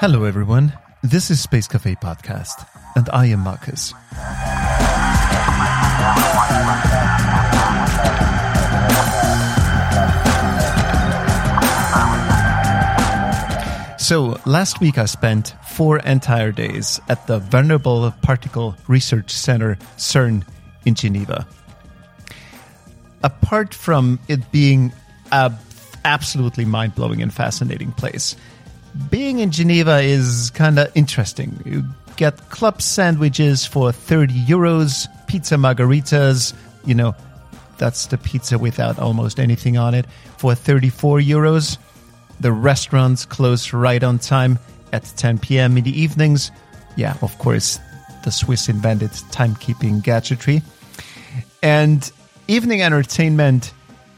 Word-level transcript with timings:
Hello, 0.00 0.24
everyone. 0.24 0.72
This 1.02 1.30
is 1.30 1.40
Space 1.40 1.68
Cafe 1.68 1.94
Podcast, 1.96 2.66
and 2.96 3.08
I 3.12 3.26
am 3.26 3.38
Marcus. 3.40 3.94
So, 14.02 14.40
last 14.44 14.80
week 14.80 14.98
I 14.98 15.04
spent 15.04 15.54
four 15.68 15.98
entire 16.00 16.50
days 16.50 17.00
at 17.08 17.26
the 17.28 17.38
Vulnerable 17.38 18.12
Particle 18.22 18.74
Research 18.88 19.30
Center, 19.30 19.76
CERN, 19.96 20.44
in 20.84 20.94
Geneva. 20.94 21.46
Apart 23.22 23.74
from 23.74 24.18
it 24.28 24.50
being 24.52 24.92
a 25.32 25.52
absolutely 26.04 26.64
mind 26.64 26.94
blowing 26.94 27.22
and 27.22 27.32
fascinating 27.32 27.92
place, 27.92 28.36
being 29.10 29.40
in 29.40 29.50
Geneva 29.50 30.00
is 30.00 30.50
kind 30.50 30.78
of 30.78 30.90
interesting. 30.94 31.60
You 31.64 31.84
get 32.16 32.50
club 32.50 32.82
sandwiches 32.82 33.64
for 33.66 33.92
30 33.92 34.34
euros, 34.46 35.06
pizza 35.26 35.56
margaritas, 35.56 36.54
you 36.84 36.94
know, 36.94 37.14
that's 37.78 38.06
the 38.06 38.18
pizza 38.18 38.58
without 38.58 38.98
almost 38.98 39.38
anything 39.38 39.78
on 39.78 39.94
it, 39.94 40.06
for 40.36 40.54
34 40.54 41.20
euros. 41.20 41.78
The 42.40 42.52
restaurants 42.52 43.24
close 43.24 43.72
right 43.72 44.02
on 44.02 44.18
time 44.18 44.58
at 44.92 45.04
10 45.16 45.38
p.m. 45.38 45.76
in 45.76 45.84
the 45.84 46.00
evenings. 46.00 46.50
Yeah, 46.96 47.16
of 47.22 47.36
course, 47.38 47.78
the 48.24 48.30
Swiss 48.30 48.68
invented 48.68 49.10
timekeeping 49.10 50.02
gadgetry. 50.02 50.62
And 51.62 52.10
evening 52.48 52.82
entertainment 52.82 53.72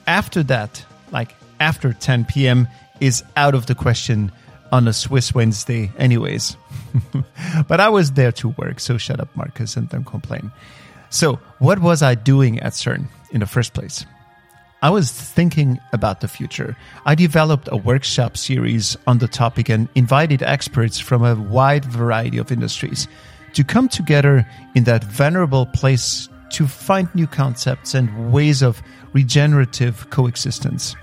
after 0.06 0.42
that, 0.44 0.84
like 1.10 1.34
after 1.58 1.92
10 1.92 2.24
p.m., 2.24 2.68
is 3.00 3.22
out 3.36 3.54
of 3.54 3.66
the 3.66 3.74
question 3.74 4.32
on 4.72 4.86
a 4.86 4.92
Swiss 4.92 5.34
Wednesday, 5.34 5.90
anyways. 5.98 6.56
but 7.68 7.80
I 7.80 7.88
was 7.88 8.12
there 8.12 8.32
to 8.32 8.48
work, 8.50 8.80
so 8.80 8.96
shut 8.98 9.20
up, 9.20 9.34
Marcus, 9.36 9.76
and 9.76 9.88
don't 9.88 10.04
complain. 10.04 10.52
So, 11.10 11.40
what 11.58 11.80
was 11.80 12.02
I 12.02 12.14
doing 12.14 12.60
at 12.60 12.72
CERN 12.72 13.08
in 13.32 13.40
the 13.40 13.46
first 13.46 13.74
place? 13.74 14.06
I 14.82 14.90
was 14.90 15.10
thinking 15.12 15.78
about 15.92 16.20
the 16.20 16.28
future. 16.28 16.76
I 17.04 17.14
developed 17.14 17.68
a 17.70 17.76
workshop 17.76 18.36
series 18.36 18.96
on 19.06 19.18
the 19.18 19.28
topic 19.28 19.68
and 19.68 19.88
invited 19.94 20.42
experts 20.42 20.98
from 20.98 21.22
a 21.24 21.34
wide 21.34 21.84
variety 21.84 22.38
of 22.38 22.50
industries 22.50 23.08
to 23.54 23.64
come 23.64 23.88
together 23.88 24.46
in 24.74 24.84
that 24.84 25.04
venerable 25.04 25.66
place 25.66 26.28
to 26.50 26.66
find 26.66 27.12
new 27.14 27.26
concepts 27.26 27.94
and 27.94 28.32
ways 28.32 28.62
of 28.62 28.82
regenerative 29.12 30.08
coexistence. 30.10 30.96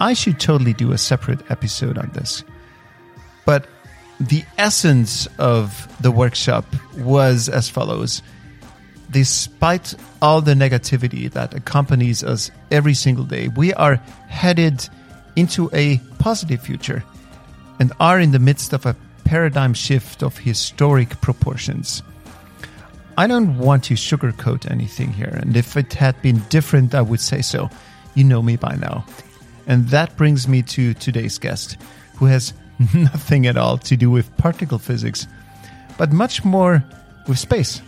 I 0.00 0.14
should 0.14 0.40
totally 0.40 0.72
do 0.72 0.92
a 0.92 0.98
separate 0.98 1.50
episode 1.50 1.98
on 1.98 2.10
this. 2.14 2.42
But 3.44 3.66
the 4.18 4.44
essence 4.58 5.26
of 5.38 5.88
the 6.02 6.10
workshop 6.10 6.64
was 6.96 7.48
as 7.48 7.68
follows 7.68 8.22
despite 9.10 9.94
all 10.22 10.40
the 10.40 10.54
negativity 10.54 11.30
that 11.32 11.54
accompanies 11.54 12.22
us 12.22 12.50
every 12.70 12.94
single 12.94 13.24
day, 13.24 13.48
we 13.48 13.74
are 13.74 13.96
headed 14.28 14.88
into 15.36 15.70
a 15.72 15.98
positive 16.18 16.60
future 16.60 17.02
and 17.78 17.92
are 17.98 18.20
in 18.20 18.30
the 18.30 18.38
midst 18.38 18.72
of 18.72 18.86
a 18.86 18.96
paradigm 19.24 19.74
shift 19.74 20.22
of 20.22 20.38
historic 20.38 21.20
proportions. 21.20 22.02
I 23.16 23.26
don't 23.26 23.58
want 23.58 23.84
to 23.84 23.94
sugarcoat 23.94 24.70
anything 24.70 25.12
here, 25.12 25.38
and 25.40 25.56
if 25.56 25.76
it 25.76 25.94
had 25.94 26.20
been 26.22 26.38
different, 26.48 26.94
I 26.94 27.02
would 27.02 27.20
say 27.20 27.42
so. 27.42 27.68
You 28.14 28.24
know 28.24 28.42
me 28.42 28.56
by 28.56 28.76
now. 28.76 29.04
And 29.66 29.88
that 29.88 30.16
brings 30.16 30.48
me 30.48 30.62
to 30.62 30.94
today's 30.94 31.38
guest, 31.38 31.76
who 32.16 32.26
has 32.26 32.52
nothing 32.94 33.46
at 33.46 33.56
all 33.56 33.78
to 33.78 33.96
do 33.96 34.10
with 34.10 34.36
particle 34.36 34.78
physics, 34.78 35.26
but 35.98 36.12
much 36.12 36.44
more 36.44 36.84
with 37.28 37.38
space 37.38 37.82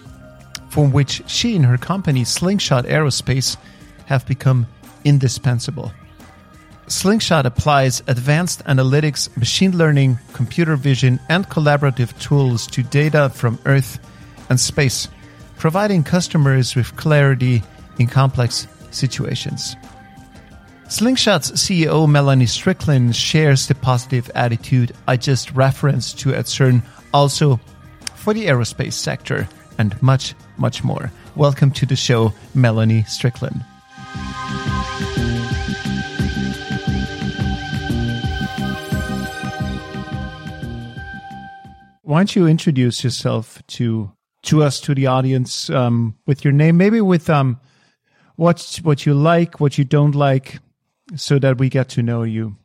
from 0.72 0.90
which 0.90 1.22
she 1.26 1.54
and 1.54 1.66
her 1.66 1.76
company, 1.76 2.24
Slingshot 2.24 2.86
Aerospace, 2.86 3.58
have 4.06 4.26
become 4.26 4.66
indispensable. 5.04 5.92
Slingshot 6.86 7.44
applies 7.44 8.02
advanced 8.06 8.64
analytics, 8.64 9.34
machine 9.36 9.76
learning, 9.76 10.18
computer 10.32 10.76
vision, 10.76 11.20
and 11.28 11.46
collaborative 11.48 12.18
tools 12.20 12.66
to 12.68 12.82
data 12.82 13.28
from 13.28 13.58
Earth 13.66 13.98
and 14.52 14.60
space, 14.60 15.08
providing 15.56 16.04
customers 16.04 16.76
with 16.76 16.94
clarity 16.96 17.62
in 17.98 18.06
complex 18.06 18.68
situations. 18.90 19.76
Slingshot's 20.88 21.52
CEO 21.52 22.06
Melanie 22.06 22.44
Strickland 22.44 23.16
shares 23.16 23.66
the 23.66 23.74
positive 23.74 24.30
attitude 24.34 24.92
I 25.08 25.16
just 25.16 25.50
referenced 25.52 26.20
to 26.20 26.34
at 26.34 26.44
CERN 26.44 26.82
also 27.14 27.58
for 28.14 28.34
the 28.34 28.44
aerospace 28.44 28.92
sector 28.92 29.48
and 29.78 30.00
much, 30.02 30.34
much 30.58 30.84
more. 30.84 31.10
Welcome 31.34 31.70
to 31.70 31.86
the 31.86 31.96
show, 31.96 32.34
Melanie 32.54 33.04
Strickland. 33.04 33.64
Why 42.02 42.18
don't 42.18 42.36
you 42.36 42.46
introduce 42.46 43.02
yourself 43.02 43.62
to 43.68 44.12
to 44.42 44.62
us, 44.62 44.80
to 44.80 44.94
the 44.94 45.06
audience, 45.06 45.70
um, 45.70 46.16
with 46.26 46.44
your 46.44 46.52
name, 46.52 46.76
maybe 46.76 47.00
with 47.00 47.30
um, 47.30 47.60
what 48.36 48.80
what 48.82 49.06
you 49.06 49.14
like, 49.14 49.60
what 49.60 49.78
you 49.78 49.84
don't 49.84 50.14
like, 50.14 50.58
so 51.14 51.38
that 51.38 51.58
we 51.58 51.68
get 51.68 51.88
to 51.90 52.02
know 52.02 52.22
you. 52.22 52.56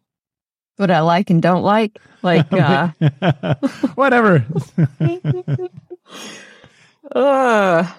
What 0.77 0.91
I 0.91 0.99
like 1.01 1.29
and 1.29 1.41
don't 1.41 1.63
like, 1.63 1.99
like 2.21 2.51
uh... 2.53 2.91
whatever. 3.95 4.45
Uh, 7.11 7.89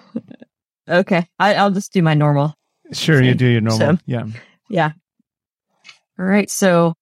okay. 0.87 1.27
I, 1.39 1.63
will 1.63 1.71
just 1.71 1.93
do 1.93 2.01
my 2.01 2.13
normal. 2.13 2.53
Sure, 2.91 3.17
thing. 3.17 3.25
you 3.25 3.35
do 3.35 3.47
your 3.47 3.61
normal. 3.61 3.79
So, 3.79 3.97
yeah. 4.05 4.25
Yeah. 4.69 4.91
All 6.17 6.25
right. 6.25 6.49
So, 6.49 6.93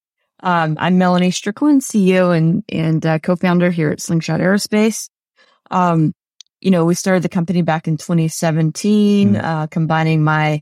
um, 0.41 0.77
I'm 0.79 0.97
Melanie 0.97 1.31
Strickland, 1.31 1.81
CEO 1.81 2.35
and, 2.35 2.63
and 2.69 3.05
uh, 3.05 3.19
co-founder 3.19 3.71
here 3.71 3.89
at 3.89 3.99
Slingshot 3.99 4.39
Aerospace. 4.39 5.09
Um, 5.71 6.13
you 6.61 6.71
know, 6.71 6.85
we 6.85 6.95
started 6.95 7.23
the 7.23 7.29
company 7.29 7.61
back 7.61 7.87
in 7.87 7.97
2017, 7.97 9.33
mm. 9.33 9.43
uh, 9.43 9.67
combining 9.67 10.23
my 10.23 10.61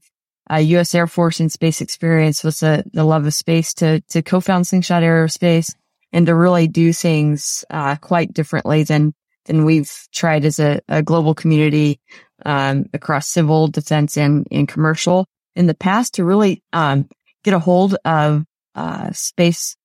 uh, 0.52 0.58
U.S. 0.58 0.94
Air 0.94 1.08
Force 1.08 1.40
and 1.40 1.52
space 1.52 1.82
experience 1.82 2.44
with 2.44 2.60
the, 2.60 2.84
the 2.94 3.04
love 3.04 3.26
of 3.26 3.34
space 3.34 3.74
to, 3.76 4.02
to 4.10 4.22
co-found 4.22 4.68
Slingshot 4.68 5.04
Aerospace 5.04 5.74
and 6.12 6.26
to 6.28 6.36
really 6.36 6.68
do 6.68 6.94
things, 6.94 7.66
uh, 7.70 7.96
quite 7.96 8.34
differently 8.34 8.84
than 8.84 9.14
than 9.46 9.64
we've 9.64 9.92
tried 10.12 10.44
as 10.44 10.60
a, 10.60 10.82
a 10.88 11.04
global 11.04 11.36
community 11.36 12.00
um, 12.46 12.86
across 12.94 13.28
civil, 13.28 13.68
defense, 13.68 14.18
and, 14.18 14.48
and 14.52 14.68
commercial 14.68 15.28
in 15.56 15.68
the 15.68 15.76
past 15.76 16.16
to 16.16 16.26
really 16.26 16.64
um, 16.74 17.08
get 17.44 17.54
a 17.54 17.60
hold 17.60 17.96
of 18.06 18.44
uh, 18.74 19.12
space 19.12 19.78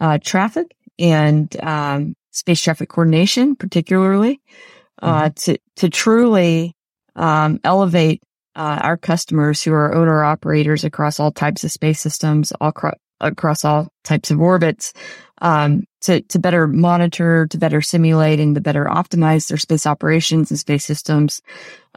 uh, 0.00 0.18
traffic 0.22 0.74
and 0.98 1.54
um, 1.60 2.14
space 2.30 2.62
traffic 2.62 2.88
coordination, 2.88 3.56
particularly 3.56 4.40
uh, 5.00 5.24
mm-hmm. 5.24 5.52
to 5.52 5.58
to 5.76 5.88
truly 5.88 6.74
um, 7.16 7.60
elevate 7.64 8.22
uh, 8.58 8.80
our 8.82 8.96
customers 8.96 9.62
who 9.62 9.72
are 9.72 9.94
owner 9.94 10.24
operators 10.24 10.82
across 10.82 11.20
all 11.20 11.30
types 11.30 11.62
of 11.62 11.70
space 11.70 12.00
systems, 12.00 12.52
all 12.60 12.72
cro- 12.72 12.92
across 13.20 13.64
all 13.64 13.88
types 14.02 14.30
of 14.30 14.40
orbits, 14.40 14.92
um, 15.40 15.84
to, 16.00 16.20
to 16.22 16.40
better 16.40 16.66
monitor, 16.66 17.46
to 17.46 17.58
better 17.58 17.80
simulate 17.80 18.40
and 18.40 18.56
to 18.56 18.60
better 18.60 18.84
optimize 18.86 19.48
their 19.48 19.58
space 19.58 19.86
operations 19.86 20.50
and 20.50 20.58
space 20.58 20.84
systems, 20.84 21.40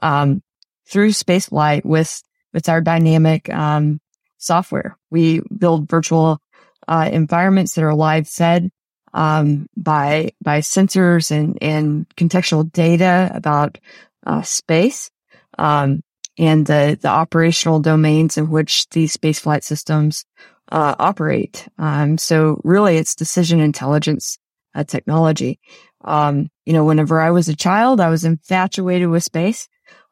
um, 0.03 0.41
through 0.87 1.11
space 1.11 1.47
flight 1.47 1.83
with, 1.83 2.21
with 2.53 2.69
our 2.69 2.81
dynamic, 2.81 3.51
um, 3.51 3.99
software. 4.37 4.97
We 5.09 5.41
build 5.57 5.89
virtual, 5.89 6.39
uh, 6.87 7.09
environments 7.11 7.73
that 7.73 7.83
are 7.83 7.95
live 7.95 8.27
fed, 8.27 8.69
um, 9.13 9.67
by, 9.75 10.31
by 10.41 10.59
sensors 10.59 11.31
and, 11.31 11.57
and 11.61 12.07
contextual 12.15 12.71
data 12.71 13.31
about, 13.33 13.77
uh, 14.25 14.41
space. 14.41 15.09
Um, 15.57 16.03
and 16.37 16.65
the, 16.65 16.97
the 16.99 17.07
operational 17.07 17.79
domains 17.79 18.37
in 18.37 18.49
which 18.49 18.89
these 18.89 19.15
spaceflight 19.15 19.63
systems 19.63 20.25
uh, 20.71 20.95
operate. 20.97 21.67
Um, 21.77 22.17
so 22.17 22.61
really 22.63 22.97
it's 22.97 23.15
decision 23.15 23.59
intelligence 23.59 24.39
uh, 24.73 24.83
technology. 24.83 25.59
Um, 26.03 26.49
you 26.65 26.73
know, 26.73 26.85
whenever 26.85 27.19
I 27.19 27.31
was 27.31 27.49
a 27.49 27.55
child, 27.55 27.99
I 27.99 28.09
was 28.09 28.23
infatuated 28.23 29.09
with 29.09 29.23
space. 29.23 29.67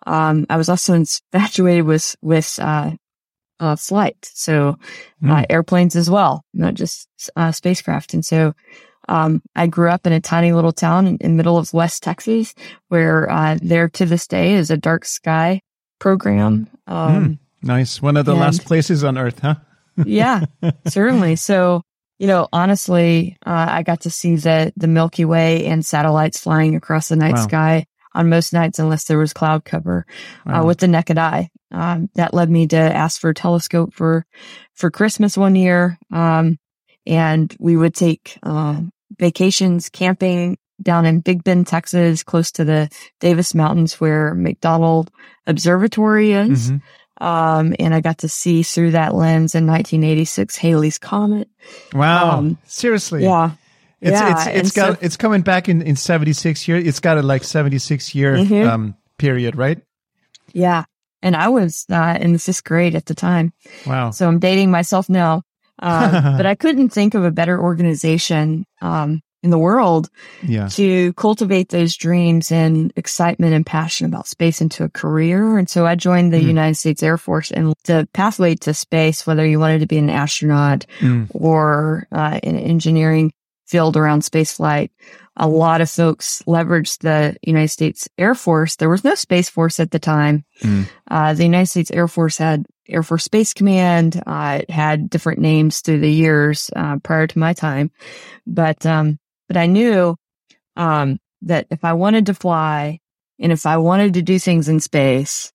Um, 0.06 0.46
I 0.50 0.58
was 0.58 0.70
also 0.70 0.94
infatuated 1.34 1.86
with, 1.86 2.16
with, 2.22 2.60
uh, 2.62 2.92
uh, 3.62 3.76
flight. 3.76 4.30
So, 4.34 4.78
mm. 5.22 5.46
airplanes 5.50 5.96
as 5.98 6.10
well, 6.10 6.46
not 6.54 6.76
just, 6.76 7.10
uh, 7.36 7.52
spacecraft. 7.52 8.14
And 8.14 8.24
so, 8.24 8.54
um, 9.10 9.42
I 9.56 9.66
grew 9.66 9.90
up 9.90 10.06
in 10.06 10.14
a 10.14 10.22
tiny 10.22 10.54
little 10.54 10.72
town 10.72 11.08
in, 11.08 11.18
in 11.18 11.36
middle 11.36 11.58
of 11.58 11.74
West 11.74 12.04
Texas 12.04 12.54
where, 12.90 13.30
uh, 13.30 13.58
there 13.60 13.90
to 13.90 14.06
this 14.06 14.28
day 14.28 14.54
is 14.54 14.70
a 14.70 14.78
dark 14.78 15.04
sky 15.04 15.62
program. 15.98 16.70
Um, 16.86 17.26
mm. 17.26 17.40
Nice. 17.64 18.02
One 18.02 18.18
of 18.18 18.26
the 18.26 18.36
last 18.36 18.66
places 18.66 19.04
on 19.04 19.18
earth, 19.18 19.40
huh? 19.40 19.56
yeah, 20.06 20.46
certainly. 20.88 21.36
So, 21.36 21.82
you 22.20 22.28
know, 22.28 22.48
honestly, 22.54 23.36
uh, 23.46 23.68
I 23.70 23.84
got 23.84 24.02
to 24.02 24.12
see 24.12 24.36
the, 24.36 24.72
the 24.78 24.88
Milky 24.88 25.26
Way 25.26 25.66
and 25.66 25.84
satellites 25.84 26.40
flying 26.40 26.76
across 26.76 27.10
the 27.10 27.16
night 27.16 27.34
Wow. 27.34 27.48
sky 27.48 27.86
on 28.14 28.30
most 28.30 28.54
nights, 28.54 28.80
unless 28.80 29.06
there 29.06 29.18
was 29.18 29.34
cloud 29.34 29.66
cover, 29.66 30.06
uh, 30.46 30.64
with 30.66 30.78
the 30.78 30.88
naked 30.88 31.18
eye. 31.18 31.50
Um, 31.72 32.10
that 32.16 32.34
led 32.34 32.50
me 32.50 32.68
to 32.68 32.78
ask 32.78 33.20
for 33.20 33.32
a 33.32 33.36
telescope 33.36 33.94
for, 33.94 34.26
for 34.74 34.90
Christmas 34.90 35.36
one 35.36 35.56
year. 35.56 35.98
Um, 36.12 36.58
and 37.06 37.56
we 37.60 37.76
would 37.76 37.94
take, 37.94 38.38
uh, 38.44 38.82
vacations 39.18 39.90
camping 39.90 40.58
down 40.82 41.06
in 41.06 41.20
Big 41.20 41.44
Bend, 41.44 41.68
Texas, 41.68 42.24
close 42.24 42.52
to 42.54 42.64
the 42.64 42.90
Davis 43.20 43.54
Mountains 43.54 44.00
where 44.00 44.34
McDonald 44.36 45.12
Observatory 45.48 46.32
is. 46.34 46.72
Mhm. 46.72 46.82
Um, 47.22 47.76
and 47.80 47.94
I 47.94 48.00
got 48.00 48.20
to 48.20 48.30
see 48.30 48.64
through 48.64 48.92
that 48.92 49.14
lens 49.14 49.54
in 49.56 49.66
1986 49.66 50.56
Halley's 50.56 50.98
Comet. 50.98 51.50
Wow. 51.94 52.38
Um, 52.38 52.58
Seriously. 52.66 53.24
Yeah. 53.24 53.52
It's 54.00 54.12
Yeah, 54.12 54.32
it's 54.32 54.48
and 54.48 54.58
it's 54.58 54.72
got 54.72 54.94
so- 54.94 54.98
it's 55.02 55.18
coming 55.18 55.42
back 55.42 55.68
in 55.68 55.82
in 55.82 55.98
76 55.98 56.66
year. 56.70 56.78
It's 56.78 57.02
got 57.02 57.18
a 57.18 57.22
like 57.22 57.44
76 57.44 58.16
year 58.16 58.38
Mhm. 58.38 58.70
um 58.70 58.96
period, 59.18 59.58
right? 59.58 59.80
Yeah. 60.54 60.86
And 61.22 61.36
I 61.36 61.50
was, 61.50 61.86
uh, 61.92 62.18
in 62.22 62.32
the 62.32 62.40
fifth 62.40 62.64
grade 62.64 62.96
at 62.96 63.06
the 63.08 63.14
time. 63.14 63.52
Wow. 63.86 64.12
So 64.12 64.26
I'm 64.26 64.40
dating 64.40 64.72
myself 64.72 65.10
now. 65.10 65.42
Um, 65.80 66.12
but 66.38 66.46
I 66.46 66.56
couldn't 66.56 66.90
think 66.90 67.14
of 67.14 67.24
a 67.24 67.32
better 67.32 67.60
organization, 67.60 68.66
um, 68.82 69.22
in 69.42 69.52
the 69.52 69.58
world 69.58 70.10
Yeah. 70.44 70.68
to 70.68 71.14
cultivate 71.14 71.70
those 71.70 71.96
dreams 71.96 72.52
and 72.52 72.92
excitement 72.98 73.54
and 73.54 73.66
passion 73.66 74.06
about 74.06 74.28
space 74.28 74.60
into 74.60 74.84
a 74.84 74.90
career. 74.90 75.58
And 75.58 75.70
so 75.70 75.86
I 75.86 75.96
joined 75.96 76.34
the 76.34 76.42
Mm. 76.42 76.48
United 76.48 76.76
States 76.76 77.02
Air 77.02 77.18
Force 77.18 77.50
and 77.50 77.74
the 77.86 78.06
pathway 78.14 78.56
to 78.56 78.74
space, 78.74 79.26
whether 79.26 79.48
you 79.48 79.58
wanted 79.58 79.80
to 79.80 79.88
be 79.88 79.98
an 79.98 80.10
astronaut 80.10 80.86
Mm. 81.00 81.28
or 81.34 82.06
uh, 82.12 82.42
in 82.44 82.58
engineering 82.58 83.32
field 83.66 83.96
around 83.96 84.24
space 84.26 84.52
flight, 84.52 84.92
a 85.38 85.48
lot 85.48 85.80
of 85.80 85.90
folks 85.90 86.42
leveraged 86.46 87.00
the 87.00 87.38
United 87.42 87.70
States 87.70 88.10
Air 88.18 88.36
Force. 88.36 88.76
There 88.76 88.90
was 88.90 89.06
no 89.06 89.16
Space 89.16 89.48
Force 89.48 89.80
at 89.80 89.92
the 89.92 90.00
time. 90.00 90.44
Mm. 90.62 90.90
Uh, 91.10 91.34
the 91.34 91.44
United 91.44 91.68
States 91.68 91.92
Air 91.92 92.10
Force 92.10 92.38
had 92.38 92.66
Air 92.90 93.04
Force 93.04 93.24
Space 93.24 93.54
Command. 93.54 94.22
Uh, 94.26 94.60
it 94.62 94.70
had 94.70 95.10
different 95.10 95.40
names 95.40 95.82
through 95.82 96.00
the 96.00 96.12
years 96.12 96.70
uh, 96.76 96.98
prior 96.98 97.28
to 97.28 97.40
my 97.40 97.54
time, 97.54 97.92
but 98.46 98.86
um, 98.86 99.20
but 99.48 99.58
I 99.58 99.66
knew 99.66 100.16
um, 100.76 101.20
that 101.44 101.68
if 101.70 101.84
I 101.84 101.94
wanted 101.94 102.28
to 102.28 102.34
fly 102.34 103.00
and 103.40 103.52
if 103.52 103.66
I 103.66 103.78
wanted 103.78 104.16
to 104.16 104.22
do 104.22 104.40
things 104.40 104.70
in 104.70 104.80
space, 104.80 105.52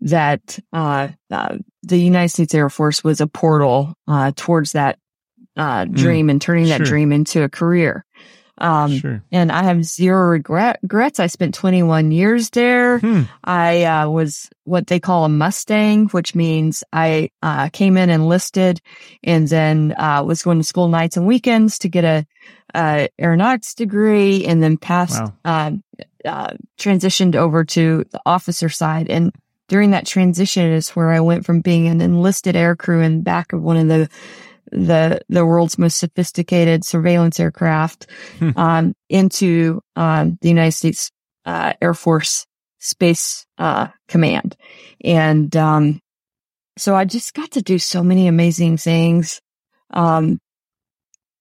that 0.00 0.58
uh, 0.72 1.08
uh, 1.30 1.58
the 1.82 1.98
United 1.98 2.30
States 2.30 2.54
Air 2.54 2.70
Force 2.70 3.02
was 3.02 3.20
a 3.20 3.26
portal 3.26 3.94
uh, 4.06 4.32
towards 4.36 4.72
that 4.72 4.98
uh, 5.56 5.84
dream 5.86 6.30
and 6.30 6.40
turning 6.40 6.66
that 6.68 6.82
dream 6.82 7.12
into 7.12 7.42
a 7.42 7.48
career. 7.48 8.04
Um, 8.60 8.98
sure. 8.98 9.22
and 9.30 9.52
I 9.52 9.62
have 9.62 9.84
zero 9.84 10.28
regret, 10.28 10.78
regrets. 10.82 11.20
I 11.20 11.26
spent 11.28 11.54
21 11.54 12.10
years 12.12 12.50
there. 12.50 12.98
Hmm. 12.98 13.22
I 13.44 13.84
uh, 13.84 14.08
was 14.10 14.48
what 14.64 14.86
they 14.88 15.00
call 15.00 15.24
a 15.24 15.28
Mustang, 15.28 16.08
which 16.08 16.34
means 16.34 16.82
I 16.92 17.30
uh, 17.42 17.68
came 17.70 17.96
in 17.96 18.10
enlisted 18.10 18.80
and 19.22 19.48
then 19.48 19.94
uh, 19.96 20.22
was 20.24 20.42
going 20.42 20.58
to 20.58 20.64
school 20.64 20.88
nights 20.88 21.16
and 21.16 21.26
weekends 21.26 21.78
to 21.80 21.88
get 21.88 22.04
a, 22.04 22.26
a 22.74 23.08
aeronautics 23.20 23.74
degree 23.74 24.44
and 24.44 24.62
then 24.62 24.76
passed, 24.76 25.20
Wow. 25.22 25.34
um, 25.44 25.82
uh, 26.24 26.54
transitioned 26.78 27.36
over 27.36 27.64
to 27.64 28.04
the 28.10 28.20
officer 28.26 28.68
side. 28.68 29.08
And 29.08 29.32
during 29.68 29.92
that 29.92 30.06
transition 30.06 30.70
is 30.72 30.90
where 30.90 31.10
I 31.10 31.20
went 31.20 31.44
from 31.46 31.60
being 31.60 31.86
an 31.86 32.00
enlisted 32.00 32.56
air 32.56 32.74
crew 32.74 33.00
in 33.02 33.18
the 33.18 33.22
back 33.22 33.52
of 33.52 33.62
one 33.62 33.76
of 33.76 33.86
the 33.88 34.08
the 34.72 35.20
the 35.28 35.44
world's 35.46 35.78
most 35.78 35.98
sophisticated 35.98 36.84
surveillance 36.84 37.40
aircraft 37.40 38.06
Hmm. 38.38 38.50
um, 38.56 38.94
into 39.08 39.80
um, 39.96 40.38
the 40.40 40.48
United 40.48 40.72
States 40.72 41.10
uh, 41.44 41.72
Air 41.80 41.94
Force 41.94 42.46
Space 42.78 43.46
uh, 43.58 43.88
Command, 44.08 44.56
and 45.04 45.54
um, 45.56 46.00
so 46.76 46.94
I 46.94 47.04
just 47.04 47.34
got 47.34 47.52
to 47.52 47.62
do 47.62 47.78
so 47.78 48.02
many 48.02 48.28
amazing 48.28 48.76
things, 48.76 49.40
um, 49.90 50.38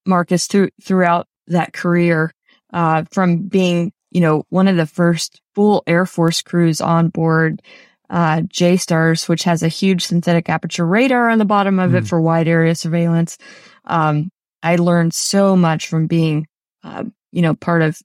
Marcus, 0.06 0.48
through 0.48 0.70
throughout 0.82 1.28
that 1.48 1.74
career, 1.74 2.34
uh, 2.74 3.04
from 3.12 3.44
being 3.48 3.92
you 4.12 4.22
know 4.22 4.44
one 4.50 4.68
of 4.68 4.78
the 4.78 4.88
first 4.88 5.42
full 5.54 5.84
Air 5.86 6.06
Force 6.06 6.42
crews 6.42 6.82
on 6.82 7.10
board 7.10 7.62
uh, 8.09 8.42
JSTARS, 8.42 9.27
which 9.27 9.44
has 9.44 9.63
a 9.63 9.68
huge 9.68 10.06
synthetic 10.06 10.50
aperture 10.50 10.86
radar 10.86 11.30
on 11.30 11.39
the 11.39 11.45
bottom 11.45 11.80
of 11.80 11.94
it 11.95 12.04
Mm. 12.04 12.07
for 12.07 12.21
wide 12.21 12.48
area 12.48 12.74
surveillance. 12.75 13.38
Um, 13.86 14.30
I 14.63 14.75
learned 14.77 15.13
so 15.13 15.56
much 15.56 15.88
from 15.88 16.07
being, 16.07 16.48
uh, 16.83 17.04
you 17.31 17.42
know, 17.42 17.54
part 17.54 17.81
of, 17.81 17.98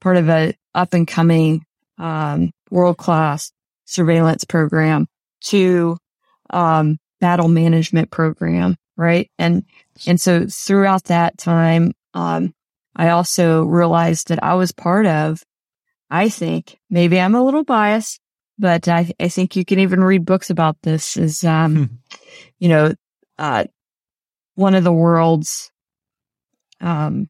part 0.00 0.16
of 0.16 0.28
a 0.28 0.54
up 0.74 0.94
and 0.94 1.06
coming, 1.08 1.64
um, 1.98 2.50
world 2.70 2.98
class 2.98 3.52
surveillance 3.86 4.44
program 4.44 5.06
to, 5.40 5.96
um, 6.50 6.98
battle 7.20 7.48
management 7.48 8.10
program. 8.10 8.76
Right. 8.96 9.30
And, 9.38 9.64
and 10.06 10.20
so 10.20 10.46
throughout 10.48 11.04
that 11.04 11.38
time, 11.38 11.92
um, 12.14 12.54
I 12.94 13.10
also 13.10 13.64
realized 13.64 14.28
that 14.28 14.42
I 14.42 14.54
was 14.54 14.72
part 14.72 15.06
of, 15.06 15.42
I 16.10 16.28
think 16.28 16.78
maybe 16.88 17.20
I'm 17.20 17.34
a 17.34 17.44
little 17.44 17.64
biased, 17.64 18.20
but 18.58 18.88
I, 18.88 19.12
I 19.20 19.28
think 19.28 19.56
you 19.56 19.64
can 19.64 19.78
even 19.78 20.02
read 20.02 20.24
books 20.24 20.50
about 20.50 20.76
this 20.82 21.16
is, 21.16 21.44
um, 21.44 21.98
you 22.58 22.68
know, 22.68 22.94
uh, 23.38 23.64
one 24.54 24.74
of 24.74 24.84
the 24.84 24.92
world's, 24.92 25.70
um, 26.80 27.28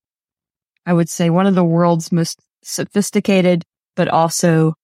I 0.84 0.92
would 0.92 1.08
say 1.08 1.30
one 1.30 1.46
of 1.46 1.54
the 1.54 1.64
world's 1.64 2.12
most 2.12 2.38
sophisticated, 2.62 3.64
but 3.94 4.08
also, 4.08 4.74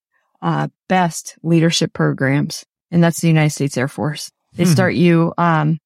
uh, 0.41 0.67
best 0.89 1.37
leadership 1.43 1.93
programs. 1.93 2.65
And 2.91 3.03
that's 3.03 3.21
the 3.21 3.27
United 3.27 3.51
States 3.51 3.77
Air 3.77 3.87
Force. 3.87 4.31
They 4.55 4.65
Hmm. 4.65 4.71
start 4.71 4.95
you, 4.95 5.33
um, 5.37 5.79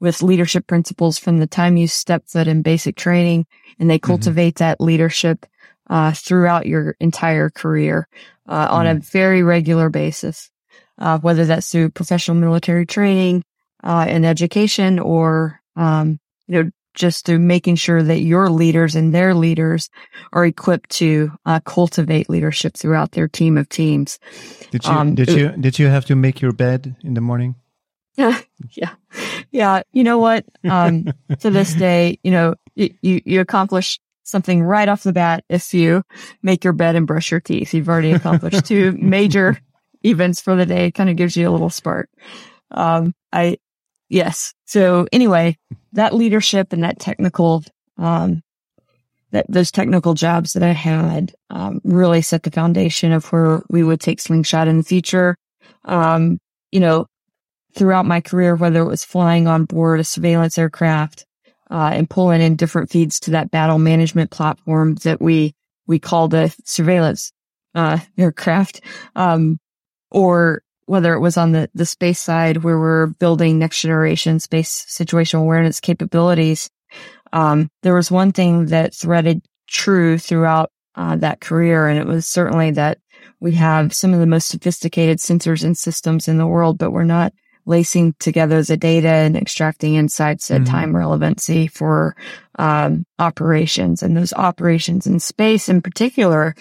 with 0.00 0.22
leadership 0.22 0.66
principles 0.66 1.18
from 1.18 1.38
the 1.38 1.46
time 1.46 1.76
you 1.76 1.86
step 1.86 2.24
foot 2.26 2.48
in 2.48 2.62
basic 2.62 2.96
training 2.96 3.46
and 3.78 3.88
they 3.88 3.98
cultivate 3.98 4.56
that 4.56 4.80
leadership, 4.80 5.46
uh, 5.90 6.12
throughout 6.12 6.66
your 6.66 6.96
entire 7.00 7.50
career, 7.50 8.08
uh, 8.48 8.68
on 8.70 8.86
a 8.86 8.94
very 8.94 9.42
regular 9.42 9.90
basis. 9.90 10.50
Uh, 10.98 11.18
whether 11.18 11.46
that's 11.46 11.70
through 11.70 11.88
professional 11.88 12.36
military 12.36 12.84
training, 12.84 13.42
uh, 13.82 14.04
and 14.08 14.26
education 14.26 14.98
or, 14.98 15.60
um, 15.76 16.18
you 16.46 16.62
know, 16.62 16.70
just 16.94 17.24
through 17.24 17.38
making 17.38 17.76
sure 17.76 18.02
that 18.02 18.20
your 18.20 18.50
leaders 18.50 18.94
and 18.96 19.14
their 19.14 19.32
leaders 19.34 19.88
are 20.32 20.44
equipped 20.44 20.90
to, 20.90 21.30
uh, 21.46 21.60
cultivate 21.60 22.28
leadership 22.28 22.76
throughout 22.76 23.12
their 23.12 23.28
team 23.28 23.56
of 23.56 23.68
teams. 23.68 24.18
Did 24.70 24.84
you 24.84 24.90
um, 24.90 25.14
did 25.14 25.30
you 25.30 25.48
did 25.50 25.78
you 25.78 25.86
have 25.86 26.04
to 26.06 26.16
make 26.16 26.40
your 26.40 26.52
bed 26.52 26.96
in 27.02 27.14
the 27.14 27.20
morning? 27.20 27.54
yeah. 28.16 28.94
Yeah. 29.50 29.82
You 29.92 30.04
know 30.04 30.18
what? 30.18 30.44
Um, 30.68 31.06
to 31.38 31.50
this 31.50 31.74
day, 31.86 32.18
you 32.22 32.30
know, 32.30 32.54
you, 32.74 32.92
you, 33.00 33.22
you 33.24 33.40
accomplish 33.40 33.98
something 34.30 34.62
right 34.62 34.88
off 34.88 35.02
the 35.02 35.12
bat 35.12 35.44
if 35.48 35.74
you 35.74 36.02
make 36.42 36.64
your 36.64 36.72
bed 36.72 36.96
and 36.96 37.06
brush 37.06 37.30
your 37.30 37.40
teeth. 37.40 37.74
You've 37.74 37.88
already 37.88 38.12
accomplished 38.12 38.64
two 38.66 38.92
major 39.00 39.58
events 40.02 40.40
for 40.40 40.56
the 40.56 40.66
day. 40.66 40.86
It 40.86 40.92
kind 40.92 41.10
of 41.10 41.16
gives 41.16 41.36
you 41.36 41.48
a 41.48 41.50
little 41.52 41.70
spark. 41.70 42.08
Um, 42.70 43.14
I, 43.32 43.58
yes. 44.08 44.54
So 44.66 45.06
anyway, 45.12 45.58
that 45.92 46.14
leadership 46.14 46.72
and 46.72 46.84
that 46.84 46.98
technical, 46.98 47.64
um, 47.98 48.42
that 49.32 49.46
those 49.48 49.70
technical 49.70 50.14
jobs 50.14 50.54
that 50.54 50.62
I 50.62 50.72
had, 50.72 51.34
um, 51.50 51.80
really 51.84 52.22
set 52.22 52.42
the 52.42 52.50
foundation 52.50 53.12
of 53.12 53.26
where 53.26 53.62
we 53.68 53.82
would 53.82 54.00
take 54.00 54.20
Slingshot 54.20 54.68
in 54.68 54.78
the 54.78 54.84
future. 54.84 55.36
Um, 55.84 56.38
you 56.72 56.80
know, 56.80 57.06
throughout 57.74 58.06
my 58.06 58.20
career, 58.20 58.56
whether 58.56 58.80
it 58.80 58.88
was 58.88 59.04
flying 59.04 59.46
on 59.46 59.64
board 59.64 60.00
a 60.00 60.04
surveillance 60.04 60.58
aircraft, 60.58 61.24
uh, 61.70 61.90
and 61.92 62.10
pulling 62.10 62.40
in 62.40 62.56
different 62.56 62.90
feeds 62.90 63.20
to 63.20 63.32
that 63.32 63.50
battle 63.50 63.78
management 63.78 64.30
platform 64.30 64.96
that 64.96 65.20
we, 65.20 65.54
we 65.86 65.98
call 65.98 66.28
the 66.28 66.54
surveillance, 66.64 67.32
uh, 67.74 67.98
aircraft, 68.18 68.80
um, 69.14 69.58
or 70.10 70.62
whether 70.86 71.14
it 71.14 71.20
was 71.20 71.36
on 71.36 71.52
the, 71.52 71.70
the 71.74 71.86
space 71.86 72.18
side 72.18 72.58
where 72.58 72.78
we're 72.78 73.06
building 73.06 73.58
next 73.58 73.80
generation 73.80 74.40
space 74.40 74.84
situational 74.88 75.42
awareness 75.42 75.78
capabilities. 75.78 76.68
Um, 77.32 77.70
there 77.82 77.94
was 77.94 78.10
one 78.10 78.32
thing 78.32 78.66
that 78.66 78.92
threaded 78.92 79.42
true 79.68 80.18
throughout, 80.18 80.72
uh, 80.96 81.14
that 81.16 81.40
career. 81.40 81.86
And 81.86 81.98
it 81.98 82.06
was 82.06 82.26
certainly 82.26 82.72
that 82.72 82.98
we 83.38 83.52
have 83.52 83.94
some 83.94 84.12
of 84.12 84.20
the 84.20 84.26
most 84.26 84.48
sophisticated 84.48 85.18
sensors 85.18 85.64
and 85.64 85.78
systems 85.78 86.26
in 86.26 86.38
the 86.38 86.46
world, 86.46 86.76
but 86.76 86.90
we're 86.90 87.04
not 87.04 87.32
lacing 87.70 88.14
together 88.18 88.62
the 88.62 88.76
data 88.76 89.08
and 89.08 89.36
extracting 89.36 89.94
insights 89.94 90.50
at 90.50 90.62
Mhm. 90.62 90.66
time 90.66 90.96
relevancy 90.96 91.66
for 91.68 92.14
um, 92.58 93.06
operations. 93.18 94.02
And 94.02 94.14
those 94.14 94.34
operations 94.34 95.06
in 95.06 95.18
space 95.20 95.68
in 95.70 95.80
particular 95.80 96.54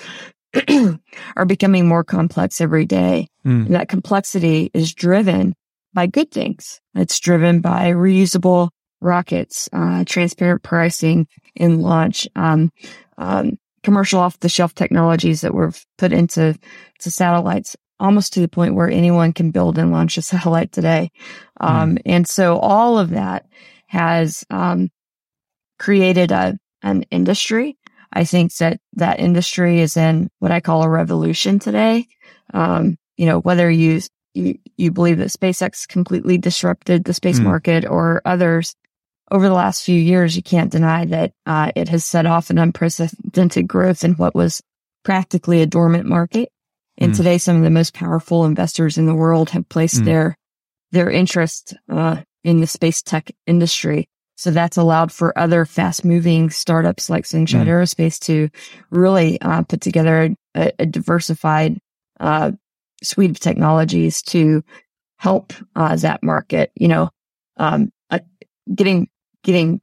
are 1.36 1.46
becoming 1.46 1.88
more 1.88 2.04
complex 2.04 2.62
every 2.62 2.86
day. 2.86 3.28
Mm. 3.46 3.66
And 3.66 3.76
that 3.76 3.90
complexity 3.90 4.72
is 4.74 4.94
driven 4.94 5.54
by 5.94 6.08
good 6.08 6.32
things. 6.32 6.80
It's 6.96 7.20
driven 7.20 7.60
by 7.62 7.92
reusable 7.92 8.70
rockets, 9.02 9.68
uh, 9.74 10.04
transparent 10.06 10.64
pricing 10.64 11.28
in 11.56 11.82
launch, 11.82 12.28
um, 12.36 12.72
um, 13.18 13.58
commercial 13.84 14.20
off 14.20 14.40
the 14.40 14.50
shelf 14.50 14.74
technologies 14.76 15.42
that 15.42 15.54
were 15.54 15.72
put 15.98 16.14
into 16.14 16.58
to 17.00 17.12
satellites 17.12 17.76
almost 18.00 18.34
to 18.34 18.40
the 18.40 18.48
point 18.48 18.76
where 18.76 18.90
anyone 18.90 19.34
can 19.34 19.52
build 19.52 19.78
and 19.78 19.92
launch 19.92 20.18
a 20.18 20.22
satellite 20.22 20.72
today. 20.72 21.12
Um, 21.60 21.96
mm. 21.96 22.02
and 22.06 22.28
so 22.28 22.58
all 22.60 22.98
of 22.98 23.12
that 23.12 23.46
has, 23.88 24.46
um, 24.50 24.90
created 25.78 26.32
a, 26.32 26.58
an 26.82 27.04
industry. 27.12 27.78
I 28.12 28.24
think 28.24 28.56
that 28.56 28.80
that 28.94 29.20
industry 29.20 29.80
is 29.82 29.96
in 29.96 30.30
what 30.40 30.52
I 30.52 30.60
call 30.60 30.84
a 30.84 30.90
revolution 30.90 31.60
today. 31.60 32.08
Um, 32.54 32.98
you 33.18 33.26
know, 33.26 33.40
whether 33.40 33.70
you, 33.70 34.02
you, 34.34 34.58
you 34.78 34.92
believe 34.92 35.18
that 35.20 35.30
SpaceX 35.30 35.88
completely 35.88 36.38
disrupted 36.38 37.04
the 37.04 37.14
space 37.14 37.40
mm. 37.40 37.44
market 37.44 37.86
or 37.86 38.22
others, 38.26 38.76
over 39.32 39.48
the 39.48 39.54
last 39.54 39.84
few 39.84 40.00
years, 40.00 40.36
you 40.36 40.42
can't 40.42 40.72
deny 40.72 41.06
that 41.06 41.34
uh, 41.46 41.72
it 41.76 41.90
has 41.90 42.06
set 42.06 42.26
off 42.26 42.50
an 42.50 42.58
unprecedented 42.58 43.68
growth 43.68 44.04
in 44.04 44.14
what 44.14 44.34
was 44.34 44.62
practically 45.04 45.62
a 45.62 45.68
dormant 45.68 46.06
market. 46.06 46.50
And 47.00 47.14
mm. 47.14 47.18
today, 47.18 47.38
some 47.38 47.56
of 47.56 47.64
the 47.64 47.70
most 47.70 47.94
powerful 47.94 48.46
investors 48.46 48.98
in 48.98 49.06
the 49.06 49.16
world 49.16 49.50
have 49.52 49.68
placed 49.70 50.02
mm. 50.02 50.06
their 50.06 50.38
their 50.92 51.10
interest 51.10 51.74
uh, 51.90 52.18
in 52.44 52.60
the 52.60 52.68
space 52.68 53.02
tech 53.02 53.32
industry. 53.48 54.08
So 54.36 54.52
that's 54.52 54.78
allowed 54.78 55.12
for 55.12 55.38
other 55.38 55.66
fast 55.66 56.06
moving 56.06 56.50
startups 56.50 57.10
like 57.10 57.26
Slingshot 57.26 57.68
mm. 57.68 57.70
Aerospace 57.70 58.20
to 58.22 58.50
really 58.90 59.40
uh, 59.42 59.64
put 59.64 59.82
together 59.82 60.36
a, 60.56 60.72
a 60.80 60.86
diversified 60.86 61.78
uh, 62.20 62.52
suite 63.04 63.32
of 63.32 63.40
technologies 63.40 64.22
to 64.24 64.64
help 65.18 65.54
uh, 65.76 65.96
that 65.98 66.24
market. 66.24 66.72
You 66.76 66.88
know, 66.90 67.10
um, 67.58 67.92
getting 68.74 69.08
getting 69.44 69.82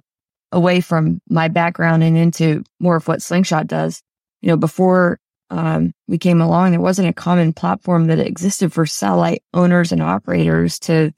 away 0.52 0.80
from 0.80 1.20
my 1.28 1.48
background 1.48 2.02
and 2.02 2.16
into 2.16 2.62
more 2.80 2.96
of 2.96 3.08
what 3.08 3.22
Slingshot 3.22 3.66
does. 3.66 4.02
You 4.42 4.50
know, 4.50 4.56
before 4.56 5.18
um, 5.50 5.92
we 6.08 6.18
came 6.18 6.40
along, 6.40 6.70
there 6.70 6.80
wasn't 6.80 7.08
a 7.08 7.12
common 7.12 7.52
platform 7.52 8.06
that 8.06 8.18
existed 8.18 8.72
for 8.72 8.86
satellite 8.86 9.42
owners 9.54 9.92
and 9.92 10.02
operators 10.02 10.78
to 10.80 11.12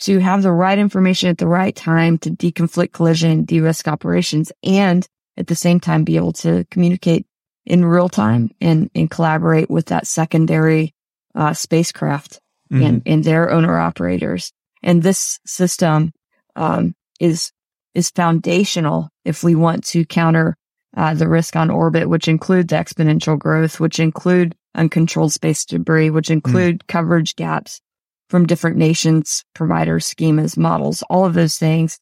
to 0.00 0.18
have 0.18 0.42
the 0.42 0.52
right 0.52 0.78
information 0.78 1.30
at 1.30 1.38
the 1.38 1.46
right 1.46 1.74
time 1.74 2.18
to 2.18 2.30
deconflict 2.30 2.92
collision, 2.92 3.44
de-risk 3.44 3.86
operations, 3.86 4.50
and 4.64 5.06
at 5.36 5.46
the 5.46 5.54
same 5.54 5.78
time 5.78 6.02
be 6.02 6.16
able 6.16 6.32
to 6.32 6.64
communicate 6.70 7.26
in 7.64 7.84
real 7.84 8.08
time 8.08 8.50
and, 8.60 8.90
and 8.94 9.10
collaborate 9.10 9.70
with 9.70 9.86
that 9.86 10.06
secondary 10.06 10.92
uh, 11.34 11.52
spacecraft 11.52 12.40
mm-hmm. 12.72 12.82
and, 12.82 13.02
and 13.06 13.24
their 13.24 13.50
owner 13.50 13.78
operators. 13.78 14.52
And 14.82 15.02
this 15.02 15.38
system 15.46 16.12
um, 16.56 16.94
is 17.20 17.52
is 17.94 18.10
foundational 18.10 19.08
if 19.24 19.44
we 19.44 19.54
want 19.54 19.84
to 19.84 20.04
counter 20.04 20.56
uh, 20.96 21.14
the 21.14 21.28
risk 21.28 21.56
on 21.56 21.70
orbit, 21.70 22.08
which 22.08 22.28
include 22.28 22.68
the 22.68 22.76
exponential 22.76 23.38
growth, 23.38 23.80
which 23.80 23.98
include 23.98 24.54
uncontrolled 24.74 25.32
space 25.32 25.64
debris, 25.64 26.10
which 26.10 26.28
hmm. 26.28 26.34
include 26.34 26.80
mm. 26.80 26.86
coverage 26.86 27.36
gaps 27.36 27.80
from 28.28 28.46
different 28.46 28.76
nations, 28.76 29.44
providers, 29.54 30.12
schemas, 30.12 30.56
models, 30.56 31.02
all 31.08 31.24
of 31.24 31.34
those 31.34 31.56
things. 31.56 31.98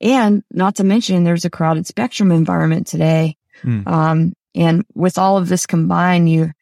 And 0.00 0.42
not 0.50 0.76
to 0.76 0.84
mention 0.84 1.24
there's 1.24 1.44
a 1.44 1.50
crowded 1.50 1.86
spectrum 1.86 2.32
environment 2.32 2.86
today. 2.86 3.36
Mm. 3.62 3.86
Um, 3.86 4.32
and 4.54 4.84
with 4.94 5.18
all 5.18 5.38
of 5.38 5.48
this 5.48 5.66
combined, 5.66 6.28
you, 6.28 6.52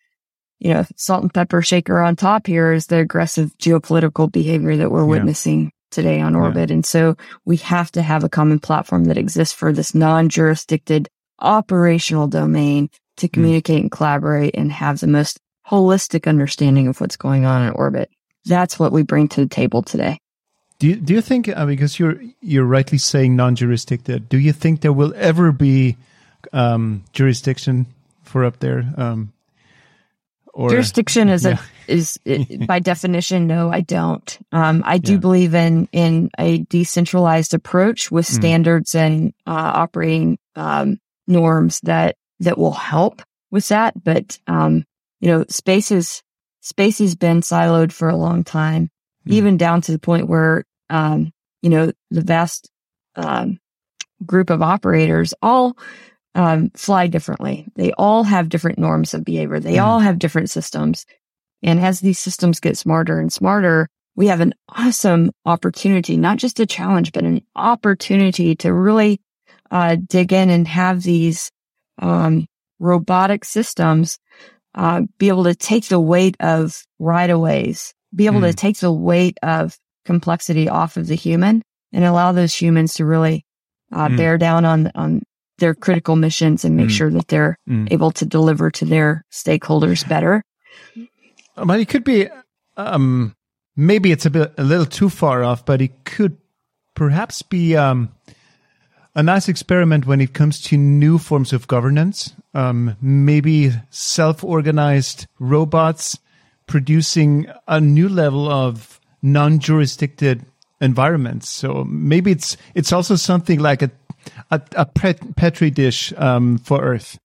you 0.59 0.75
know, 0.75 0.85
salt 0.97 1.23
and 1.23 1.33
pepper 1.33 1.63
shaker 1.63 1.99
on 2.01 2.17
top 2.17 2.47
here 2.47 2.73
is 2.73 2.87
the 2.87 2.99
aggressive 2.99 3.57
geopolitical 3.59 4.31
behavior 4.31 4.77
that 4.77 4.91
we're 4.91 5.01
yeah. 5.01 5.07
witnessing 5.07 5.73
today 5.91 6.21
on 6.21 6.37
orbit. 6.37 6.69
Yeah. 6.69 6.75
And 6.75 6.87
so 6.87 7.17
we 7.45 7.57
have 7.59 7.91
to 7.93 8.03
have 8.03 8.23
a 8.23 8.29
common 8.29 8.61
platform 8.61 9.05
that 9.05 9.19
exists 9.19 9.55
for 9.55 9.73
this 9.73 9.95
non-jurisdicted 9.95 11.09
operational 11.41 12.27
domain 12.27 12.91
to 13.17 13.27
hmm. 13.27 13.33
communicate 13.33 13.79
mm. 13.79 13.83
and 13.83 13.91
collaborate 13.91 14.55
and 14.57 14.73
have 14.73 15.01
the 15.01 15.07
most 15.07 15.41
holistic 15.67 16.27
understanding 16.27 16.89
of 16.89 17.01
what's 17.01 17.17
going 17.17 17.45
on 17.45 17.63
in 17.67 17.71
orbit. 17.71 18.11
That's 18.45 18.79
what 18.79 18.93
we 18.93 19.03
bring 19.03 19.29
to 19.29 19.43
the 19.43 19.49
table 19.49 19.83
today. 19.83 20.19
Do 20.79 20.89
you, 20.89 20.97
do 20.97 21.13
you 21.13 21.21
think 21.21 21.49
uh, 21.49 21.67
because 21.67 21.99
you're 21.99 22.21
you're 22.41 22.65
rightly 22.65 22.97
saying 22.97 23.37
non-jurisdicted? 23.37 24.31
Do 24.31 24.39
you 24.39 24.53
think 24.53 24.81
there 24.81 24.95
will 24.95 25.13
ever 25.15 25.53
be 25.53 25.99
um, 26.55 27.05
jurisdiction 27.13 27.85
for 28.25 28.47
up 28.47 28.61
there? 28.61 28.91
Um, 28.97 29.33
or, 30.55 30.71
Jurisdiction 30.71 31.29
is 31.29 31.45
yeah. 31.45 31.59
a 31.87 31.93
is 31.93 32.19
by 32.67 32.79
definition 32.79 33.47
no, 33.47 33.71
I 33.71 33.83
don't. 33.83 34.39
Um, 34.53 34.83
I 34.87 34.97
do 34.97 35.13
yeah. 35.13 35.19
believe 35.19 35.55
in 35.55 35.87
in 35.93 36.31
a 36.39 36.59
decentralized 36.59 37.53
approach 37.53 38.11
with 38.11 38.27
mm. 38.27 38.35
standards 38.35 38.93
mm. 38.93 39.01
and 39.01 39.35
uh, 39.47 39.73
operating 39.75 40.39
um, 40.57 40.99
norms 41.31 41.81
that 41.85 42.17
that 42.41 42.59
will 42.59 42.73
help 42.73 43.23
with 43.51 43.69
that. 43.69 44.03
But 44.03 44.39
um, 44.47 44.85
you 45.21 45.29
know, 45.29 45.45
space 45.49 45.91
is 45.91 46.23
space 46.61 46.99
has 46.99 47.15
been 47.15 47.41
siloed 47.41 47.93
for 47.93 48.09
a 48.09 48.17
long 48.17 48.45
time, 48.45 48.91
mm. 49.27 49.33
even 49.33 49.57
down 49.57 49.81
to 49.83 49.93
the 49.93 49.99
point 49.99 50.29
where 50.29 50.65
um, 50.91 51.33
you 51.63 51.71
know 51.71 51.93
the 52.11 52.23
vast 52.23 52.71
um, 53.17 53.59
group 54.25 54.51
of 54.51 54.63
operators 54.63 55.35
all 55.41 55.77
um, 56.35 56.71
fly 56.75 57.07
differently. 57.07 57.67
They 57.77 57.93
all 57.93 58.25
have 58.25 58.49
different 58.49 58.79
norms 58.79 59.15
of 59.15 59.25
behavior. 59.25 59.61
They 59.61 59.77
mm. 59.77 59.85
all 59.85 60.01
have 60.01 60.19
different 60.19 60.51
systems. 60.51 61.07
And 61.63 61.81
as 61.81 62.01
these 62.01 62.19
systems 62.19 62.61
get 62.61 62.79
smarter 62.79 63.21
and 63.21 63.33
smarter, 63.33 63.89
we 64.17 64.29
have 64.29 64.41
an 64.41 64.55
awesome 64.69 65.31
opportunity, 65.45 66.17
not 66.17 66.39
just 66.39 66.61
a 66.61 66.67
challenge, 66.67 67.13
but 67.13 67.25
an 67.25 67.43
opportunity 67.55 68.55
to 68.57 68.73
really 68.73 69.21
uh, 69.71 69.97
dig 70.09 70.33
in 70.33 70.51
and 70.51 70.67
have 70.67 71.03
these 71.03 71.51
um, 71.99 72.47
robotic 72.79 73.45
systems 73.45 74.19
uh, 74.75 75.03
be 75.19 75.29
able 75.29 75.45
to 75.45 75.55
take 75.55 75.89
the 75.89 76.01
weight 76.01 76.37
of 76.41 76.83
right 76.99 77.31
of 77.31 77.41
ways, 77.41 77.93
be 78.15 78.27
able 78.27 78.41
mm. 78.41 78.49
to 78.49 78.55
take 78.55 78.79
the 78.79 78.93
weight 78.93 79.39
of 79.43 79.77
complexity 80.05 80.69
off 80.69 80.97
of 80.97 81.07
the 81.07 81.15
human 81.15 81.63
and 81.93 82.05
allow 82.05 82.33
those 82.33 82.55
humans 82.55 82.95
to 82.95 83.05
really 83.05 83.45
uh, 83.93 84.09
mm. 84.09 84.17
bear 84.17 84.39
down 84.39 84.65
on 84.65 84.91
on 84.95 85.23
their 85.61 85.75
critical 85.75 86.17
missions 86.17 86.65
and 86.65 86.77
make 86.77 86.89
mm. 86.89 86.91
sure 86.91 87.11
that 87.11 87.29
they're 87.29 87.57
mm. 87.69 87.87
able 87.93 88.11
to 88.11 88.27
deliver 88.27 88.71
to 88.71 88.85
their 88.85 89.25
stakeholders 89.31 90.09
better. 90.09 90.43
But 91.55 91.79
it 91.79 91.89
could 91.89 92.03
be, 92.03 92.29
um, 92.77 93.37
maybe 93.77 94.11
it's 94.11 94.27
a 94.27 94.31
bit, 94.31 94.55
a 94.59 94.65
little 94.65 94.87
too 94.87 95.09
far 95.09 95.45
off, 95.45 95.65
but 95.65 95.81
it 95.81 96.05
could 96.05 96.39
perhaps 96.95 97.43
be, 97.43 97.77
um, 97.77 98.13
a 99.15 99.23
nice 99.23 99.49
experiment 99.49 100.07
when 100.07 100.21
it 100.21 100.35
comes 100.35 100.61
to 100.63 100.77
new 100.77 101.19
forms 101.19 101.53
of 101.53 101.67
governance. 101.67 102.35
Um, 102.55 102.97
maybe 103.01 103.73
self-organized 103.91 105.27
robots 105.39 106.19
producing 106.67 107.47
a 107.67 107.81
new 107.81 108.09
level 108.09 108.49
of 108.49 109.01
non-jurisdicted 109.23 110.45
environments. 110.81 111.49
So 111.49 111.85
maybe 111.85 112.31
it's 112.33 112.57
it's 112.75 112.93
also 112.93 113.17
something 113.17 113.59
like 113.59 113.83
a 113.83 113.91
a, 114.51 114.61
a 114.77 114.87
pet, 114.87 115.37
petri 115.37 115.71
dish 115.71 116.13
um, 116.17 116.59
for 116.59 116.81
Earth? 116.83 117.19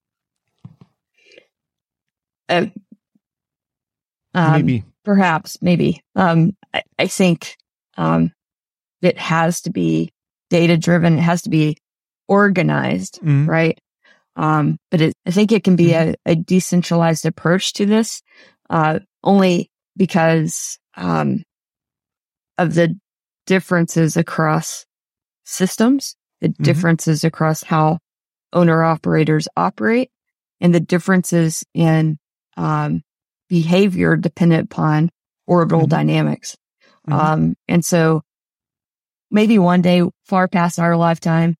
Uh, 2.47 2.67
um, 4.33 4.51
maybe, 4.51 4.83
perhaps, 5.03 5.57
maybe. 5.61 6.01
Um, 6.15 6.55
I, 6.73 6.83
I, 6.99 7.07
think 7.07 7.57
um, 7.97 8.31
it 9.01 9.17
has 9.17 9.61
to 9.61 9.71
be 9.71 10.11
data 10.49 10.77
driven. 10.77 11.17
It 11.17 11.21
has 11.21 11.43
to 11.43 11.49
be 11.49 11.77
organized, 12.27 13.19
mm-hmm. 13.19 13.49
right? 13.49 13.79
Um, 14.35 14.77
but 14.91 15.01
it, 15.01 15.13
I 15.25 15.31
think 15.31 15.51
it 15.51 15.63
can 15.63 15.75
be 15.75 15.89
mm-hmm. 15.89 16.13
a, 16.25 16.31
a, 16.31 16.35
decentralized 16.35 17.25
approach 17.25 17.73
to 17.73 17.85
this, 17.85 18.21
uh, 18.69 18.99
only 19.23 19.71
because 19.95 20.77
um, 20.95 21.43
of 22.57 22.73
the 22.73 22.99
differences 23.45 24.17
across 24.17 24.85
systems 25.45 26.17
the 26.41 26.49
mm-hmm. 26.49 26.63
differences 26.63 27.23
across 27.23 27.63
how 27.63 27.99
owner 28.53 28.83
operators 28.83 29.47
operate 29.55 30.09
and 30.61 30.73
the 30.73 30.79
differences 30.79 31.63
in 31.73 32.17
um, 32.57 33.01
behavior 33.49 34.15
dependent 34.15 34.65
upon 34.65 35.09
orbital 35.47 35.81
mm-hmm. 35.81 35.89
dynamics. 35.89 36.55
Mm-hmm. 37.07 37.19
Um, 37.19 37.55
and 37.67 37.83
so 37.83 38.21
maybe 39.31 39.57
one 39.59 39.81
day 39.81 40.03
far 40.25 40.47
past 40.47 40.79
our 40.79 40.95
lifetime, 40.95 41.55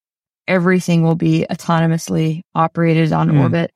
everything 0.48 1.04
will 1.04 1.16
be 1.16 1.46
autonomously 1.50 2.42
operated 2.54 3.12
on 3.12 3.30
mm. 3.30 3.42
orbit. 3.42 3.72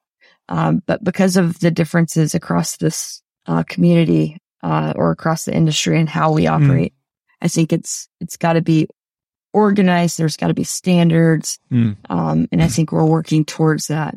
Um, 0.47 0.81
but 0.85 1.03
because 1.03 1.37
of 1.37 1.59
the 1.59 1.71
differences 1.71 2.33
across 2.33 2.77
this 2.77 3.21
uh, 3.45 3.63
community 3.63 4.37
uh, 4.63 4.93
or 4.95 5.11
across 5.11 5.45
the 5.45 5.53
industry 5.53 5.99
and 5.99 6.09
how 6.09 6.31
we 6.31 6.43
mm. 6.43 6.51
operate, 6.51 6.93
mm. 6.93 6.95
I 7.41 7.47
think 7.47 7.71
it's 7.71 8.07
it's 8.19 8.37
got 8.37 8.53
to 8.53 8.61
be 8.61 8.87
organized. 9.53 10.17
There's 10.17 10.37
got 10.37 10.47
to 10.47 10.53
be 10.53 10.63
standards. 10.63 11.59
Mm. 11.71 11.97
Um, 12.09 12.47
and 12.51 12.61
I 12.61 12.67
think 12.67 12.91
we're 12.91 13.05
working 13.05 13.45
towards 13.45 13.87
that 13.87 14.15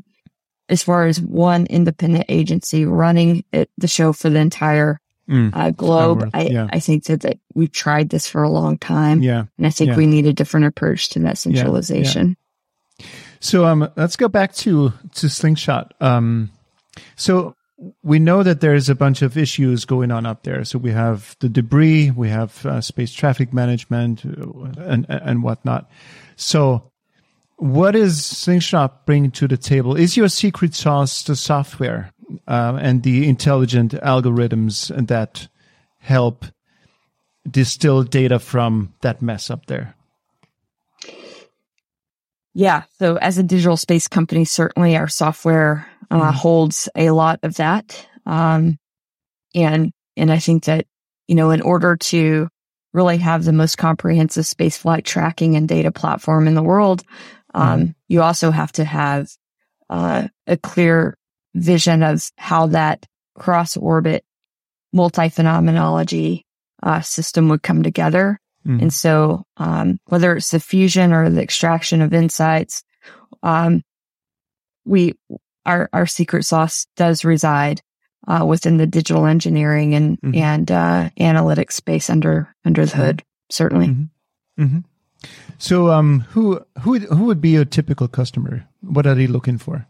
as 0.68 0.82
far 0.82 1.06
as 1.06 1.20
one 1.20 1.66
independent 1.66 2.24
agency 2.28 2.86
running 2.86 3.44
it, 3.52 3.70
the 3.76 3.86
show 3.86 4.12
for 4.12 4.30
the 4.30 4.38
entire 4.38 4.98
mm. 5.28 5.50
uh, 5.54 5.70
globe. 5.70 6.30
I, 6.34 6.42
yeah. 6.42 6.68
I 6.72 6.80
think 6.80 7.04
that, 7.04 7.22
that 7.22 7.38
we've 7.54 7.72
tried 7.72 8.10
this 8.10 8.28
for 8.28 8.42
a 8.42 8.50
long 8.50 8.78
time. 8.78 9.22
Yeah. 9.22 9.44
And 9.58 9.66
I 9.66 9.70
think 9.70 9.90
yeah. 9.90 9.96
we 9.96 10.06
need 10.06 10.26
a 10.26 10.32
different 10.32 10.66
approach 10.66 11.10
to 11.10 11.20
that 11.20 11.38
centralization. 11.38 12.36
Yeah. 12.98 13.06
So, 13.40 13.64
um, 13.64 13.88
let's 13.96 14.16
go 14.16 14.28
back 14.28 14.54
to, 14.56 14.92
to 15.14 15.28
Slingshot. 15.28 15.94
Um, 16.00 16.50
so 17.16 17.56
we 18.02 18.18
know 18.18 18.42
that 18.42 18.60
there's 18.60 18.88
a 18.88 18.94
bunch 18.94 19.22
of 19.22 19.36
issues 19.36 19.84
going 19.84 20.10
on 20.10 20.26
up 20.26 20.42
there. 20.42 20.64
So 20.64 20.78
we 20.78 20.90
have 20.90 21.36
the 21.40 21.48
debris, 21.48 22.10
we 22.10 22.28
have 22.28 22.64
uh, 22.66 22.80
space 22.80 23.12
traffic 23.12 23.52
management, 23.52 24.24
uh, 24.24 24.82
and 24.82 25.06
and 25.08 25.42
whatnot. 25.42 25.90
So, 26.36 26.90
what 27.56 27.94
is 27.94 28.24
Slingshot 28.24 29.06
bringing 29.06 29.30
to 29.32 29.48
the 29.48 29.56
table? 29.56 29.96
Is 29.96 30.16
your 30.16 30.28
secret 30.28 30.74
sauce 30.74 31.22
the 31.22 31.36
software 31.36 32.12
uh, 32.46 32.78
and 32.80 33.02
the 33.02 33.28
intelligent 33.28 33.92
algorithms 33.92 35.06
that 35.08 35.48
help 35.98 36.44
distill 37.48 38.02
data 38.02 38.38
from 38.38 38.94
that 39.00 39.22
mess 39.22 39.50
up 39.50 39.66
there? 39.66 39.94
Yeah. 42.54 42.82
So, 42.98 43.16
as 43.16 43.38
a 43.38 43.42
digital 43.42 43.76
space 43.76 44.08
company, 44.08 44.44
certainly 44.44 44.96
our 44.96 45.08
software 45.08 45.86
uh, 46.10 46.30
mm. 46.30 46.34
holds 46.34 46.88
a 46.94 47.10
lot 47.10 47.40
of 47.42 47.56
that. 47.56 48.06
Um, 48.26 48.78
and, 49.54 49.92
and 50.16 50.30
I 50.30 50.38
think 50.38 50.64
that, 50.64 50.86
you 51.26 51.34
know, 51.34 51.50
in 51.50 51.62
order 51.62 51.96
to 51.96 52.48
really 52.92 53.16
have 53.18 53.44
the 53.44 53.52
most 53.52 53.78
comprehensive 53.78 54.44
spaceflight 54.44 55.04
tracking 55.04 55.56
and 55.56 55.66
data 55.66 55.90
platform 55.90 56.46
in 56.46 56.54
the 56.54 56.62
world, 56.62 57.02
um, 57.54 57.80
mm. 57.80 57.94
you 58.08 58.20
also 58.20 58.50
have 58.50 58.72
to 58.72 58.84
have, 58.84 59.28
uh, 59.88 60.28
a 60.46 60.56
clear 60.58 61.16
vision 61.54 62.02
of 62.02 62.22
how 62.36 62.68
that 62.68 63.06
cross 63.34 63.76
orbit 63.76 64.24
multi 64.92 65.28
phenomenology, 65.28 66.44
uh, 66.82 67.00
system 67.00 67.48
would 67.48 67.62
come 67.62 67.82
together. 67.82 68.38
Mm. 68.66 68.82
And 68.82 68.92
so, 68.92 69.44
um, 69.56 69.98
whether 70.06 70.36
it's 70.36 70.50
the 70.50 70.60
fusion 70.60 71.12
or 71.12 71.30
the 71.30 71.42
extraction 71.42 72.02
of 72.02 72.14
insights, 72.14 72.84
um, 73.42 73.82
we, 74.84 75.14
our, 75.66 75.88
our 75.92 76.06
secret 76.06 76.44
sauce 76.44 76.86
does 76.96 77.24
reside 77.24 77.80
uh, 78.26 78.44
within 78.46 78.76
the 78.76 78.86
digital 78.86 79.26
engineering 79.26 79.94
and 79.94 80.20
mm-hmm. 80.20 80.36
and 80.36 80.70
uh, 80.70 81.10
analytics 81.18 81.72
space 81.72 82.08
under 82.08 82.54
under 82.64 82.86
the 82.86 82.96
hood. 82.96 83.22
Certainly. 83.50 83.88
Mm-hmm. 83.88 84.62
Mm-hmm. 84.62 84.78
So, 85.58 85.90
um, 85.90 86.20
who 86.30 86.64
who 86.80 86.98
who 87.00 87.24
would 87.24 87.40
be 87.40 87.56
a 87.56 87.64
typical 87.64 88.08
customer? 88.08 88.66
What 88.80 89.06
are 89.06 89.14
they 89.14 89.26
looking 89.26 89.58
for? 89.58 89.86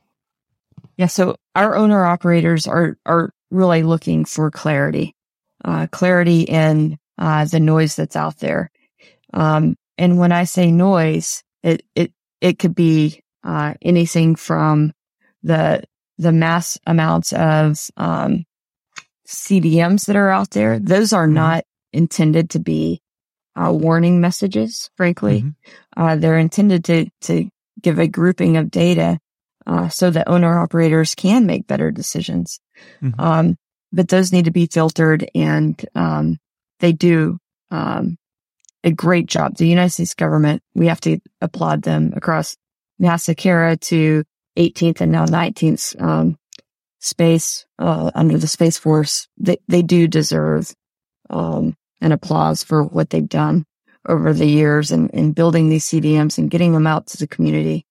Yeah, 0.96 1.06
so 1.06 1.36
our 1.54 1.74
owner 1.76 2.04
operators 2.04 2.66
are 2.66 2.96
are 3.06 3.32
really 3.50 3.82
looking 3.82 4.24
for 4.24 4.50
clarity, 4.50 5.14
uh, 5.64 5.86
clarity 5.90 6.42
in 6.42 6.98
uh, 7.18 7.44
the 7.44 7.60
noise 7.60 7.96
that's 7.96 8.16
out 8.16 8.38
there. 8.38 8.70
Um, 9.32 9.76
and 9.98 10.18
when 10.18 10.32
I 10.32 10.44
say 10.44 10.70
noise, 10.70 11.42
it 11.62 11.82
it 11.94 12.12
it 12.40 12.58
could 12.58 12.74
be 12.74 13.22
uh, 13.44 13.74
anything 13.80 14.36
from 14.36 14.92
the 15.42 15.82
the 16.18 16.32
mass 16.32 16.78
amounts 16.86 17.32
of 17.32 17.78
um, 17.96 18.44
CDMs 19.26 20.06
that 20.06 20.16
are 20.16 20.30
out 20.30 20.50
there. 20.50 20.78
Those 20.78 21.12
are 21.12 21.24
mm-hmm. 21.24 21.34
not 21.34 21.64
intended 21.92 22.50
to 22.50 22.58
be 22.58 23.00
uh, 23.56 23.72
warning 23.72 24.20
messages. 24.20 24.90
Frankly, 24.96 25.42
mm-hmm. 25.42 26.02
uh, 26.02 26.16
they're 26.16 26.38
intended 26.38 26.84
to 26.84 27.06
to 27.22 27.48
give 27.80 27.98
a 27.98 28.08
grouping 28.08 28.56
of 28.56 28.70
data 28.70 29.18
uh, 29.66 29.88
so 29.88 30.10
that 30.10 30.28
owner 30.28 30.58
operators 30.58 31.14
can 31.14 31.46
make 31.46 31.66
better 31.66 31.90
decisions. 31.90 32.60
Mm-hmm. 33.02 33.20
Um, 33.20 33.56
but 33.92 34.08
those 34.08 34.32
need 34.32 34.46
to 34.46 34.50
be 34.50 34.66
filtered, 34.66 35.28
and 35.34 35.84
um, 35.94 36.38
they 36.80 36.92
do 36.92 37.38
um, 37.70 38.16
a 38.84 38.90
great 38.90 39.26
job. 39.26 39.56
The 39.56 39.68
United 39.68 39.90
States 39.90 40.14
government, 40.14 40.62
we 40.74 40.86
have 40.86 41.00
to 41.02 41.18
applaud 41.40 41.82
them 41.82 42.12
across 42.16 42.56
NASA 43.00 43.36
CARA 43.36 43.76
to 43.76 44.24
18th 44.56 45.00
and 45.00 45.12
now 45.12 45.26
19th 45.26 46.00
um, 46.00 46.38
space 47.00 47.66
uh, 47.78 48.10
under 48.14 48.38
the 48.38 48.46
Space 48.46 48.78
Force, 48.78 49.28
they, 49.36 49.58
they 49.68 49.82
do 49.82 50.06
deserve 50.06 50.72
um, 51.30 51.76
an 52.00 52.12
applause 52.12 52.62
for 52.62 52.84
what 52.84 53.10
they've 53.10 53.28
done 53.28 53.66
over 54.08 54.32
the 54.32 54.46
years 54.46 54.90
in, 54.90 55.08
in 55.10 55.32
building 55.32 55.68
these 55.68 55.86
CDMs 55.86 56.38
and 56.38 56.50
getting 56.50 56.72
them 56.72 56.86
out 56.86 57.06
to 57.08 57.18
the 57.18 57.26
community. 57.26 57.86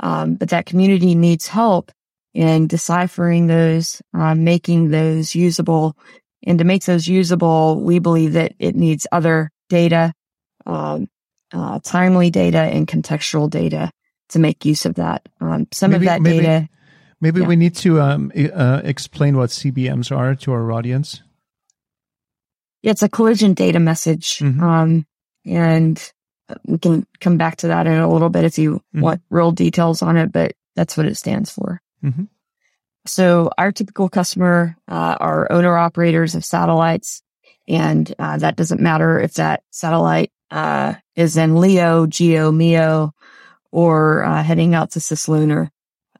Um, 0.00 0.34
but 0.34 0.50
that 0.50 0.66
community 0.66 1.14
needs 1.14 1.46
help 1.46 1.92
in 2.34 2.66
deciphering 2.66 3.46
those, 3.46 4.02
uh, 4.12 4.34
making 4.34 4.90
those 4.90 5.34
usable. 5.34 5.96
And 6.46 6.58
to 6.58 6.64
make 6.64 6.84
those 6.84 7.06
usable, 7.06 7.80
we 7.80 8.00
believe 8.00 8.32
that 8.32 8.54
it 8.58 8.74
needs 8.74 9.06
other 9.12 9.50
data, 9.68 10.12
um, 10.66 11.08
uh, 11.52 11.78
timely 11.82 12.30
data 12.30 12.58
and 12.58 12.86
contextual 12.86 13.48
data 13.48 13.90
to 14.30 14.38
make 14.38 14.64
use 14.64 14.84
of 14.84 14.96
that. 14.96 15.28
Um, 15.40 15.68
some 15.72 15.92
maybe, 15.92 16.06
of 16.06 16.10
that 16.10 16.22
maybe, 16.22 16.38
data. 16.38 16.68
Maybe 17.20 17.40
yeah. 17.40 17.46
we 17.46 17.56
need 17.56 17.76
to 17.76 18.00
um, 18.00 18.32
uh, 18.52 18.80
explain 18.84 19.36
what 19.36 19.50
CDMs 19.50 20.14
are 20.14 20.34
to 20.34 20.52
our 20.52 20.72
audience. 20.72 21.22
Yeah, 22.82 22.90
it's 22.90 23.02
a 23.02 23.08
collision 23.08 23.54
data 23.54 23.78
message. 23.78 24.38
Mm-hmm. 24.38 24.62
Um, 24.62 25.06
and 25.46 26.12
we 26.64 26.78
can 26.78 27.06
come 27.20 27.36
back 27.36 27.56
to 27.56 27.68
that 27.68 27.86
in 27.86 27.94
a 27.94 28.10
little 28.10 28.30
bit 28.30 28.44
if 28.44 28.58
you 28.58 28.74
mm-hmm. 28.74 29.00
want 29.00 29.22
real 29.30 29.52
details 29.52 30.02
on 30.02 30.16
it, 30.16 30.32
but 30.32 30.52
that's 30.74 30.96
what 30.96 31.06
it 31.06 31.16
stands 31.16 31.50
for. 31.50 31.80
Mm-hmm. 32.02 32.24
So 33.06 33.50
our 33.58 33.72
typical 33.72 34.08
customer 34.08 34.76
uh, 34.88 35.16
are 35.20 35.52
owner 35.52 35.76
operators 35.76 36.34
of 36.34 36.44
satellites. 36.44 37.22
And 37.68 38.12
uh, 38.18 38.38
that 38.38 38.56
doesn't 38.56 38.80
matter 38.80 39.18
if 39.18 39.34
that 39.34 39.62
satellite 39.70 40.32
uh, 40.50 40.94
is 41.16 41.36
in 41.36 41.56
LEO, 41.56 42.06
GEO, 42.06 42.52
MEO, 42.52 43.12
or 43.72 44.22
uh, 44.22 44.42
heading 44.42 44.74
out 44.74 44.92
to 44.92 45.00
cislunar. 45.00 45.70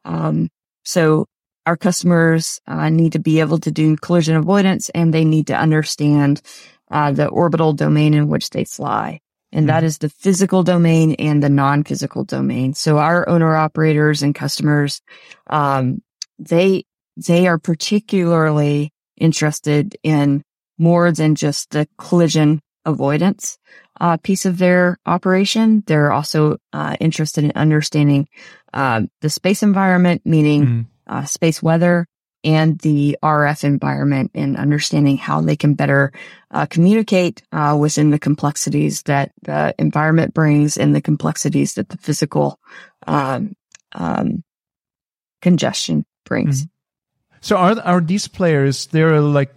Um, 0.05 0.51
so 0.85 1.27
our 1.67 1.77
customers 1.77 2.61
uh, 2.67 2.89
need 2.91 3.13
to 3.13 3.19
be 3.19 3.41
able 3.41 3.59
to 3.59 3.71
do 3.71 3.97
collision 3.97 4.37
avoidance 4.37 4.91
and 4.91 5.13
they 5.13 5.25
need 5.25 5.47
to 5.47 5.59
understand 5.59 6.43
uh, 6.91 7.13
the 7.13 7.27
orbital 7.27 7.73
domain 7.73 8.15
in 8.15 8.29
which 8.29 8.51
they 8.51 8.65
fly. 8.65 9.21
And 9.55 9.69
that 9.69 9.79
mm-hmm. 9.79 9.87
is 9.87 9.99
the 9.99 10.11
physical 10.11 10.63
domain 10.63 11.15
and 11.15 11.43
the 11.43 11.49
non-physical 11.49 12.25
domain. 12.25 12.75
So 12.75 12.99
our 12.99 13.27
owner 13.29 13.57
operators 13.57 14.23
and 14.23 14.35
customers, 14.35 15.01
um, 15.47 16.03
they, 16.39 16.85
they 17.17 17.47
are 17.47 17.59
particularly 17.59 18.93
interested 19.17 19.97
in 20.03 20.43
more 20.77 21.13
than 21.13 21.37
just 21.37 21.71
the 21.71 21.89
collision 21.97 22.61
avoidance 22.85 23.57
uh, 24.01 24.17
piece 24.19 24.45
of 24.45 24.59
their 24.59 24.99
operation. 25.07 25.85
They're 25.87 26.13
also 26.13 26.59
uh, 26.73 26.97
interested 27.01 27.45
in 27.45 27.53
understanding 27.55 28.29
uh, 28.73 29.03
the 29.21 29.31
space 29.31 29.63
environment, 29.63 30.23
meaning 30.25 30.67
mm 30.67 30.87
space 31.27 31.63
weather, 31.63 32.07
and 32.45 32.79
the 32.81 33.17
RF 33.23 33.65
environment, 33.65 34.31
and 34.35 34.57
understanding 34.57 35.17
how 35.17 35.41
they 35.41 35.57
can 35.57 35.75
better 35.75 36.13
uh, 36.51 36.67
communicate 36.67 37.43
uh, 37.53 37.77
within 37.79 38.11
the 38.11 38.19
complexities 38.19 39.03
that 39.03 39.33
the 39.43 39.75
environment 39.79 40.35
brings 40.35 40.77
and 40.77 40.95
the 40.95 41.01
complexities 41.01 41.75
that 41.75 41.89
the 41.89 41.99
physical 41.99 42.61
um, 43.07 43.57
um, 43.93 44.45
congestion 45.43 46.05
brings. 46.25 46.65
mm 46.65 46.69
So, 47.41 47.57
are 47.57 47.79
are 47.85 48.01
these 48.01 48.29
players? 48.29 48.87
They're 48.87 49.21
like 49.21 49.53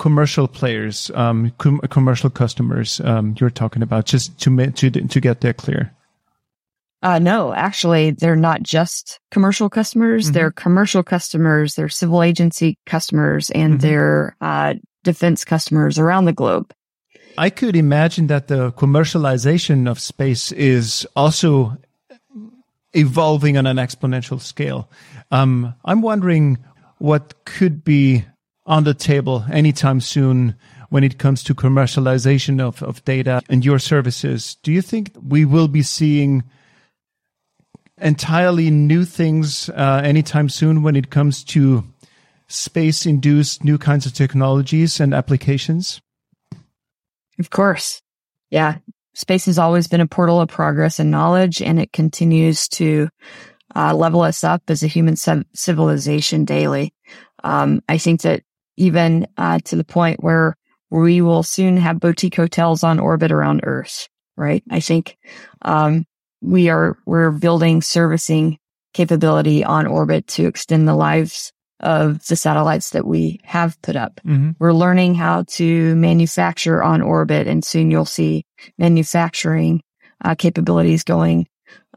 commercial 0.00 0.48
players, 0.48 1.10
um, 1.14 1.52
com- 1.58 1.80
commercial 1.90 2.30
customers 2.30 3.00
um, 3.04 3.36
you're 3.38 3.50
talking 3.50 3.82
about, 3.82 4.06
just 4.06 4.38
to 4.40 4.50
to 4.72 4.90
to 4.90 5.20
get 5.20 5.40
that 5.42 5.56
clear? 5.56 5.94
Uh, 7.02 7.18
no, 7.18 7.54
actually, 7.54 8.10
they're 8.10 8.36
not 8.36 8.62
just 8.62 9.20
commercial 9.30 9.70
customers. 9.70 10.26
Mm-hmm. 10.26 10.32
They're 10.34 10.50
commercial 10.50 11.02
customers, 11.02 11.74
they're 11.74 11.88
civil 11.88 12.22
agency 12.22 12.78
customers, 12.84 13.50
and 13.50 13.74
mm-hmm. 13.74 13.80
they're 13.80 14.36
uh, 14.40 14.74
defense 15.02 15.44
customers 15.44 15.98
around 15.98 16.26
the 16.26 16.32
globe. 16.32 16.72
I 17.38 17.48
could 17.48 17.74
imagine 17.74 18.26
that 18.26 18.48
the 18.48 18.72
commercialization 18.72 19.90
of 19.90 19.98
space 19.98 20.52
is 20.52 21.06
also 21.16 21.78
evolving 22.92 23.56
on 23.56 23.66
an 23.66 23.76
exponential 23.76 24.40
scale. 24.40 24.90
Um, 25.30 25.74
I'm 25.84 26.02
wondering 26.02 26.58
what 26.98 27.44
could 27.44 27.82
be 27.82 28.24
on 28.66 28.84
the 28.84 28.94
table 28.94 29.44
anytime 29.50 30.00
soon 30.00 30.56
when 30.90 31.04
it 31.04 31.18
comes 31.18 31.42
to 31.44 31.54
commercialization 31.54 32.60
of, 32.60 32.82
of 32.82 33.04
data 33.04 33.40
and 33.48 33.64
your 33.64 33.78
services. 33.78 34.56
Do 34.62 34.72
you 34.72 34.82
think 34.82 35.12
we 35.22 35.44
will 35.44 35.68
be 35.68 35.82
seeing 35.82 36.42
entirely 38.00 38.70
new 38.70 39.04
things 39.04 39.68
uh, 39.70 40.02
anytime 40.04 40.48
soon 40.48 40.82
when 40.82 40.96
it 40.96 41.10
comes 41.10 41.44
to 41.44 41.84
space 42.48 43.06
induced 43.06 43.64
new 43.64 43.78
kinds 43.78 44.06
of 44.06 44.12
technologies 44.12 45.00
and 45.00 45.14
applications? 45.14 46.00
Of 47.38 47.50
course. 47.50 48.02
Yeah. 48.50 48.78
Space 49.14 49.46
has 49.46 49.58
always 49.58 49.88
been 49.88 50.00
a 50.00 50.06
portal 50.06 50.40
of 50.40 50.48
progress 50.48 50.98
and 50.98 51.10
knowledge, 51.10 51.60
and 51.60 51.80
it 51.80 51.92
continues 51.92 52.68
to 52.68 53.08
uh, 53.74 53.94
level 53.94 54.22
us 54.22 54.44
up 54.44 54.62
as 54.68 54.82
a 54.82 54.88
human 54.88 55.16
civilization 55.16 56.44
daily. 56.44 56.94
Um, 57.42 57.82
I 57.88 57.98
think 57.98 58.22
that 58.22 58.42
even 58.76 59.26
uh, 59.36 59.58
to 59.66 59.76
the 59.76 59.84
point 59.84 60.22
where 60.22 60.56
we 60.90 61.20
will 61.20 61.42
soon 61.42 61.76
have 61.76 62.00
boutique 62.00 62.36
hotels 62.36 62.82
on 62.82 62.98
orbit 62.98 63.30
around 63.30 63.60
Earth, 63.62 64.08
right? 64.36 64.62
I 64.70 64.80
think, 64.80 65.16
um, 65.62 66.06
we 66.40 66.68
are, 66.68 66.98
we're 67.06 67.30
building 67.30 67.82
servicing 67.82 68.58
capability 68.94 69.64
on 69.64 69.86
orbit 69.86 70.26
to 70.26 70.46
extend 70.46 70.88
the 70.88 70.94
lives 70.94 71.52
of 71.80 72.26
the 72.26 72.36
satellites 72.36 72.90
that 72.90 73.06
we 73.06 73.40
have 73.44 73.80
put 73.82 73.96
up. 73.96 74.20
Mm-hmm. 74.26 74.50
We're 74.58 74.72
learning 74.72 75.14
how 75.14 75.44
to 75.52 75.94
manufacture 75.96 76.82
on 76.82 77.00
orbit 77.00 77.46
and 77.46 77.64
soon 77.64 77.90
you'll 77.90 78.04
see 78.04 78.44
manufacturing 78.76 79.82
uh, 80.22 80.34
capabilities 80.34 81.04
going 81.04 81.46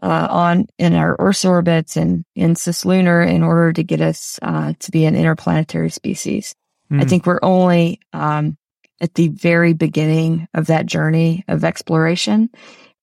uh, 0.02 0.28
on 0.30 0.68
in 0.78 0.94
our 0.94 1.16
Earth's 1.20 1.46
orbits 1.46 1.98
and 1.98 2.24
in 2.36 2.54
cislunar 2.56 3.28
in 3.28 3.44
order 3.44 3.74
to 3.74 3.84
get 3.84 4.02
us 4.02 4.40
uh, 4.42 4.74
to 4.80 4.92
be 4.92 5.06
an 5.06 5.16
interplanetary 5.16 5.90
species. 5.90 6.56
I 6.92 6.96
Mm. 6.96 7.10
think 7.10 7.26
we're 7.26 7.40
only 7.42 8.00
um, 8.12 8.58
at 9.02 9.16
the 9.16 9.30
very 9.30 9.74
beginning 9.74 10.48
of 10.54 10.68
that 10.68 10.86
journey 10.86 11.44
of 11.48 11.64
exploration, 11.64 12.50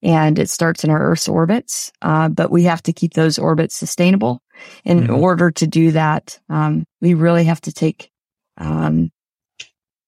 and 0.02 0.38
it 0.38 0.48
starts 0.50 0.84
in 0.84 0.90
our 0.90 1.00
Earth's 1.00 1.28
orbits. 1.28 1.92
Uh, 2.02 2.28
but 2.28 2.50
we 2.50 2.64
have 2.64 2.82
to 2.84 2.92
keep 2.92 3.14
those 3.14 3.38
orbits 3.38 3.76
sustainable. 3.76 4.40
In 4.84 5.06
Mhm. 5.06 5.18
order 5.22 5.50
to 5.52 5.66
do 5.66 5.92
that, 5.92 6.38
um, 6.48 6.84
we 7.00 7.14
really 7.14 7.44
have 7.44 7.60
to 7.62 7.72
take 7.72 8.10
um, 8.58 9.10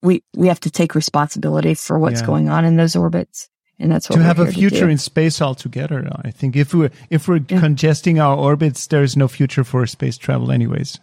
we 0.02 0.22
we 0.36 0.48
have 0.48 0.60
to 0.60 0.70
take 0.70 0.94
responsibility 0.94 1.74
for 1.74 1.98
what's 1.98 2.20
Yeah. 2.20 2.26
going 2.26 2.48
on 2.50 2.64
in 2.64 2.76
those 2.76 2.96
orbits, 2.96 3.48
and 3.78 3.90
that's 3.90 4.10
what 4.10 4.16
to 4.16 4.22
have 4.22 4.40
a 4.40 4.50
future 4.52 4.88
in 4.90 4.98
space 4.98 5.40
altogether. 5.40 6.06
I 6.22 6.30
think 6.32 6.56
if 6.56 6.74
we're 6.74 6.90
if 7.08 7.28
we're 7.28 7.40
Yeah. 7.48 7.60
congesting 7.60 8.18
our 8.18 8.36
orbits, 8.36 8.86
there 8.88 9.02
is 9.02 9.16
no 9.16 9.28
future 9.28 9.64
for 9.64 9.86
space 9.86 10.18
travel, 10.18 10.50
anyways. 10.50 10.98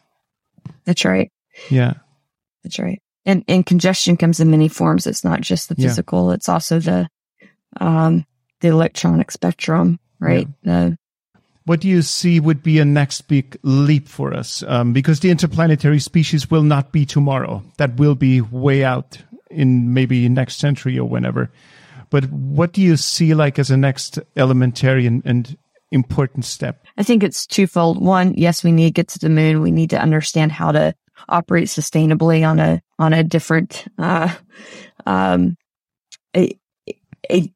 That's 0.86 1.06
right. 1.06 1.32
Yeah. 1.72 1.94
That's 2.64 2.78
right. 2.78 3.02
And 3.26 3.44
and 3.48 3.66
congestion 3.66 4.18
comes 4.18 4.40
in 4.40 4.52
many 4.52 4.68
forms. 4.68 5.08
It's 5.08 5.24
not 5.24 5.42
just 5.42 5.70
the 5.70 5.76
Yeah. 5.78 5.88
physical. 5.88 6.32
It's 6.32 6.50
also 6.50 6.80
the 6.80 7.08
um 7.80 8.26
the 8.62 8.68
electronic 8.68 9.32
spectrum, 9.32 10.00
right? 10.20 10.48
The 10.64 10.98
What 11.66 11.82
do 11.82 11.88
you 11.88 12.02
see 12.02 12.40
would 12.40 12.64
be 12.64 12.80
a 12.80 12.86
next 12.86 13.28
big 13.28 13.58
leap 13.64 14.08
for 14.08 14.34
us? 14.34 14.64
Um, 14.64 14.94
because 14.94 15.20
the 15.20 15.30
interplanetary 15.30 16.00
species 16.00 16.50
will 16.50 16.64
not 16.64 16.92
be 16.92 17.06
tomorrow. 17.06 17.64
That 17.78 17.98
will 17.98 18.16
be 18.16 18.42
way 18.42 18.84
out 18.84 19.18
in 19.50 19.94
maybe 19.94 20.28
next 20.30 20.58
century 20.58 20.98
or 20.98 21.08
whenever. 21.08 21.52
But 22.10 22.32
what 22.32 22.74
do 22.74 22.82
you 22.82 22.98
see 22.98 23.34
like 23.34 23.60
as 23.60 23.70
a 23.70 23.78
next 23.78 24.20
elementary 24.36 25.06
and, 25.06 25.22
and 25.26 25.58
important 25.92 26.46
step? 26.46 26.86
I 26.98 27.04
think 27.04 27.24
it's 27.24 27.46
twofold. 27.46 28.04
One, 28.04 28.34
yes, 28.36 28.64
we 28.64 28.72
need 28.72 28.88
to 28.88 28.92
get 28.92 29.08
to 29.10 29.20
the 29.20 29.30
moon. 29.30 29.62
We 29.62 29.72
need 29.72 29.92
to 29.92 30.02
understand 30.02 30.52
how 30.52 30.72
to 30.72 30.94
operate 31.28 31.68
sustainably 31.68 32.48
on 32.48 32.60
a 32.60 32.82
on 32.98 33.12
a 33.14 33.24
different 33.24 33.86
uh 33.98 34.34
um 35.06 35.58
a 36.36 36.58
a 37.30 37.52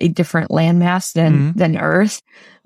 a 0.00 0.08
different 0.08 0.50
landmass 0.50 1.12
than 1.12 1.52
Mhm. 1.52 1.56
than 1.56 1.76
Earth. 1.78 2.20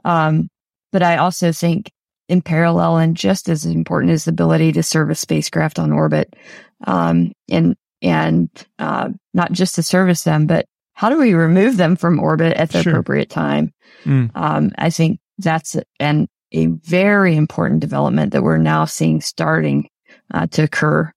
Um 0.05 0.49
but 0.93 1.03
I 1.03 1.17
also 1.17 1.53
think 1.53 1.91
in 2.29 2.43
parallel 2.43 2.99
and 2.99 3.17
just 3.17 3.49
as 3.49 3.65
important 3.65 4.13
is 4.13 4.25
the 4.25 4.31
ability 4.31 4.73
to 4.73 4.83
service 4.83 5.21
spacecraft 5.21 5.79
on 5.79 5.93
orbit. 5.93 6.35
Um 6.87 7.33
and 7.51 7.77
and 8.03 8.49
uh 8.79 9.11
not 9.35 9.53
just 9.53 9.75
to 9.77 9.83
service 9.83 10.25
them, 10.25 10.47
but 10.47 10.67
how 10.95 11.09
do 11.09 11.19
we 11.19 11.35
remove 11.35 11.77
them 11.79 11.97
from 11.97 12.21
orbit 12.21 12.57
at 12.57 12.71
the 12.71 12.83
Sure. 12.83 12.93
appropriate 12.93 13.31
time? 13.31 13.73
Mm. 14.05 14.31
Um, 14.35 14.73
I 14.77 14.91
think 14.91 15.21
that's 15.39 15.77
an, 15.99 16.29
a 16.53 16.67
very 16.67 17.35
important 17.35 17.81
development 17.81 18.33
that 18.33 18.43
we're 18.43 18.59
now 18.59 18.85
seeing 18.85 19.21
starting 19.23 19.89
uh, 20.35 20.47
to 20.49 20.65
occur 20.65 21.11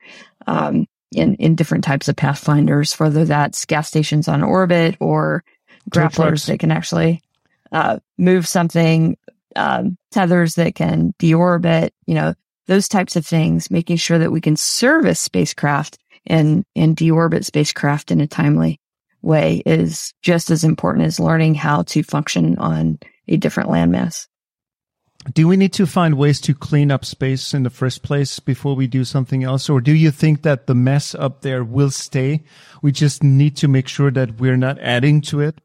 um, 0.47 0.85
in 1.11 1.35
in 1.35 1.55
different 1.55 1.83
types 1.83 2.07
of 2.07 2.15
pathfinders, 2.15 2.93
whether 2.99 3.25
that's 3.25 3.65
gas 3.65 3.87
stations 3.89 4.27
on 4.29 4.43
orbit 4.43 4.95
or 5.01 5.43
grapplers 5.89 6.47
that 6.47 6.59
can 6.59 6.71
actually 6.71 7.21
uh, 7.71 7.99
move 8.17 8.47
something, 8.47 9.17
um, 9.55 9.97
tethers 10.11 10.55
that 10.55 10.75
can 10.75 11.13
deorbit, 11.19 11.91
you 12.05 12.15
know, 12.15 12.33
those 12.67 12.87
types 12.87 13.15
of 13.15 13.25
things. 13.25 13.69
Making 13.69 13.97
sure 13.97 14.17
that 14.17 14.31
we 14.31 14.41
can 14.41 14.55
service 14.55 15.19
spacecraft 15.19 15.97
and 16.25 16.65
and 16.75 16.95
deorbit 16.95 17.45
spacecraft 17.45 18.11
in 18.11 18.21
a 18.21 18.27
timely 18.27 18.79
way 19.21 19.61
is 19.65 20.13
just 20.21 20.51
as 20.51 20.63
important 20.63 21.05
as 21.05 21.19
learning 21.19 21.55
how 21.55 21.83
to 21.83 22.03
function 22.03 22.57
on 22.57 22.99
a 23.27 23.37
different 23.37 23.69
landmass. 23.69 24.27
Do 25.33 25.47
we 25.47 25.57
need 25.57 25.73
to 25.73 25.87
find 25.87 26.19
ways 26.19 26.39
to 26.41 26.53
clean 26.53 26.91
up 26.91 27.03
space 27.03 27.55
in 27.55 27.63
the 27.63 27.71
first 27.71 28.03
place 28.03 28.39
before 28.39 28.75
we 28.75 28.85
do 28.85 29.03
something 29.03 29.43
else? 29.43 29.69
Or 29.69 29.81
do 29.81 29.91
you 29.91 30.11
think 30.11 30.43
that 30.43 30.67
the 30.67 30.75
mess 30.75 31.15
up 31.15 31.41
there 31.41 31.63
will 31.63 31.89
stay? 31.89 32.43
We 32.83 32.91
just 32.91 33.23
need 33.23 33.57
to 33.57 33.67
make 33.67 33.87
sure 33.87 34.11
that 34.11 34.39
we're 34.39 34.57
not 34.57 34.77
adding 34.79 35.21
to 35.21 35.41
it? 35.41 35.59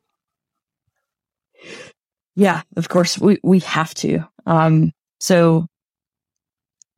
Yeah, 2.37 2.63
of 2.77 2.89
course 2.89 3.19
we 3.19 3.39
we 3.43 3.61
have 3.61 3.95
to. 3.95 4.27
Um, 4.47 4.93
so 5.19 5.67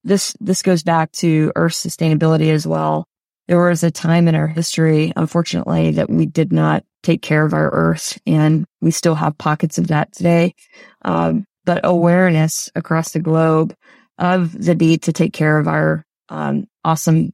this 0.04 0.36
this 0.40 0.62
goes 0.62 0.82
back 0.82 1.12
to 1.12 1.52
Earth 1.56 1.72
sustainability 1.72 2.50
as 2.50 2.66
well. 2.66 3.06
There 3.48 3.60
was 3.60 3.82
a 3.82 3.90
time 3.90 4.28
in 4.28 4.34
our 4.34 4.46
history, 4.46 5.12
unfortunately, 5.16 5.92
that 5.92 6.08
we 6.08 6.26
did 6.26 6.52
not 6.52 6.84
take 7.02 7.22
care 7.22 7.44
of 7.44 7.54
our 7.54 7.70
Earth, 7.70 8.18
and 8.26 8.66
we 8.80 8.90
still 8.90 9.14
have 9.14 9.36
pockets 9.38 9.78
of 9.78 9.88
that 9.88 10.12
today. 10.12 10.54
Um, 11.02 11.44
but 11.64 11.80
awareness 11.84 12.70
across 12.74 13.12
the 13.12 13.20
globe 13.20 13.74
of 14.18 14.52
the 14.52 14.74
need 14.74 15.02
to 15.02 15.12
take 15.12 15.32
care 15.32 15.58
of 15.58 15.68
our 15.68 16.04
um, 16.28 16.66
awesome 16.84 17.32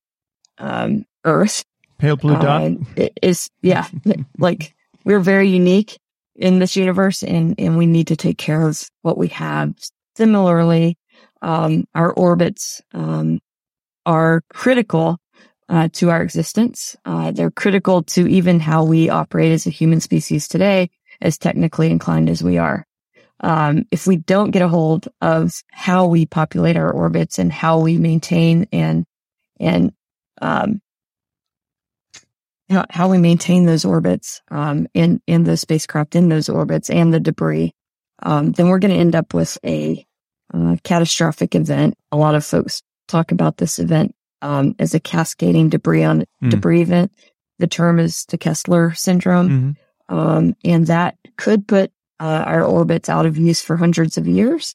um, 0.58 1.04
Earth 1.24 1.64
Pale 1.98 2.16
blue 2.16 2.38
dot? 2.38 2.72
uh, 2.98 3.08
is 3.22 3.50
yeah 3.62 3.86
like 4.38 4.74
we're 5.04 5.20
very 5.20 5.48
unique 5.48 5.98
in 6.38 6.59
this 6.61 6.77
universe 6.77 7.22
and 7.22 7.55
and 7.59 7.77
we 7.77 7.87
need 7.87 8.07
to 8.07 8.16
take 8.16 8.38
care 8.38 8.66
of 8.66 8.88
what 9.03 9.18
we 9.18 9.29
have. 9.29 9.74
Similarly 10.16 10.96
um 11.42 11.85
our 11.94 12.12
orbits 12.12 12.81
um 12.94 13.40
are 14.07 14.42
critical 14.53 15.18
uh, 15.68 15.88
to 15.92 16.11
our 16.11 16.22
existence. 16.22 16.96
Uh, 17.05 17.31
they're 17.31 17.51
critical 17.51 18.03
to 18.03 18.27
even 18.27 18.59
how 18.59 18.85
we 18.85 19.11
operate 19.11 19.53
as 19.53 19.66
a 19.66 19.70
human 19.70 20.01
species 20.01 20.48
today 20.48 20.90
as 21.20 21.37
technically 21.37 21.90
inclined 21.90 22.31
as 22.31 22.42
we 22.42 22.59
are. 22.59 22.87
Um, 23.40 23.85
if 23.90 24.07
we 24.07 24.16
don't 24.16 24.51
get 24.51 24.62
a 24.62 24.68
hold 24.68 25.09
of 25.20 25.62
how 25.70 26.07
we 26.07 26.27
populate 26.27 26.77
our 26.77 26.90
orbits 26.90 27.38
and 27.38 27.53
how 27.53 27.81
we 27.81 27.98
maintain 27.98 28.66
and 28.72 29.05
and 29.61 29.92
um, 30.40 30.81
how, 32.70 32.85
how 32.90 33.09
we 33.09 33.18
maintain 33.18 33.64
those 33.66 33.85
orbits 33.85 34.40
um, 34.50 34.87
in 34.94 35.20
in 35.26 35.44
those 35.44 35.61
spacecraft 35.61 36.14
in 36.16 36.28
those 36.28 36.48
orbits 36.48 36.90
and 36.90 37.12
the 37.12 37.20
debris, 37.20 37.72
um, 38.22 38.52
then 38.52 38.68
we're 38.68 38.78
going 38.78 38.92
to 38.94 39.00
end 39.00 39.14
up 39.14 39.35
with 39.35 39.59
a 39.64 40.04
uh, 40.52 40.76
catastrophic 40.85 41.54
event. 41.54 41.94
A 42.12 42.16
lot 42.16 42.35
of 42.35 42.44
folks 42.44 42.83
talk 43.07 43.33
about 43.33 43.57
this 43.57 43.78
event 43.78 44.14
um, 44.42 44.74
as 44.78 44.94
a 44.94 45.00
cascading 45.00 45.68
debris 45.70 46.04
on 46.04 46.24
Hmm. 46.40 46.48
debris 46.50 46.83
event. 46.83 47.12
The 47.59 47.66
term 47.66 47.98
is 47.98 48.24
the 48.28 48.38
Kessler 48.38 48.94
syndrome, 48.94 49.76
Mhm. 50.11 50.14
um, 50.14 50.54
and 50.64 50.87
that 50.87 51.16
could 51.37 51.66
put 51.66 51.90
uh, 52.20 52.42
our 52.46 52.64
orbits 52.64 53.09
out 53.09 53.26
of 53.26 53.37
use 53.38 53.61
for 53.62 53.76
hundreds 53.76 54.18
of 54.18 54.26
years. 54.26 54.74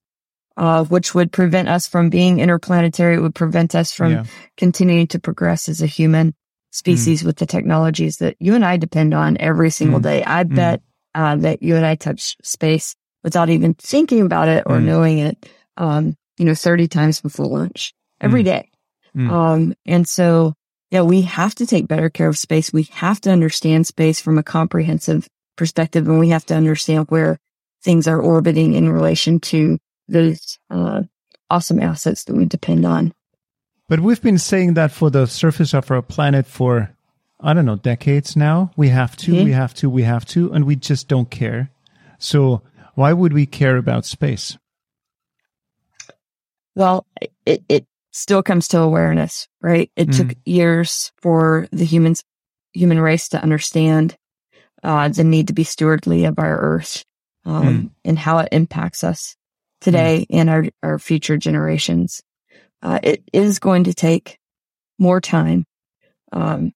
Uh, 0.56 0.84
which 0.84 1.16
would 1.16 1.32
prevent 1.32 1.68
us 1.68 1.88
from 1.88 2.12
being 2.12 2.40
interplanetary. 2.40 3.16
It 3.16 3.22
would 3.22 3.34
prevent 3.34 3.74
us 3.74 3.92
from 3.92 4.12
Yeah. 4.12 4.24
continuing 4.56 5.08
to 5.08 5.18
progress 5.20 5.68
as 5.68 5.82
a 5.82 5.88
human 5.88 6.36
species 6.74 7.24
with 7.24 7.38
the 7.38 7.46
technologies 7.46 8.18
that 8.18 8.36
you 8.40 8.56
and 8.56 8.66
I 8.66 8.78
depend 8.78 9.14
on 9.14 9.38
every 9.40 9.70
single 9.70 10.00
Mm. 10.00 10.04
day. 10.04 10.24
I 10.26 10.44
Mm. 10.44 10.56
bet 10.56 10.82
uh, 11.16 11.36
that 11.38 11.62
you 11.62 11.76
and 11.76 11.86
I 11.86 11.96
touch 11.96 12.36
space 12.44 12.96
without 13.24 13.50
even 13.50 13.76
thinking 13.76 14.22
about 14.22 14.48
it 14.48 14.64
or 14.66 14.80
Mm. 14.80 14.84
knowing 14.84 15.18
it, 15.20 15.50
um, 15.78 16.16
you 16.38 16.46
know, 16.46 16.56
30 16.56 16.88
times 16.88 17.22
before 17.22 17.46
lunch 17.46 17.94
every 18.20 18.42
Mm. 18.42 18.46
day. 18.46 18.70
Mm. 19.16 19.30
Um, 19.32 19.74
and 19.86 20.08
so, 20.08 20.54
yeah, 20.90 21.04
we 21.04 21.22
have 21.22 21.54
to 21.56 21.68
take 21.68 21.88
better 21.88 22.10
care 22.10 22.28
of 22.28 22.38
space. 22.38 22.74
We 22.74 22.84
have 22.94 23.22
to 23.22 23.32
understand 23.32 23.86
space 23.86 24.20
from 24.20 24.40
a 24.40 24.44
comprehensive 24.44 25.28
perspective 25.56 26.08
and 26.08 26.20
we 26.20 26.30
have 26.30 26.46
to 26.48 26.56
understand 26.56 27.06
where 27.10 27.38
things 27.84 28.08
are 28.08 28.20
orbiting 28.20 28.74
in 28.74 28.90
relation 28.90 29.40
to 29.42 29.78
those, 30.08 30.58
uh, 30.72 31.04
awesome 31.52 31.80
assets 31.80 32.24
that 32.24 32.36
we 32.36 32.46
depend 32.46 32.86
on. 32.86 33.14
But 33.94 34.00
we've 34.00 34.24
been 34.24 34.40
saying 34.40 34.74
that 34.74 34.92
for 34.92 35.12
the 35.12 35.28
surface 35.28 35.72
of 35.76 35.92
our 35.92 36.02
planet 36.02 36.48
for, 36.48 36.90
I 37.40 37.54
don't 37.54 37.68
know, 37.68 37.76
decades 37.76 38.36
now. 38.36 38.72
We 38.76 38.90
have 38.90 39.16
to, 39.18 39.36
Mhm. 39.36 39.44
we 39.44 39.52
have 39.52 39.76
to, 39.76 39.88
we 39.88 40.02
have 40.02 40.26
to, 40.34 40.52
and 40.52 40.66
we 40.66 40.76
just 40.76 41.08
don't 41.08 41.30
care. 41.30 41.70
So 42.18 42.64
why 42.96 43.14
would 43.14 43.34
we 43.34 43.46
care 43.46 43.78
about 43.78 44.08
space? 44.08 44.58
Well, 46.76 47.06
it, 47.46 47.64
it 47.70 47.86
still 48.12 48.42
comes 48.42 48.68
to 48.70 48.80
awareness, 48.80 49.48
right? 49.62 49.92
It 49.96 50.08
Mm. 50.08 50.18
took 50.18 50.38
years 50.44 51.12
for 51.22 51.68
the 51.72 51.86
humans, 51.86 52.24
human 52.74 53.00
race 53.00 53.30
to 53.30 53.44
understand, 53.44 54.18
uh, 54.82 55.10
the 55.10 55.24
need 55.24 55.46
to 55.50 55.54
be 55.54 55.64
stewardly 55.64 56.28
of 56.28 56.40
our 56.40 56.58
earth, 56.58 57.06
um, 57.46 57.64
Mm. 57.64 57.90
and 58.06 58.18
how 58.18 58.40
it 58.40 58.50
impacts 58.52 59.04
us 59.04 59.36
today 59.82 60.26
and 60.32 60.50
our, 60.50 60.66
our 60.82 60.98
future 60.98 61.38
generations. 61.38 62.24
Uh, 62.84 63.00
it 63.02 63.24
is 63.32 63.60
going 63.60 63.86
to 63.86 63.94
take 63.94 64.38
more 65.00 65.22
time, 65.22 65.66
um, 66.34 66.72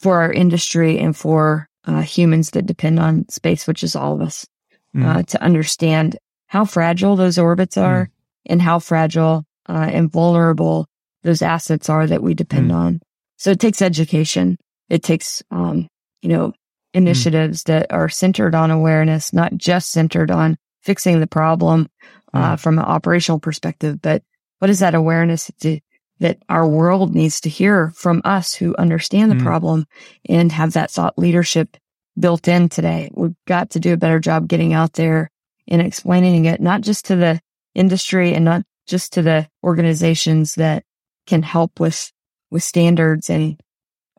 for 0.00 0.20
our 0.22 0.32
industry 0.32 0.98
and 0.98 1.16
for 1.16 1.68
uh, 1.86 2.02
humans 2.02 2.50
that 2.50 2.66
depend 2.66 2.98
on 2.98 3.28
space, 3.28 3.66
which 3.66 3.82
is 3.82 3.94
all 3.96 4.14
of 4.14 4.20
us, 4.20 4.46
Mm. 4.94 5.06
uh, 5.06 5.22
to 5.22 5.40
understand 5.40 6.16
how 6.48 6.64
fragile 6.64 7.14
those 7.14 7.38
orbits 7.38 7.76
are 7.76 8.10
and 8.46 8.60
how 8.60 8.80
fragile 8.80 9.44
uh, 9.68 9.88
and 9.92 10.10
vulnerable 10.10 10.88
those 11.22 11.42
assets 11.42 11.88
are 11.88 12.08
that 12.08 12.24
we 12.24 12.34
depend 12.34 12.72
Mm. 12.72 12.74
on. 12.74 13.00
So 13.36 13.52
it 13.52 13.60
takes 13.60 13.80
education. 13.82 14.56
It 14.88 15.04
takes, 15.04 15.44
um, 15.52 15.86
you 16.22 16.28
know, 16.30 16.52
initiatives 16.92 17.62
that 17.64 17.86
are 17.92 18.08
centered 18.08 18.56
on 18.56 18.72
awareness, 18.72 19.32
not 19.32 19.54
just 19.56 19.90
centered 19.92 20.32
on 20.32 20.56
fixing 20.82 21.20
the 21.20 21.28
problem 21.28 21.88
uh, 22.34 22.56
from 22.56 22.78
an 22.78 22.84
operational 22.84 23.38
perspective, 23.38 24.02
but 24.02 24.24
what 24.60 24.70
is 24.70 24.78
that 24.78 24.94
awareness 24.94 25.50
to, 25.60 25.80
that 26.20 26.38
our 26.48 26.66
world 26.68 27.14
needs 27.14 27.40
to 27.40 27.48
hear 27.48 27.90
from 27.96 28.22
us 28.24 28.54
who 28.54 28.74
understand 28.76 29.30
the 29.30 29.36
Mm. 29.36 29.42
problem 29.42 29.86
and 30.28 30.52
have 30.52 30.72
that 30.74 30.90
thought 30.90 31.18
leadership 31.18 31.76
built 32.18 32.46
in 32.46 32.68
today. 32.68 33.10
We've 33.14 33.34
got 33.46 33.70
to 33.70 33.80
do 33.80 33.92
a 33.92 33.96
better 33.96 34.20
job 34.20 34.46
getting 34.48 34.72
out 34.72 34.92
there 34.94 35.30
and 35.66 35.80
explaining 35.82 36.44
it, 36.44 36.60
not 36.60 36.82
just 36.82 37.06
to 37.06 37.16
the 37.16 37.40
industry 37.74 38.34
and 38.34 38.44
not 38.44 38.62
just 38.86 39.12
to 39.14 39.22
the 39.22 39.48
organizations 39.64 40.54
that 40.56 40.84
can 41.26 41.42
help 41.42 41.80
with, 41.80 42.12
with 42.50 42.62
standards 42.62 43.30
and 43.30 43.58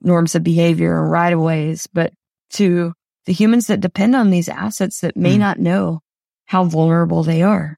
norms 0.02 0.34
of 0.34 0.44
behavior 0.44 1.00
and 1.02 1.12
right 1.12 1.34
of 1.34 1.40
ways, 1.40 1.88
but 1.94 2.14
to 2.52 2.94
the 3.26 3.34
humans 3.34 3.68
that 3.68 3.80
depend 3.82 4.16
on 4.16 4.32
these 4.32 4.50
assets 4.50 5.02
that 5.02 5.16
may 5.16 5.36
Mm. 5.36 5.40
not 5.40 5.60
know 5.60 6.00
how 6.46 6.64
vulnerable 6.64 7.22
they 7.24 7.44
are. 7.44 7.78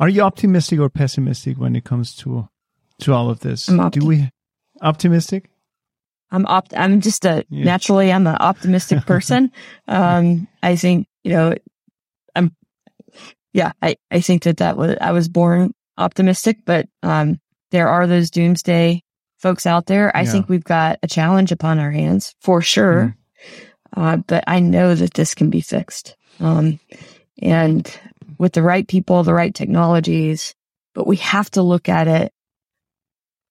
Are 0.00 0.08
you 0.08 0.22
optimistic 0.22 0.80
or 0.80 0.88
pessimistic 0.88 1.58
when 1.58 1.76
it 1.76 1.84
comes 1.84 2.16
to 2.16 2.48
to 3.00 3.12
all 3.12 3.30
of 3.30 3.40
this? 3.40 3.66
Do 3.66 4.04
we 4.06 4.30
optimistic? 4.82 5.50
I'm 6.32 6.46
opt, 6.46 6.72
I'm 6.76 7.00
just 7.00 7.24
a, 7.24 7.44
Yeah. 7.50 7.64
naturally, 7.64 8.12
I'm 8.12 8.26
an 8.26 8.36
optimistic 8.36 9.04
person. 9.06 9.50
um, 9.88 10.46
I 10.62 10.76
think, 10.76 11.06
you 11.24 11.32
know, 11.32 11.54
I'm, 12.36 12.54
yeah, 13.52 13.72
I, 13.82 13.96
I 14.12 14.20
think 14.20 14.44
that 14.44 14.58
that 14.58 14.76
was, 14.76 14.96
I 15.00 15.10
was 15.12 15.28
born 15.28 15.72
optimistic, 15.98 16.58
but, 16.64 16.86
um, 17.02 17.40
there 17.72 17.88
are 17.88 18.06
those 18.06 18.30
doomsday 18.30 19.02
folks 19.38 19.66
out 19.66 19.86
there. 19.86 20.16
I 20.16 20.22
Yeah. 20.22 20.30
think 20.32 20.48
we've 20.48 20.62
got 20.62 20.98
a 21.02 21.08
challenge 21.08 21.50
upon 21.52 21.78
our 21.80 21.90
hands 21.90 22.34
for 22.40 22.62
sure. 22.62 23.16
Mm-hmm. 23.96 24.00
Uh, 24.00 24.16
but 24.18 24.44
I 24.46 24.60
know 24.60 24.94
that 24.94 25.14
this 25.14 25.34
can 25.34 25.50
be 25.50 25.60
fixed. 25.62 26.16
Um, 26.38 26.78
and 27.42 27.90
with 28.40 28.54
the 28.54 28.62
right 28.62 28.88
people, 28.88 29.22
the 29.22 29.34
right 29.34 29.54
technologies, 29.54 30.54
but 30.94 31.06
we 31.06 31.16
have 31.16 31.50
to 31.50 31.60
look 31.60 31.90
at 31.90 32.08
it 32.08 32.32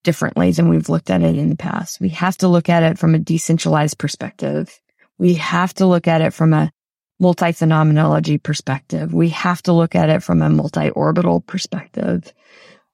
differently 0.04 0.52
than 0.52 0.68
we've 0.68 0.90
looked 0.90 1.12
at 1.12 1.22
it 1.22 1.38
in 1.38 1.50
the 1.50 1.56
past. 1.56 2.02
We 2.02 2.10
have 2.10 2.36
to 2.38 2.48
look 2.48 2.70
at 2.70 2.82
it 2.82 2.98
from 2.98 3.14
a 3.14 3.20
decentralized 3.20 4.00
perspective. 4.00 4.80
We 5.20 5.36
have 5.36 5.76
to 5.76 5.86
look 5.86 6.08
at 6.08 6.22
it 6.22 6.34
from 6.34 6.54
a 6.54 6.72
multi-phenomenology 7.20 8.40
perspective. 8.40 9.14
We 9.14 9.30
have 9.30 9.62
to 9.64 9.74
look 9.74 9.94
at 9.94 10.10
it 10.10 10.24
from 10.24 10.42
a 10.42 10.50
multi-orbital 10.50 11.42
perspective. 11.42 12.34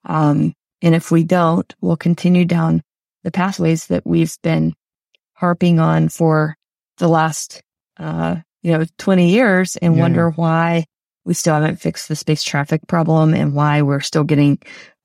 Um, 0.04 0.54
and 0.82 0.96
if 0.96 1.12
we 1.12 1.24
don't, 1.24 1.74
we'll 1.80 1.96
continue 1.96 2.44
down 2.44 2.84
the 3.24 3.32
pathways 3.32 3.88
that 3.88 4.06
we've 4.06 4.36
been 4.44 4.74
harping 5.34 5.80
on 5.80 6.10
for 6.10 6.58
the 6.98 7.08
last, 7.08 7.62
uh, 7.98 8.36
you 8.64 8.74
know, 8.74 8.86
20 8.98 9.30
years 9.30 9.78
and 9.78 9.96
Yeah, 9.96 10.02
wonder 10.02 10.30
why 10.32 10.84
we 11.26 11.34
still 11.34 11.56
haven't 11.56 11.78
fixed 11.78 12.08
the 12.08 12.16
space 12.16 12.44
traffic 12.44 12.82
problem 12.88 13.34
and 13.34 13.54
why 13.54 13.82
we're 13.82 14.00
still 14.00 14.24
getting, 14.24 14.60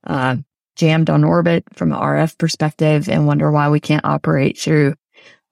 uh, 0.06 0.36
jammed 0.76 1.10
on 1.10 1.24
orbit 1.24 1.64
from 1.74 1.92
an 1.92 1.98
RF 1.98 2.38
perspective 2.38 3.08
and 3.08 3.26
wonder 3.26 3.50
why 3.50 3.68
we 3.68 3.80
can't 3.80 4.04
operate 4.04 4.58
through, 4.58 4.94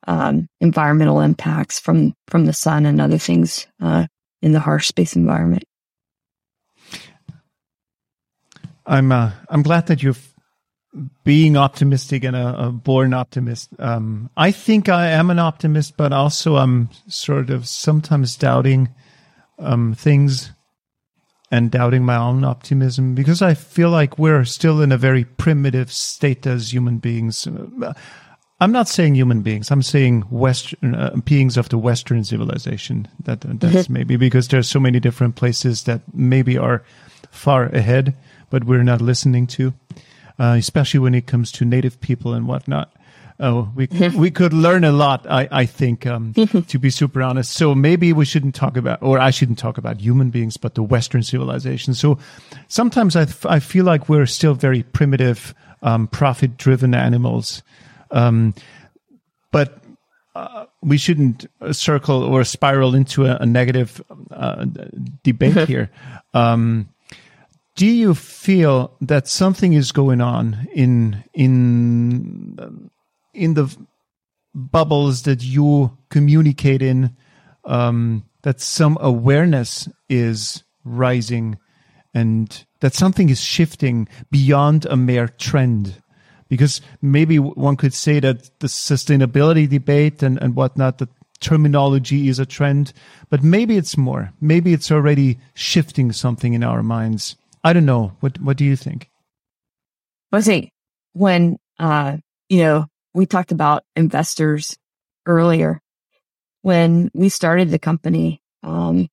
um, 0.07 0.48
environmental 0.61 1.20
impacts 1.20 1.81
from, 1.81 2.14
from 2.28 2.44
the 2.44 2.52
sun 2.52 2.87
and 2.87 3.00
other 3.00 3.18
things, 3.18 3.66
uh, 3.81 4.07
in 4.42 4.52
the 4.52 4.61
harsh 4.61 4.88
space 4.88 5.16
environment. 5.16 5.64
I'm 8.88 9.12
uh, 9.12 9.33
I'm 9.50 9.62
glad 9.62 9.87
that 9.88 10.02
you're 10.02 10.16
being 11.22 11.57
optimistic 11.57 12.24
and 12.24 12.35
a, 12.35 12.68
a 12.68 12.72
born 12.72 13.12
optimist. 13.12 13.68
Um, 13.78 14.31
I 14.37 14.50
think 14.50 14.88
I 14.88 15.09
am 15.09 15.31
an 15.31 15.38
optimist, 15.38 15.96
but 15.96 16.12
also 16.12 16.57
I'm 16.57 16.88
sort 17.07 17.50
of 17.50 17.68
sometimes 17.68 18.37
doubting 18.37 18.88
um, 19.59 19.94
things 19.94 20.52
and 21.50 21.70
doubting 21.70 22.04
my 22.04 22.16
own 22.16 22.44
optimism 22.44 23.14
because 23.14 23.40
I 23.40 23.54
feel 23.54 23.90
like 23.90 24.18
we're 24.18 24.44
still 24.44 24.82
in 24.82 24.92
a 24.92 24.98
very 24.98 25.24
primitive 25.24 25.90
state 25.90 26.46
as 26.46 26.72
human 26.72 26.98
beings. 26.98 27.46
Uh, 27.46 27.94
I'm 28.61 28.72
not 28.72 28.88
saying 28.88 29.14
human 29.14 29.42
beings. 29.42 29.70
I'm 29.70 29.82
saying 29.82 30.22
Western 30.22 30.94
uh, 30.94 31.16
beings 31.24 31.56
of 31.56 31.68
the 31.68 31.78
Western 31.78 32.24
civilization. 32.24 33.08
That 33.20 33.40
that's 33.61 33.88
maybe 33.98 34.16
because 34.16 34.48
there's 34.48 34.68
so 34.68 34.80
many 34.80 35.00
different 35.00 35.37
places 35.37 35.84
that 35.84 36.02
maybe 36.12 36.58
are 36.58 36.82
far 37.30 37.66
ahead, 37.66 38.16
but 38.50 38.64
we're 38.64 38.82
not 38.82 39.00
listening 39.00 39.46
to, 39.46 39.74
uh, 40.38 40.56
especially 40.58 41.00
when 41.00 41.14
it 41.14 41.26
comes 41.26 41.52
to 41.52 41.64
native 41.64 42.00
people 42.00 42.34
and 42.34 42.48
whatnot. 42.48 42.92
Oh, 43.40 43.70
we 43.74 43.87
we 44.16 44.31
could 44.33 44.53
learn 44.53 44.83
a 44.83 44.90
lot. 44.90 45.27
I 45.31 45.48
I 45.51 45.66
think 45.66 46.07
um, 46.07 46.35
to 46.68 46.79
be 46.79 46.90
super 46.90 47.22
honest. 47.22 47.53
So 47.53 47.74
maybe 47.74 48.12
we 48.12 48.24
shouldn't 48.24 48.57
talk 48.57 48.77
about, 48.77 49.01
or 49.03 49.20
I 49.20 49.31
shouldn't 49.31 49.59
talk 49.59 49.79
about 49.79 50.01
human 50.01 50.31
beings, 50.31 50.57
but 50.57 50.74
the 50.74 50.83
Western 50.83 51.22
civilization. 51.22 51.94
So 51.94 52.18
sometimes 52.66 53.14
I 53.14 53.27
I 53.44 53.61
feel 53.61 53.85
like 53.85 54.09
we're 54.09 54.27
still 54.27 54.55
very 54.55 54.83
primitive, 54.83 55.55
um, 55.83 56.09
profit 56.09 56.57
driven 56.57 56.94
animals. 56.94 57.62
Um, 58.11 58.55
but 59.53 59.83
uh, 60.35 60.66
we 60.83 60.98
shouldn't 60.98 61.46
uh, 61.61 61.72
circle 61.72 62.22
or 62.22 62.44
spiral 62.44 62.94
into 62.94 63.27
a, 63.27 63.37
a 63.37 63.46
negative 63.46 64.03
uh, 64.31 64.66
debate 65.22 65.68
here. 65.68 65.90
Um, 66.35 66.88
do 67.77 67.87
you 67.87 68.14
feel 68.14 68.96
that 69.01 69.29
something 69.29 69.72
is 69.72 69.92
going 69.92 70.20
on 70.20 70.66
in 70.74 71.22
in 71.33 72.88
in 73.38 73.55
the 73.55 73.74
bubbles 74.55 75.22
that 75.22 75.42
you 75.42 75.96
communicate 76.11 76.83
in? 76.83 77.16
Um, 77.64 78.24
that 78.42 78.61
some 78.61 78.96
awareness 79.01 79.88
is 80.09 80.64
rising, 80.85 81.59
and 82.14 82.64
that 82.81 82.94
something 82.94 83.29
is 83.29 83.40
shifting 83.40 84.09
beyond 84.31 84.87
a 84.87 84.96
mere 84.96 85.29
trend 85.29 86.03
because 86.48 86.81
maybe 87.03 87.38
one 87.38 87.77
could 87.77 87.94
say 87.94 88.20
that 88.20 88.59
the 88.61 88.66
sustainability 88.66 89.68
debate 89.68 90.22
and, 90.22 90.38
and 90.42 90.57
whatnot, 90.57 90.98
the 90.98 91.09
terminology 91.40 92.29
is 92.29 92.38
a 92.38 92.46
trend, 92.46 92.92
but 93.31 93.42
maybe 93.42 93.77
it's 93.77 93.96
more. 93.96 94.33
Maybe 94.40 94.72
it's 94.72 94.90
already 94.90 95.38
shifting 95.55 96.11
something 96.12 96.55
in 96.55 96.64
our 96.64 96.83
minds. 96.83 97.37
I 97.62 97.72
don't 97.72 97.87
know. 97.87 98.16
What 98.20 98.40
What 98.40 98.57
do 98.57 98.64
you 98.64 98.77
think? 98.77 99.11
I 100.33 100.40
think 100.40 100.70
when, 101.12 101.59
uh, 101.79 102.16
you 102.48 102.59
know, 102.59 102.87
we 103.14 103.27
talked 103.27 103.53
about 103.53 103.85
investors 103.97 104.77
earlier, 105.27 105.81
when 106.62 107.11
we 107.14 107.29
started 107.29 107.71
the 107.71 107.79
company, 107.79 108.42
um, 108.62 109.09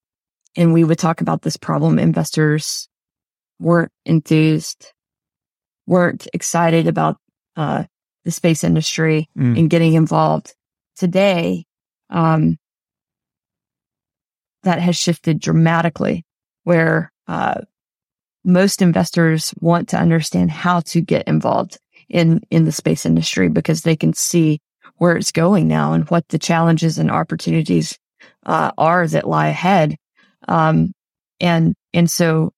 and 0.55 0.73
we 0.73 0.83
would 0.83 0.99
talk 0.99 1.21
about 1.21 1.41
this 1.41 1.57
problem, 1.57 1.99
investors 1.99 2.87
weren't 3.59 3.91
enthused, 4.05 4.91
weren't 5.87 6.27
excited 6.33 6.87
about, 6.87 7.17
uh, 7.55 7.83
the 8.23 8.31
space 8.31 8.63
industry 8.63 9.29
Mm. 9.37 9.59
and 9.59 9.69
getting 9.69 9.93
involved. 9.93 10.55
Today, 10.95 11.65
um, 12.09 12.57
that 14.63 14.79
has 14.79 14.95
shifted 14.95 15.39
dramatically 15.39 16.25
where, 16.63 17.11
uh, 17.27 17.61
most 18.43 18.81
investors 18.81 19.53
want 19.59 19.89
to 19.89 19.97
understand 19.97 20.51
how 20.51 20.79
to 20.79 21.01
get 21.01 21.27
involved 21.27 21.77
in, 22.09 22.41
in 22.49 22.65
the 22.65 22.71
space 22.71 23.05
industry 23.05 23.49
because 23.49 23.81
they 23.81 23.95
can 23.95 24.13
see 24.13 24.59
where 24.97 25.17
it's 25.17 25.31
going 25.31 25.67
now 25.67 25.93
and 25.93 26.09
what 26.09 26.27
the 26.29 26.39
challenges 26.39 26.97
and 26.97 27.11
opportunities, 27.11 27.97
uh, 28.45 28.71
are 28.77 29.07
that 29.07 29.27
lie 29.27 29.47
ahead. 29.47 29.97
Um, 30.47 30.93
and, 31.39 31.75
and 31.93 32.09
so 32.09 32.53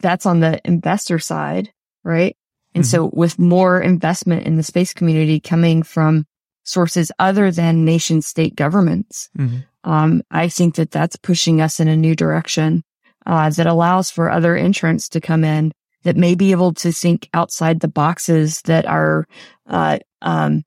that's 0.00 0.26
on 0.26 0.40
the 0.40 0.60
investor 0.64 1.18
side, 1.18 1.72
right? 2.02 2.36
And 2.74 2.84
Mhm. 2.84 2.88
so 2.88 3.10
with 3.12 3.38
more 3.38 3.80
investment 3.80 4.46
in 4.46 4.56
the 4.56 4.62
space 4.62 4.92
community 4.92 5.40
coming 5.40 5.82
from 5.82 6.26
sources 6.64 7.12
other 7.18 7.50
than 7.50 7.84
nation 7.84 8.20
state 8.20 8.56
governments, 8.56 9.30
Mhm. 9.38 9.64
um, 9.84 10.22
I 10.30 10.48
think 10.48 10.74
that 10.74 10.90
that's 10.90 11.16
pushing 11.16 11.60
us 11.60 11.80
in 11.80 11.88
a 11.88 11.96
new 11.96 12.14
direction 12.14 12.82
uh, 13.26 13.48
that 13.50 13.66
allows 13.66 14.10
for 14.10 14.30
other 14.30 14.54
entrants 14.54 15.08
to 15.10 15.20
come 15.20 15.44
in 15.44 15.72
that 16.04 16.16
may 16.16 16.34
be 16.34 16.52
able 16.52 16.72
to 16.74 16.92
think 16.92 17.28
outside 17.34 17.80
the 17.80 17.88
boxes 17.88 18.62
that 18.62 18.86
our 18.86 19.26
uh, 19.66 19.98
um, 20.22 20.62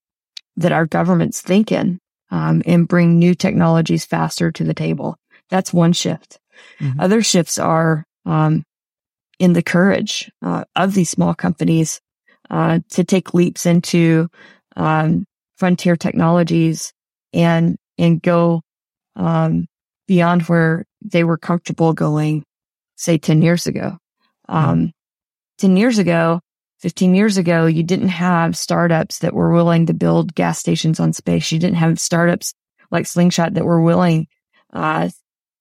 that 0.56 0.72
our 0.72 0.86
governments 0.86 1.42
think 1.42 1.72
in 1.72 2.00
um, 2.32 2.62
and 2.66 2.88
bring 2.88 3.18
new 3.18 3.34
technologies 3.34 4.06
faster 4.06 4.52
to 4.52 4.64
the 4.64 4.74
table. 4.74 5.16
That's 5.50 5.74
one 5.74 5.94
shift. 5.94 6.40
Mhm. 6.80 6.96
Other 7.00 7.22
shifts 7.22 7.58
are 7.58 8.04
um, 8.26 8.64
in 9.40 9.54
the 9.54 9.62
courage 9.62 10.32
uh, 10.42 10.66
of 10.76 10.94
these 10.94 11.10
small 11.10 11.34
companies 11.34 12.02
uh, 12.50 12.80
to 12.90 13.04
take 13.04 13.34
leaps 13.34 13.66
into 13.66 14.30
um, 14.76 15.26
frontier 15.58 15.96
technologies 15.96 16.94
and, 17.34 17.78
and 17.98 18.22
go, 18.22 18.62
um, 19.16 19.68
beyond 20.08 20.44
where 20.44 20.86
they 21.02 21.24
were 21.24 21.38
comfortable 21.38 21.94
going, 21.94 22.44
say 22.96 23.18
10 23.18 23.42
years 23.42 23.68
ago. 23.68 23.98
Um, 24.50 24.92
10 25.58 25.78
years 25.78 25.98
ago, 25.98 26.42
15 26.80 27.16
years 27.16 27.38
ago, 27.38 27.66
you 27.66 27.84
didn't 27.84 28.10
have 28.10 28.56
startups 28.56 29.20
that 29.20 29.34
were 29.34 29.52
willing 29.52 29.88
to 29.88 29.94
build 29.94 30.36
gas 30.36 30.60
stations 30.60 31.00
on 31.00 31.14
space. 31.14 31.52
You 31.52 31.60
didn't 31.60 31.78
have 31.78 32.00
startups 32.00 32.54
like 32.92 33.08
Slingshot 33.08 33.56
that 33.56 33.66
were 33.66 33.82
willing, 33.82 34.28
uh, 34.74 35.10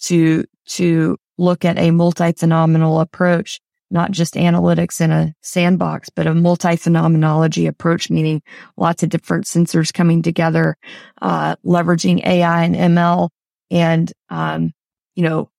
to, 0.03 0.45
to 0.67 1.17
look 1.39 1.65
at 1.65 1.79
a 1.79 1.91
multi-phenomenal 1.91 3.01
approach, 3.01 3.61
not 3.91 4.11
just 4.11 4.35
analytics 4.35 5.01
in 5.01 5.11
a 5.11 5.35
sandbox, 5.41 6.11
but 6.11 6.27
a 6.27 6.35
multi-phenomenology 6.35 7.67
approach, 7.67 8.11
meaning 8.11 8.43
lots 8.77 9.03
of 9.03 9.09
different 9.09 9.47
sensors 9.47 9.93
coming 9.93 10.23
together, 10.23 10.77
uh, 11.23 11.57
leveraging 11.65 12.25
AI 12.27 12.65
and 12.65 12.77
ML 12.77 13.31
and, 13.71 14.13
um, 14.29 14.73
you 15.15 15.23
know, 15.23 15.51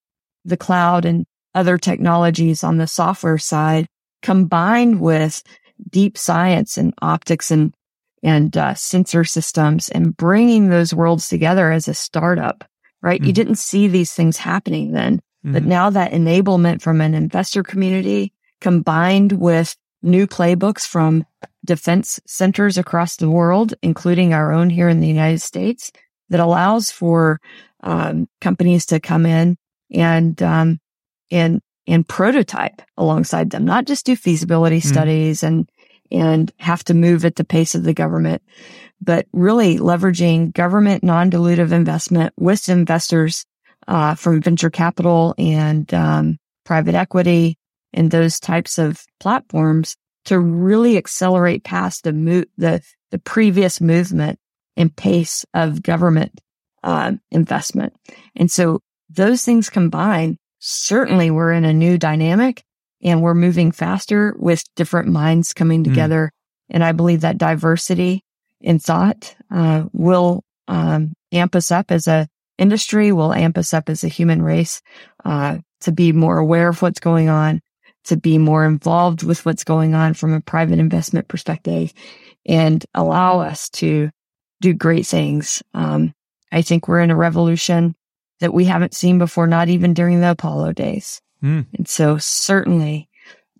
the 0.45 0.57
cloud 0.57 1.05
and 1.05 1.25
other 1.55 1.79
technologies 1.79 2.63
on 2.63 2.77
the 2.77 2.87
software 2.87 3.39
side 3.39 3.87
combined 4.21 4.99
with 4.99 5.43
deep 5.89 6.17
science 6.17 6.77
and 6.77 6.93
optics 7.01 7.51
and, 7.51 7.73
and, 8.23 8.55
uh, 8.57 8.73
sensor 8.73 9.23
systems 9.23 9.89
and 9.89 10.17
bringing 10.17 10.69
those 10.69 10.93
worlds 10.93 11.29
together 11.29 11.71
as 11.71 11.87
a 11.87 11.93
startup, 11.93 12.63
right? 13.01 13.19
Mm-hmm. 13.19 13.27
You 13.27 13.33
didn't 13.33 13.55
see 13.55 13.87
these 13.87 14.11
things 14.13 14.37
happening 14.37 14.91
then, 14.91 15.17
mm-hmm. 15.17 15.53
but 15.53 15.63
now 15.63 15.89
that 15.89 16.11
enablement 16.11 16.81
from 16.81 17.01
an 17.01 17.13
investor 17.13 17.63
community 17.63 18.33
combined 18.59 19.33
with 19.33 19.75
new 20.01 20.27
playbooks 20.27 20.87
from 20.87 21.25
defense 21.65 22.19
centers 22.25 22.77
across 22.77 23.17
the 23.17 23.29
world, 23.29 23.73
including 23.81 24.33
our 24.33 24.51
own 24.51 24.69
here 24.69 24.89
in 24.89 24.99
the 24.99 25.07
United 25.07 25.41
States 25.41 25.91
that 26.29 26.39
allows 26.39 26.91
for 26.91 27.39
um, 27.83 28.27
companies 28.41 28.85
to 28.87 28.99
come 28.99 29.25
in 29.25 29.57
and 29.91 30.41
um, 30.41 30.79
and 31.29 31.61
and 31.87 32.07
prototype 32.07 32.81
alongside 32.97 33.49
them, 33.49 33.65
not 33.65 33.85
just 33.85 34.05
do 34.05 34.15
feasibility 34.15 34.79
mm. 34.79 34.85
studies 34.85 35.43
and 35.43 35.69
and 36.09 36.53
have 36.57 36.83
to 36.85 36.93
move 36.93 37.25
at 37.25 37.35
the 37.35 37.43
pace 37.43 37.75
of 37.75 37.83
the 37.83 37.93
government, 37.93 38.41
but 39.01 39.25
really 39.33 39.77
leveraging 39.77 40.53
government 40.53 41.03
non-dilutive 41.03 41.71
investment 41.71 42.33
with 42.37 42.69
investors 42.69 43.45
uh, 43.87 44.15
from 44.15 44.41
venture 44.41 44.69
capital 44.69 45.35
and 45.37 45.93
um, 45.93 46.37
private 46.65 46.95
equity 46.95 47.57
and 47.93 48.11
those 48.11 48.39
types 48.39 48.77
of 48.77 49.03
platforms 49.19 49.95
to 50.25 50.39
really 50.39 50.97
accelerate 50.97 51.63
past 51.63 52.03
the 52.03 52.13
mo- 52.13 52.43
the 52.57 52.81
the 53.11 53.19
previous 53.19 53.79
movement 53.79 54.39
and 54.75 54.95
pace 54.95 55.45
of 55.53 55.81
government 55.81 56.39
uh, 56.83 57.13
investment. 57.31 57.93
And 58.35 58.51
so 58.51 58.81
those 59.09 59.43
things 59.43 59.69
combined, 59.69 60.37
certainly 60.67 61.31
we're 61.31 61.53
in 61.53 61.63
a 61.63 61.73
new 61.73 61.97
dynamic 61.97 62.63
and 63.01 63.21
we're 63.21 63.33
moving 63.33 63.71
faster 63.71 64.35
with 64.37 64.63
different 64.75 65.07
minds 65.07 65.53
coming 65.53 65.83
hmm. 65.83 65.89
together. 65.89 66.25
Mm. 66.25 66.75
And 66.75 66.83
I 66.83 66.91
believe 66.91 67.21
that 67.21 67.37
diversity 67.37 68.25
in 68.59 68.79
thought 68.79 69.33
uh, 69.49 69.85
will 69.93 70.43
um, 70.67 71.13
amp 71.31 71.55
us 71.55 71.71
up 71.71 71.91
as 71.91 72.07
a 72.07 72.27
industry, 72.57 73.13
will 73.13 73.33
amp 73.33 73.57
us 73.57 73.73
up 73.73 73.87
as 73.87 74.03
a 74.03 74.09
human 74.09 74.41
race 74.41 74.81
uh, 75.23 75.59
to 75.81 75.91
be 75.91 76.11
more 76.11 76.37
aware 76.37 76.67
of 76.67 76.81
what's 76.81 76.99
going 76.99 77.29
on, 77.29 77.61
to 78.05 78.17
be 78.17 78.37
more 78.37 78.65
involved 78.65 79.23
with 79.23 79.45
what's 79.45 79.63
going 79.63 79.93
on 79.93 80.15
from 80.15 80.33
a 80.33 80.41
private 80.41 80.79
investment 80.79 81.29
perspective, 81.29 81.93
and 82.45 82.85
allow 82.93 83.39
us 83.39 83.69
to 83.69 84.09
do 84.59 84.73
great 84.73 85.05
things. 85.05 85.63
Um, 85.73 86.13
I 86.51 86.61
think 86.61 86.87
we're 86.87 87.01
in 87.01 87.11
a 87.11 87.15
revolution 87.15 87.95
that 88.39 88.53
we 88.53 88.65
haven't 88.65 88.93
seen 88.93 89.17
before, 89.17 89.47
not 89.47 89.69
even 89.69 89.93
during 89.93 90.21
the 90.21 90.31
Apollo 90.31 90.73
days. 90.73 91.21
Mm. 91.43 91.65
And 91.75 91.87
so 91.87 92.17
certainly, 92.17 93.09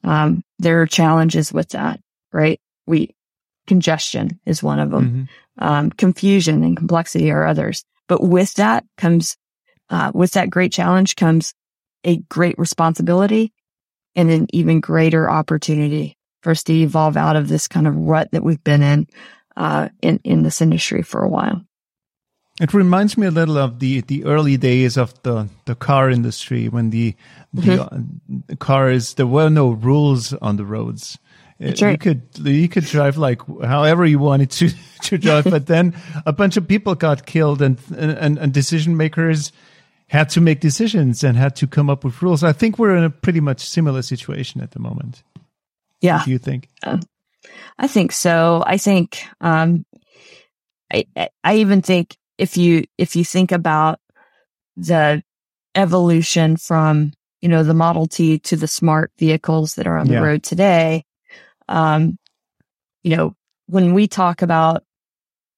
um, 0.04 0.44
there 0.60 0.82
are 0.82 0.88
challenges 0.88 1.52
with 1.52 1.70
that, 1.70 2.00
right? 2.32 2.60
We, 2.86 3.16
congestion 3.66 4.40
is 4.46 4.64
one 4.64 4.80
of 4.80 4.92
them. 4.92 5.06
Mm-hmm. 5.06 5.24
Um, 5.60 5.90
confusion 5.92 6.64
and 6.64 6.78
complexity 6.78 7.32
are 7.32 7.46
others. 7.46 7.84
But 8.08 8.24
with 8.24 8.54
that 8.56 8.86
comes, 8.98 9.36
uh, 9.90 10.12
with 10.14 10.32
that 10.32 10.50
great 10.50 10.72
challenge 10.72 11.16
comes 11.16 11.54
a 12.04 12.18
great 12.30 12.58
responsibility 12.58 13.54
and 14.16 14.30
an 14.32 14.48
even 14.54 14.80
greater 14.80 15.30
opportunity 15.30 16.16
for 16.42 16.52
us 16.52 16.64
to 16.64 16.74
evolve 16.74 17.18
out 17.18 17.36
of 17.36 17.48
this 17.48 17.68
kind 17.68 17.88
of 17.88 17.96
rut 17.96 18.30
that 18.32 18.44
we've 18.44 18.64
been 18.64 18.82
in, 18.82 19.08
uh, 19.56 19.90
in, 20.02 20.20
in 20.24 20.44
this 20.44 20.62
industry 20.62 21.02
for 21.02 21.22
a 21.22 21.30
while. 21.30 21.62
It 22.60 22.74
reminds 22.74 23.18
me 23.18 23.28
a 23.28 23.32
little 23.32 23.58
of 23.58 23.80
the, 23.80 24.02
the 24.02 24.26
early 24.26 24.58
days 24.58 24.98
of 24.98 25.14
the, 25.22 25.48
the 25.66 25.76
car 25.76 26.10
industry 26.10 26.70
when 26.70 26.90
the 26.90 27.16
the, 27.54 27.62
mm-hmm. 27.62 28.38
uh, 28.52 28.56
cars 28.58 29.14
there 29.14 29.28
were 29.28 29.50
no 29.50 29.70
rules 29.70 30.34
on 30.34 30.58
the 30.58 30.66
roads. 30.66 31.18
That's 31.60 31.82
You 31.82 31.98
could 31.98 32.22
you 32.44 32.70
could 32.70 32.86
drive 32.86 33.18
like 33.18 33.42
however 33.64 34.06
you 34.06 34.20
wanted 34.20 34.52
to 34.52 34.70
to 35.04 35.18
drive, 35.18 35.46
but 35.46 35.68
then 35.68 35.96
a 36.26 36.34
bunch 36.34 36.58
of 36.58 36.68
people 36.68 36.94
got 36.96 37.26
killed, 37.26 37.62
and 37.62 37.80
and, 37.98 38.38
and 38.38 38.54
decision 38.54 38.96
makers 38.96 39.52
had 40.08 40.30
to 40.30 40.42
make 40.42 40.60
decisions 40.60 41.24
and 41.24 41.36
had 41.36 41.56
to 41.58 41.68
come 41.68 41.90
up 41.90 42.04
with 42.04 42.22
rules. 42.22 42.44
I 42.44 42.54
think 42.54 42.78
we're 42.78 42.96
in 42.96 43.04
a 43.04 43.10
pretty 43.10 43.40
much 43.40 43.62
similar 43.62 44.02
situation 44.02 44.62
at 44.62 44.72
the 44.72 44.80
moment. 44.80 45.24
Yeah, 46.00 46.24
do 46.24 46.32
you 46.32 46.38
think? 46.38 46.70
Uh, 46.84 47.00
I 47.80 47.88
think 47.88 48.12
so. 48.12 48.64
I 48.66 48.78
think 48.78 49.24
um, 49.42 49.86
I 50.94 51.06
I 51.44 51.56
even 51.56 51.82
think 51.82 52.18
if 52.38 52.58
you, 52.58 52.86
if 52.98 53.16
you 53.16 53.26
think 53.26 53.52
about 53.52 54.00
the 54.76 55.24
evolution 55.76 56.58
from, 56.58 57.14
you 57.42 57.50
know, 57.50 57.64
the 57.64 57.74
Model 57.74 58.08
T 58.08 58.40
to 58.40 58.56
the 58.56 58.68
smart 58.68 59.12
vehicles 59.18 59.76
that 59.76 59.88
are 59.88 59.98
on 59.98 60.08
yeah. 60.08 60.20
the 60.20 60.26
road 60.26 60.44
today, 60.44 61.04
um, 61.68 62.18
you 63.04 63.16
know, 63.16 63.36
when 63.68 63.94
we 63.94 64.08
talk 64.08 64.42
about, 64.42 64.84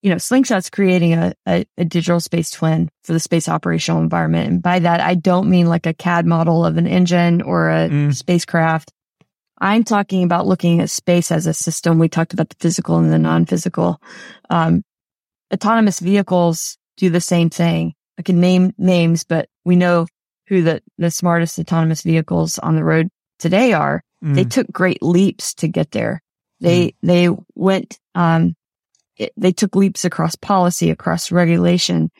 you 0.01 0.09
know, 0.09 0.17
Slingshot's 0.17 0.69
creating 0.69 1.13
a, 1.13 1.33
a, 1.47 1.65
a, 1.77 1.85
digital 1.85 2.19
space 2.19 2.51
twin 2.51 2.89
for 3.03 3.13
the 3.13 3.19
space 3.19 3.49
operational 3.49 4.01
environment. 4.01 4.49
And 4.49 4.61
by 4.61 4.79
that, 4.79 5.01
I 5.01 5.15
don't 5.15 5.49
mean 5.49 5.67
like 5.67 5.85
a 5.85 5.93
CAD 5.93 6.25
model 6.25 6.65
of 6.65 6.77
an 6.77 6.87
engine 6.87 7.41
or 7.41 7.69
a 7.69 7.89
mm. 7.89 8.15
spacecraft. 8.15 8.93
I'm 9.59 9.83
talking 9.83 10.23
about 10.23 10.47
looking 10.47 10.79
at 10.79 10.89
space 10.89 11.31
as 11.31 11.47
a 11.47 11.53
system. 11.53 11.99
We 11.99 12.07
talked 12.07 12.33
about 12.33 12.49
the 12.49 12.55
physical 12.59 12.97
and 12.97 13.11
the 13.11 13.19
non-physical. 13.19 14.01
Um, 14.49 14.83
autonomous 15.53 15.99
vehicles 15.99 16.77
do 16.97 17.09
the 17.09 17.21
same 17.21 17.49
thing. 17.49 17.93
I 18.17 18.21
can 18.21 18.39
name 18.39 18.73
names, 18.77 19.23
but 19.23 19.47
we 19.63 19.75
know 19.75 20.07
who 20.47 20.61
the, 20.63 20.81
the 20.97 21.11
smartest 21.11 21.59
autonomous 21.59 22.01
vehicles 22.01 22.59
on 22.59 22.75
the 22.75 22.83
road 22.83 23.09
today 23.37 23.73
are. 23.73 24.03
Mm. 24.23 24.35
They 24.35 24.43
took 24.43 24.71
great 24.71 25.01
leaps 25.01 25.53
to 25.55 25.67
get 25.67 25.91
there. 25.91 26.21
They, 26.59 26.87
mm. 26.87 26.95
they 27.03 27.29
went, 27.55 27.99
um, 28.15 28.55
it, 29.15 29.31
they 29.37 29.51
took 29.51 29.75
leaps 29.75 30.05
across 30.05 30.35
policy, 30.35 30.89
across 30.89 31.31
regulation, 31.31 32.11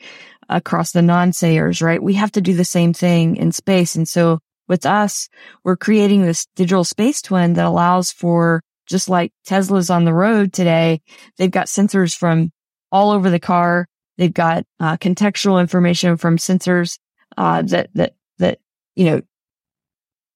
across 0.48 0.92
the 0.92 1.02
non-sayers, 1.02 1.82
right? 1.82 2.02
We 2.02 2.14
have 2.14 2.32
to 2.32 2.40
do 2.40 2.54
the 2.54 2.64
same 2.64 2.92
thing 2.92 3.36
in 3.36 3.52
space. 3.52 3.94
And 3.94 4.08
so 4.08 4.38
with 4.68 4.86
us, 4.86 5.28
we're 5.64 5.76
creating 5.76 6.22
this 6.22 6.46
digital 6.56 6.84
space 6.84 7.20
twin 7.20 7.54
that 7.54 7.66
allows 7.66 8.12
for 8.12 8.62
just 8.86 9.08
like 9.08 9.32
Tesla's 9.44 9.90
on 9.90 10.04
the 10.04 10.14
road 10.14 10.52
today. 10.52 11.02
They've 11.36 11.50
got 11.50 11.66
sensors 11.66 12.16
from 12.16 12.50
all 12.92 13.10
over 13.10 13.30
the 13.30 13.40
car. 13.40 13.86
They've 14.18 14.32
got 14.32 14.64
uh, 14.78 14.96
contextual 14.96 15.60
information 15.60 16.16
from 16.16 16.36
sensors 16.36 16.98
uh, 17.36 17.62
that 17.62 17.90
that 17.94 18.14
that 18.38 18.58
you 18.96 19.06
know 19.06 19.22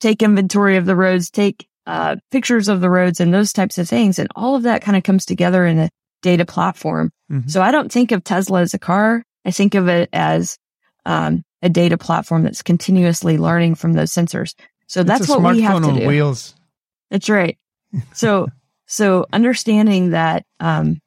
take 0.01 0.23
inventory 0.23 0.77
of 0.77 0.87
the 0.87 0.97
roads, 0.97 1.31
take 1.31 1.69
uh, 1.87 2.17
pictures 2.31 2.69
of 2.69 2.81
the 2.81 2.91
roads, 2.91 3.21
and 3.21 3.33
those 3.33 3.53
types 3.53 3.79
of 3.79 3.89
things, 3.89 4.19
and 4.19 4.29
all 4.35 4.57
of 4.57 4.63
that 4.63 4.83
kind 4.83 4.97
of 4.97 5.03
comes 5.03 5.25
together 5.25 5.67
in 5.67 5.79
a 5.79 5.91
data 6.23 6.45
platform. 6.45 7.13
Mm-hmm. 7.31 7.49
So 7.49 7.61
I 7.63 7.71
don't 7.71 7.93
think 7.93 8.13
of 8.13 8.25
Tesla 8.25 8.63
as 8.63 8.75
a 8.75 8.79
car. 8.79 9.23
I 9.45 9.51
think 9.51 9.75
of 9.75 9.89
it 9.89 10.09
as 10.13 10.59
um, 11.05 11.45
a 11.63 11.69
data 11.69 11.99
platform 11.99 12.43
that's 12.43 12.63
continuously 12.63 13.39
learning 13.39 13.75
from 13.75 13.93
those 13.93 14.11
sensors. 14.11 14.55
So 14.87 15.01
it's 15.01 15.09
that's 15.09 15.29
what 15.29 15.43
we 15.43 15.61
have 15.63 15.83
to 15.83 16.01
do. 16.01 16.07
Wheels. 16.07 16.55
That's 17.11 17.29
right. 17.29 17.59
So 18.13 18.49
so 18.87 19.27
understanding 19.33 20.11
that 20.11 20.45
um, 20.61 21.01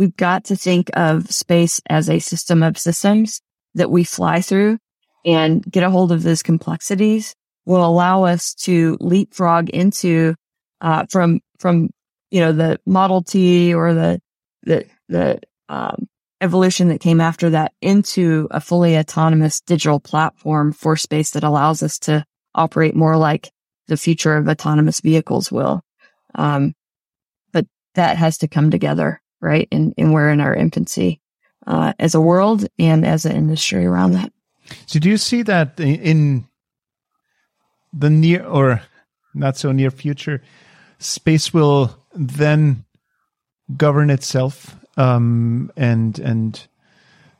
we've 0.00 0.16
got 0.16 0.44
to 0.44 0.56
think 0.56 0.88
of 0.94 1.30
space 1.30 1.78
as 1.90 2.08
a 2.08 2.18
system 2.20 2.62
of 2.62 2.78
systems 2.78 3.42
that 3.74 3.90
we 3.90 4.02
fly 4.02 4.40
through 4.40 4.78
and 5.26 5.62
get 5.70 5.82
a 5.82 5.90
hold 5.90 6.10
of 6.10 6.22
those 6.22 6.42
complexities 6.42 7.34
will 7.66 7.84
allow 7.84 8.24
us 8.24 8.54
to 8.54 8.96
leapfrog 8.98 9.68
into, 9.68 10.34
uh, 10.80 11.04
from, 11.10 11.40
from, 11.58 11.90
you 12.30 12.40
know, 12.40 12.50
the 12.50 12.80
Model 12.86 13.22
T 13.22 13.74
or 13.74 13.92
the, 13.92 14.22
the, 14.62 14.86
the, 15.10 15.38
um, 15.68 16.08
evolution 16.40 16.88
that 16.88 17.00
came 17.00 17.20
after 17.20 17.50
that 17.50 17.74
into 17.82 18.48
a 18.50 18.58
fully 18.58 18.96
autonomous 18.96 19.60
digital 19.60 20.00
platform 20.00 20.72
for 20.72 20.96
space 20.96 21.32
that 21.32 21.44
allows 21.44 21.82
us 21.82 21.98
to 21.98 22.24
operate 22.54 22.96
more 22.96 23.18
like 23.18 23.52
the 23.88 23.98
future 23.98 24.38
of 24.38 24.48
autonomous 24.48 25.02
vehicles 25.02 25.52
will. 25.52 25.82
Um, 26.34 26.72
but 27.52 27.66
that 27.96 28.16
has 28.16 28.38
to 28.38 28.48
come 28.48 28.70
together, 28.70 29.20
right? 29.40 29.68
And, 29.72 29.94
and 29.96 30.12
we're 30.12 30.30
in 30.30 30.40
our 30.40 30.54
infancy, 30.54 31.20
uh, 31.66 31.92
as 31.98 32.14
a 32.14 32.20
world 32.20 32.66
and 32.78 33.04
as 33.04 33.24
an 33.24 33.36
industry 33.36 33.84
around 33.86 34.12
that. 34.12 34.32
So 34.86 34.98
do 34.98 35.08
you 35.08 35.16
see 35.16 35.42
that 35.42 35.78
in 35.80 36.46
the 37.92 38.10
near 38.10 38.44
or 38.44 38.82
not 39.34 39.56
so 39.56 39.72
near 39.72 39.90
future, 39.90 40.42
space 40.98 41.52
will 41.52 41.96
then 42.14 42.84
govern 43.76 44.10
itself, 44.10 44.76
um, 44.96 45.70
and, 45.76 46.18
and, 46.18 46.66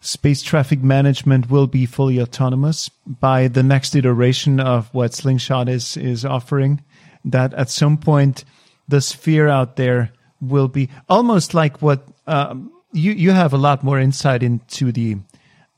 space 0.02 0.40
traffic 0.40 0.82
management 0.82 1.50
will 1.50 1.66
be 1.66 1.84
fully 1.84 2.18
autonomous 2.18 2.88
by 3.06 3.48
the 3.48 3.62
next 3.62 3.94
iteration 3.94 4.58
of 4.58 4.88
what 4.94 5.12
Slingshot 5.12 5.68
is 5.68 5.96
is 5.98 6.24
offering. 6.24 6.82
That 7.22 7.52
at 7.52 7.68
some 7.68 7.98
point 7.98 8.44
the 8.88 9.02
sphere 9.02 9.46
out 9.46 9.76
there 9.76 10.10
will 10.40 10.68
be 10.68 10.88
almost 11.08 11.54
like 11.54 11.82
what 11.82 12.06
um, 12.26 12.72
you 12.92 13.12
you 13.12 13.30
have 13.30 13.52
a 13.52 13.58
lot 13.58 13.82
more 13.82 13.98
insight 13.98 14.42
into 14.42 14.92
the 14.92 15.16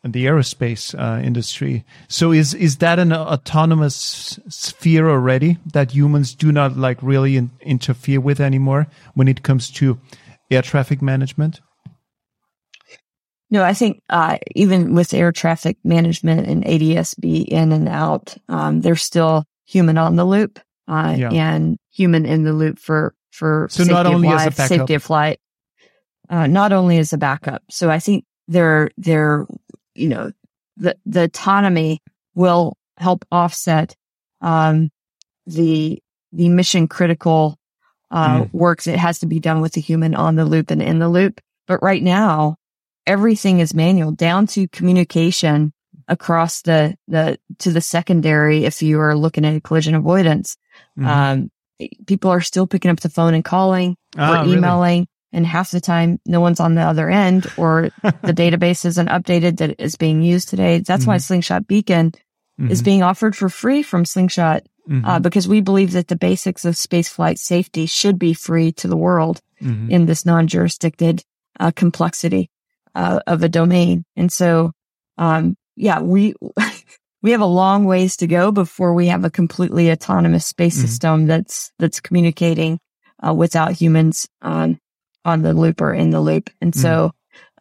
the 0.05 0.27
aerospace 0.27 0.99
uh, 0.99 1.23
industry. 1.23 1.85
So 2.09 2.33
is 2.33 2.55
is 2.55 2.79
that 2.79 2.99
an 2.99 3.13
autonomous 3.13 4.39
sphere 4.49 5.09
already 5.09 5.59
that 5.73 5.93
humans 5.93 6.35
do 6.35 6.51
not 6.51 6.77
like 6.77 7.03
really 7.03 7.37
in, 7.37 7.51
interfere 7.61 8.21
with 8.21 8.41
anymore 8.41 8.89
when 9.15 9.29
it 9.29 9.43
comes 9.43 9.71
to 9.73 9.99
air 10.51 10.63
traffic 10.63 11.01
management? 11.03 11.61
No, 13.51 13.63
I 13.63 13.75
think 13.75 14.01
uh, 14.09 14.39
even 14.57 14.95
with 14.95 15.13
air 15.13 15.31
traffic 15.31 15.77
management 15.85 16.49
and 16.49 16.65
ADSB 16.65 17.47
in 17.49 17.71
and 17.71 17.87
out, 17.87 18.35
um, 18.49 18.81
there's 18.81 19.03
still 19.03 19.45
human 19.67 19.99
on 19.99 20.17
the 20.17 20.25
loop 20.25 20.59
uh, 20.89 21.15
yeah. 21.17 21.31
and 21.31 21.77
human 21.93 22.25
in 22.25 22.45
the 22.45 22.55
loop 22.55 22.79
for 22.79 23.15
for 23.33 23.67
so 23.71 23.85
not 23.85 24.07
only 24.07 24.29
of 24.29 24.35
life, 24.35 24.59
as 24.59 24.59
a 24.59 24.69
safety 24.69 24.95
of 24.95 25.03
flight. 25.03 25.41
Uh, 26.31 26.47
not 26.47 26.73
only 26.73 26.99
as 26.99 27.13
a 27.13 27.19
backup. 27.19 27.63
So 27.71 27.91
I 27.91 27.99
think 27.99 28.25
there 28.49 28.91
there 28.97 29.47
you 29.95 30.09
know 30.09 30.33
the 30.77 30.97
the 31.05 31.25
autonomy 31.25 32.01
will 32.35 32.77
help 32.97 33.25
offset 33.33 33.95
um, 34.41 34.91
the 35.47 36.03
the 36.33 36.49
mission 36.49 36.89
critical 36.89 37.59
uh, 38.11 38.43
mm. 38.43 38.53
work 38.53 38.83
that 38.83 38.99
has 38.99 39.19
to 39.21 39.27
be 39.27 39.41
done 39.41 39.61
with 39.61 39.73
the 39.73 39.81
human 39.81 40.15
on 40.15 40.37
the 40.37 40.45
loop 40.45 40.71
and 40.71 40.83
in 40.83 40.99
the 40.99 41.09
loop. 41.09 41.41
But 41.67 41.83
right 41.83 42.03
now, 42.03 42.57
everything 43.07 43.61
is 43.61 43.75
manual 43.75 44.13
down 44.13 44.47
to 44.49 44.69
communication 44.69 45.73
across 46.09 46.63
the, 46.63 46.97
the, 47.09 47.39
to 47.61 47.71
the 47.71 47.81
secondary. 47.81 48.65
If 48.65 48.83
you 48.83 49.01
are 49.01 49.17
looking 49.17 49.45
at 49.45 49.63
collision 49.63 49.95
avoidance, 49.95 50.57
mm-hmm. 50.99 51.09
um, 51.09 51.51
people 52.07 52.31
are 52.31 52.41
still 52.41 52.67
picking 52.67 52.91
up 52.91 53.01
the 53.01 53.09
phone 53.09 53.35
and 53.35 53.45
calling 53.45 53.97
ah, 54.17 54.43
or 54.43 54.47
emailing. 54.47 55.01
Really? 55.01 55.09
And 55.35 55.47
half 55.47 55.71
the 55.71 55.81
time, 55.81 56.21
no 56.27 56.41
one's 56.41 56.61
on 56.61 56.75
the 56.75 56.83
other 56.83 57.09
end 57.09 57.47
or 57.57 57.91
the 58.03 58.35
database 58.35 58.85
isn't 58.85 59.09
updated 59.09 59.59
that 59.59 59.81
is 59.81 59.97
being 59.97 60.23
used 60.23 60.49
today. 60.49 60.81
That's 60.81 61.03
mm-hmm. 61.03 61.11
why 61.11 61.19
Slingshot 61.19 61.67
Beacon 61.67 62.11
mm-hmm. 62.61 62.71
is 62.71 62.83
being 62.83 63.03
offered 63.03 63.35
for 63.35 63.49
free 63.49 63.83
from 63.83 64.05
Slingshot. 64.05 64.65
Mm-hmm. 64.89 65.07
Uh, 65.07 65.21
because 65.21 65.47
we 65.47 65.61
believe 65.61 65.93
that 65.93 66.09
the 66.09 66.17
basics 66.17 66.65
of 66.65 66.75
spaceflight 66.75 67.39
safety 67.39 67.87
should 67.87 68.19
be 68.19 68.35
free 68.35 68.73
to 68.73 68.89
the 68.89 68.97
world 68.97 69.41
mm-hmm. 69.63 69.89
in 69.89 70.07
this 70.07 70.27
non-jurisdicted 70.27 71.23
uh, 71.61 71.71
complexity 71.71 72.51
uh, 72.97 73.21
of 73.29 73.45
a 73.45 73.49
domain. 73.49 74.05
And 74.17 74.33
so, 74.33 74.73
um, 75.19 75.57
yeah, 75.77 76.01
we, 76.01 76.35
we 77.23 77.31
have 77.33 77.41
a 77.41 77.47
long 77.47 77.85
ways 77.85 78.17
to 78.17 78.27
go 78.27 78.53
before 78.53 78.95
we 78.95 79.07
have 79.07 79.25
a 79.25 79.31
completely 79.31 79.91
autonomous 79.91 80.47
space 80.47 80.77
mm-hmm. 80.77 80.87
system 80.87 81.27
that's, 81.27 81.73
that's 81.79 82.01
communicating, 82.01 82.79
uh, 83.25 83.33
without 83.33 83.73
humans 83.73 84.29
on, 84.43 84.79
on 85.25 85.43
the 85.43 85.55
loop 85.55 85.81
or 85.81 85.95
in 85.95 86.11
the 86.11 86.21
loop. 86.21 86.51
And 86.61 86.75
so, 86.75 87.13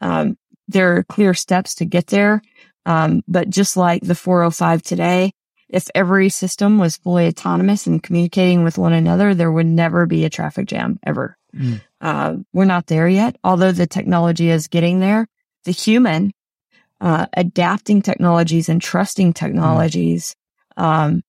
mm-hmm. 0.01 0.11
um, 0.11 0.37
there 0.67 0.97
are 0.97 1.03
clear 1.03 1.33
steps 1.33 1.75
to 1.75 1.85
get 1.85 2.07
there. 2.07 2.41
Um, 2.85 3.23
but 3.27 3.49
just 3.49 3.77
like 3.77 4.01
the 4.01 4.15
405 4.15 4.81
today, 4.81 5.33
if 5.69 5.87
every 5.95 6.29
system 6.29 6.77
was 6.77 6.97
fully 6.97 7.27
autonomous 7.27 7.87
and 7.87 8.03
communicating 8.03 8.63
with 8.63 8.77
one 8.77 8.93
another, 8.93 9.33
there 9.33 9.51
would 9.51 9.65
never 9.65 10.05
be 10.05 10.25
a 10.25 10.29
traffic 10.29 10.67
jam 10.67 10.99
ever. 11.05 11.37
Mm. 11.55 11.81
Uh, 11.99 12.37
we're 12.51 12.65
not 12.65 12.87
there 12.87 13.07
yet, 13.07 13.37
although 13.43 13.71
the 13.71 13.87
technology 13.87 14.49
is 14.49 14.67
getting 14.67 14.99
there. 14.99 15.27
The 15.63 15.71
human 15.71 16.31
uh, 17.01 17.25
adapting 17.33 18.01
technologies 18.01 18.69
and 18.69 18.81
trusting 18.81 19.33
technologies 19.33 20.35
mm. 20.77 20.83
um, 20.83 21.23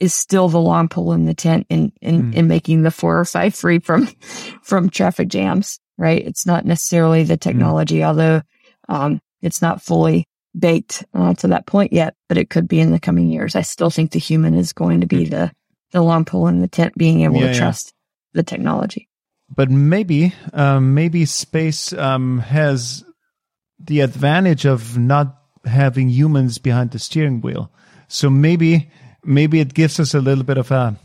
is 0.00 0.12
still 0.12 0.48
the 0.48 0.60
long 0.60 0.88
pole 0.88 1.12
in 1.12 1.24
the 1.24 1.34
tent 1.34 1.66
in 1.70 1.92
in, 2.02 2.32
mm. 2.32 2.34
in 2.34 2.48
making 2.48 2.82
the 2.82 2.90
405 2.90 3.54
free 3.54 3.78
from 3.78 4.06
from 4.62 4.90
traffic 4.90 5.28
jams. 5.28 5.78
Right? 5.96 6.26
It's 6.26 6.44
not 6.44 6.66
necessarily 6.66 7.22
the 7.22 7.38
technology, 7.38 8.04
although 8.04 8.42
um, 8.86 9.20
it's 9.40 9.62
not 9.62 9.80
fully 9.80 10.26
baked 10.58 11.04
uh, 11.14 11.32
to 11.34 11.48
that 11.48 11.66
point 11.66 11.92
yet, 11.92 12.14
but 12.28 12.36
it 12.36 12.50
could 12.50 12.68
be 12.68 12.80
in 12.80 12.90
the 12.90 13.00
coming 13.00 13.30
years. 13.30 13.56
I 13.56 13.62
still 13.62 13.88
think 13.88 14.10
the 14.10 14.18
human 14.18 14.54
is 14.54 14.74
going 14.74 15.00
to 15.00 15.06
be 15.06 15.24
the 15.24 15.50
the 15.92 16.02
long 16.02 16.26
pole 16.26 16.48
in 16.48 16.60
the 16.60 16.68
tent, 16.68 16.98
being 16.98 17.22
able 17.22 17.36
yeah, 17.36 17.52
to 17.52 17.58
trust 17.58 17.94
yeah. 18.34 18.40
the 18.40 18.42
technology 18.42 19.08
but 19.54 19.70
maybe 19.70 20.34
um, 20.52 20.94
maybe 20.94 21.24
space 21.24 21.92
um, 21.92 22.38
has 22.38 23.04
the 23.78 24.00
advantage 24.00 24.64
of 24.64 24.98
not 24.98 25.42
having 25.64 26.08
humans 26.08 26.58
behind 26.58 26.90
the 26.90 26.98
steering 26.98 27.40
wheel. 27.40 27.70
So 28.08 28.30
maybe 28.30 28.90
maybe 29.24 29.60
it 29.60 29.74
gives 29.74 29.98
us 29.98 30.14
a 30.14 30.20
little 30.20 30.44
bit 30.44 30.58
of 30.58 30.70
a 30.70 30.96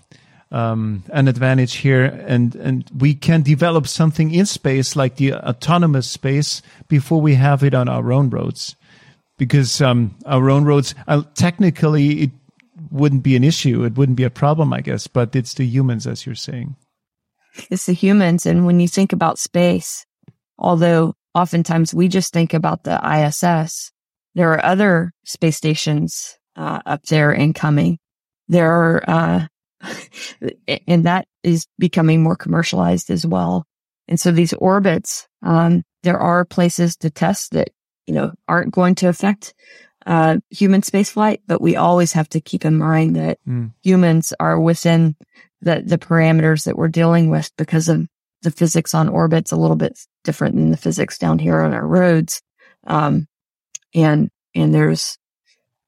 um, 0.52 1.04
an 1.14 1.28
advantage 1.28 1.76
here, 1.76 2.04
and 2.04 2.56
and 2.56 2.90
we 2.96 3.14
can 3.16 3.42
develop 3.42 3.88
something 3.88 4.34
in 4.34 4.46
space 4.46 4.96
like 4.96 5.16
the 5.16 5.34
autonomous 5.34 6.10
space 6.10 6.62
before 6.88 7.22
we 7.22 7.36
have 7.36 7.64
it 7.64 7.74
on 7.74 7.88
our 7.88 8.12
own 8.12 8.30
roads, 8.30 8.76
because 9.38 9.82
um, 9.82 10.16
our 10.26 10.50
own 10.50 10.66
roads 10.66 10.94
uh, 11.08 11.24
technically 11.36 12.24
it 12.24 12.32
wouldn't 12.92 13.24
be 13.24 13.36
an 13.36 13.44
issue, 13.44 13.86
it 13.86 13.96
wouldn't 13.96 14.18
be 14.18 14.26
a 14.26 14.30
problem, 14.30 14.74
I 14.74 14.82
guess, 14.82 15.08
but 15.08 15.36
it's 15.36 15.54
the 15.54 15.66
humans, 15.66 16.06
as 16.06 16.26
you're 16.26 16.36
saying. 16.36 16.76
It's 17.70 17.86
the 17.86 17.94
humans. 17.94 18.46
And 18.46 18.66
when 18.66 18.80
you 18.80 18.88
think 18.88 19.14
about 19.14 19.40
space, 19.40 20.06
although 20.58 21.16
oftentimes 21.34 21.94
we 21.94 22.08
just 22.08 22.34
think 22.34 22.54
about 22.54 22.84
the 22.84 23.00
ISS, 23.04 23.92
there 24.36 24.52
are 24.54 24.64
other 24.64 25.12
space 25.26 25.58
stations 25.58 26.38
uh, 26.56 26.82
up 26.86 27.04
there 27.04 27.32
and 27.32 27.56
coming. 27.56 28.00
There 28.48 28.72
are, 28.72 29.04
uh, 29.08 29.48
and 30.88 31.06
that 31.06 31.28
is 31.44 31.68
becoming 31.80 32.22
more 32.22 32.36
commercialized 32.36 33.10
as 33.10 33.26
well. 33.26 33.66
And 34.08 34.20
so 34.20 34.32
these 34.32 34.54
orbits, 34.54 35.28
um, 35.42 35.84
there 36.04 36.20
are 36.20 36.46
places 36.46 36.96
to 36.98 37.10
test 37.10 37.52
that, 37.52 37.70
you 38.08 38.14
know, 38.14 38.34
aren't 38.48 38.74
going 38.74 38.96
to 38.96 39.08
affect 39.08 39.54
uh, 40.06 40.38
human 40.50 40.82
spaceflight, 40.82 41.40
but 41.48 41.62
we 41.62 41.76
always 41.76 42.14
have 42.14 42.28
to 42.30 42.42
keep 42.42 42.66
in 42.66 42.78
mind 42.78 43.16
that 43.16 43.40
mm. 43.48 43.72
humans 43.84 44.34
are 44.40 44.60
within 44.60 45.16
the, 45.62 45.84
the 45.86 45.98
parameters 45.98 46.66
that 46.66 46.76
we're 46.78 46.88
dealing 46.88 47.30
with 47.30 47.52
because 47.58 47.88
of 47.88 48.08
the 48.42 48.52
physics 48.52 48.94
on 48.94 49.10
orbits 49.10 49.52
a 49.52 49.56
little 49.56 49.76
bit 49.76 50.00
different 50.24 50.56
than 50.56 50.72
the 50.72 50.78
physics 50.78 51.18
down 51.18 51.40
here 51.40 51.62
on 51.62 51.74
our 51.74 51.86
roads. 51.86 52.42
Um, 52.86 53.28
and, 53.94 54.30
and 54.56 54.74
there's, 54.74 55.18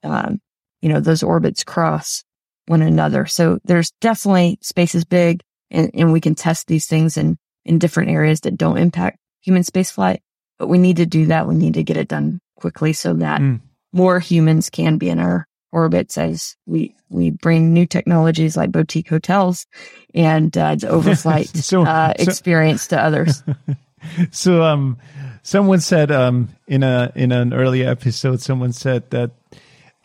um, 0.03 0.39
you 0.81 0.89
know, 0.89 0.99
those 0.99 1.23
orbits 1.23 1.63
cross 1.63 2.23
one 2.67 2.81
another. 2.81 3.25
So 3.25 3.59
there's 3.63 3.91
definitely 4.01 4.59
space 4.61 4.95
is 4.95 5.05
big 5.05 5.41
and, 5.71 5.91
and 5.93 6.13
we 6.13 6.21
can 6.21 6.35
test 6.35 6.67
these 6.67 6.85
things 6.85 7.17
in, 7.17 7.37
in 7.65 7.79
different 7.79 8.11
areas 8.11 8.41
that 8.41 8.57
don't 8.57 8.77
impact 8.77 9.17
human 9.41 9.63
spaceflight, 9.63 10.19
but 10.59 10.67
we 10.67 10.77
need 10.77 10.97
to 10.97 11.05
do 11.05 11.27
that. 11.27 11.47
We 11.47 11.55
need 11.55 11.73
to 11.75 11.83
get 11.83 11.97
it 11.97 12.07
done 12.07 12.39
quickly 12.55 12.93
so 12.93 13.13
that 13.15 13.41
mm. 13.41 13.59
more 13.91 14.19
humans 14.19 14.69
can 14.69 14.97
be 14.97 15.09
in 15.09 15.19
our 15.19 15.47
orbits 15.73 16.17
as 16.17 16.55
we 16.65 16.95
we 17.09 17.31
bring 17.31 17.73
new 17.73 17.85
technologies 17.85 18.55
like 18.55 18.71
boutique 18.71 19.09
hotels 19.09 19.67
and 20.13 20.57
uh, 20.57 20.75
the 20.75 20.87
overflight 20.87 21.47
so, 21.63 21.83
uh, 21.83 22.13
so, 22.17 22.23
experience 22.23 22.87
to 22.87 23.01
others. 23.01 23.43
so, 24.31 24.63
um, 24.63 24.97
someone 25.41 25.79
said 25.79 26.11
um, 26.11 26.49
in 26.67 26.83
a 26.83 27.11
in 27.15 27.31
an 27.31 27.53
earlier 27.53 27.89
episode, 27.89 28.39
someone 28.41 28.71
said 28.71 29.09
that 29.09 29.31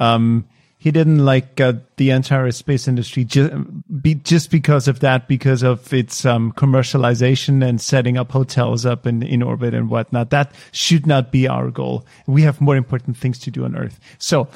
um, 0.00 0.48
he 0.80 0.92
didn't 0.92 1.24
like 1.24 1.60
uh, 1.60 1.72
the 1.96 2.10
entire 2.10 2.52
space 2.52 2.86
industry 2.86 3.24
just, 3.24 3.52
be, 4.00 4.14
just 4.14 4.48
because 4.52 4.86
of 4.86 5.00
that, 5.00 5.26
because 5.26 5.64
of 5.64 5.92
its 5.92 6.24
um, 6.24 6.52
commercialization 6.52 7.66
and 7.68 7.80
setting 7.80 8.16
up 8.16 8.30
hotels 8.30 8.86
up 8.86 9.04
in, 9.04 9.24
in 9.24 9.42
orbit 9.42 9.74
and 9.74 9.90
whatnot. 9.90 10.30
That 10.30 10.54
should 10.70 11.04
not 11.04 11.32
be 11.32 11.48
our 11.48 11.72
goal. 11.72 12.06
We 12.28 12.42
have 12.42 12.60
more 12.60 12.76
important 12.76 13.16
things 13.16 13.40
to 13.40 13.50
do 13.50 13.64
on 13.64 13.76
Earth. 13.76 13.98
So, 14.18 14.46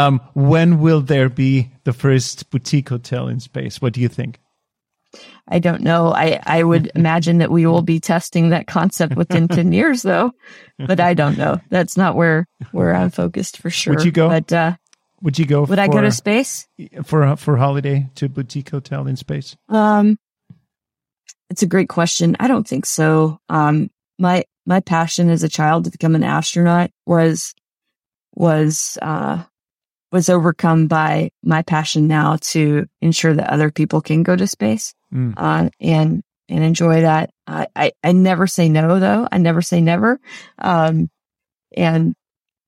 um, 0.00 0.20
when 0.34 0.80
will 0.80 1.00
there 1.00 1.28
be 1.28 1.70
the 1.84 1.92
first 1.92 2.50
boutique 2.50 2.88
hotel 2.88 3.28
in 3.28 3.40
space? 3.40 3.80
What 3.80 3.92
do 3.92 4.00
you 4.00 4.08
think? 4.08 4.40
I 5.48 5.58
don't 5.58 5.82
know. 5.82 6.12
I, 6.12 6.40
I 6.44 6.62
would 6.62 6.92
imagine 6.94 7.38
that 7.38 7.50
we 7.50 7.66
will 7.66 7.82
be 7.82 8.00
testing 8.00 8.50
that 8.50 8.66
concept 8.66 9.16
within 9.16 9.48
10 9.48 9.72
years 9.80 10.02
though, 10.02 10.32
but 10.78 11.00
I 11.00 11.14
don't 11.14 11.36
know. 11.36 11.60
That's 11.68 11.96
not 11.96 12.16
where, 12.16 12.46
where 12.72 12.94
I'm 12.94 13.10
focused 13.10 13.58
for 13.58 13.70
sure. 13.70 13.94
Would 13.94 14.04
you 14.04 14.12
go? 14.12 14.28
But, 14.28 14.52
uh, 14.52 14.76
would 15.22 15.38
you 15.38 15.44
go? 15.44 15.60
Would 15.60 15.76
for, 15.76 15.80
I 15.80 15.88
go 15.88 16.00
to 16.00 16.10
space 16.10 16.66
for 17.04 17.36
for 17.36 17.58
holiday 17.58 18.08
to 18.14 18.28
boutique 18.30 18.70
hotel 18.70 19.06
in 19.06 19.16
space? 19.16 19.54
Um, 19.68 20.18
it's 21.50 21.62
a 21.62 21.66
great 21.66 21.90
question. 21.90 22.36
I 22.40 22.48
don't 22.48 22.66
think 22.66 22.86
so. 22.86 23.38
Um, 23.50 23.90
my, 24.18 24.44
my 24.64 24.80
passion 24.80 25.28
as 25.28 25.42
a 25.42 25.48
child 25.48 25.84
to 25.84 25.90
become 25.90 26.14
an 26.14 26.24
astronaut 26.24 26.90
was, 27.04 27.54
was, 28.34 28.96
uh, 29.02 29.42
was 30.12 30.28
overcome 30.28 30.86
by 30.86 31.30
my 31.42 31.62
passion 31.62 32.08
now 32.08 32.36
to 32.40 32.86
ensure 33.00 33.34
that 33.34 33.50
other 33.50 33.70
people 33.70 34.00
can 34.00 34.22
go 34.22 34.34
to 34.34 34.46
space, 34.46 34.94
mm. 35.12 35.34
uh, 35.36 35.70
and, 35.80 36.22
and 36.48 36.64
enjoy 36.64 37.02
that. 37.02 37.30
I, 37.46 37.68
I, 37.76 37.92
I, 38.02 38.12
never 38.12 38.46
say 38.46 38.68
no 38.68 38.98
though. 38.98 39.28
I 39.30 39.38
never 39.38 39.62
say 39.62 39.80
never. 39.80 40.20
Um, 40.58 41.10
and 41.76 42.14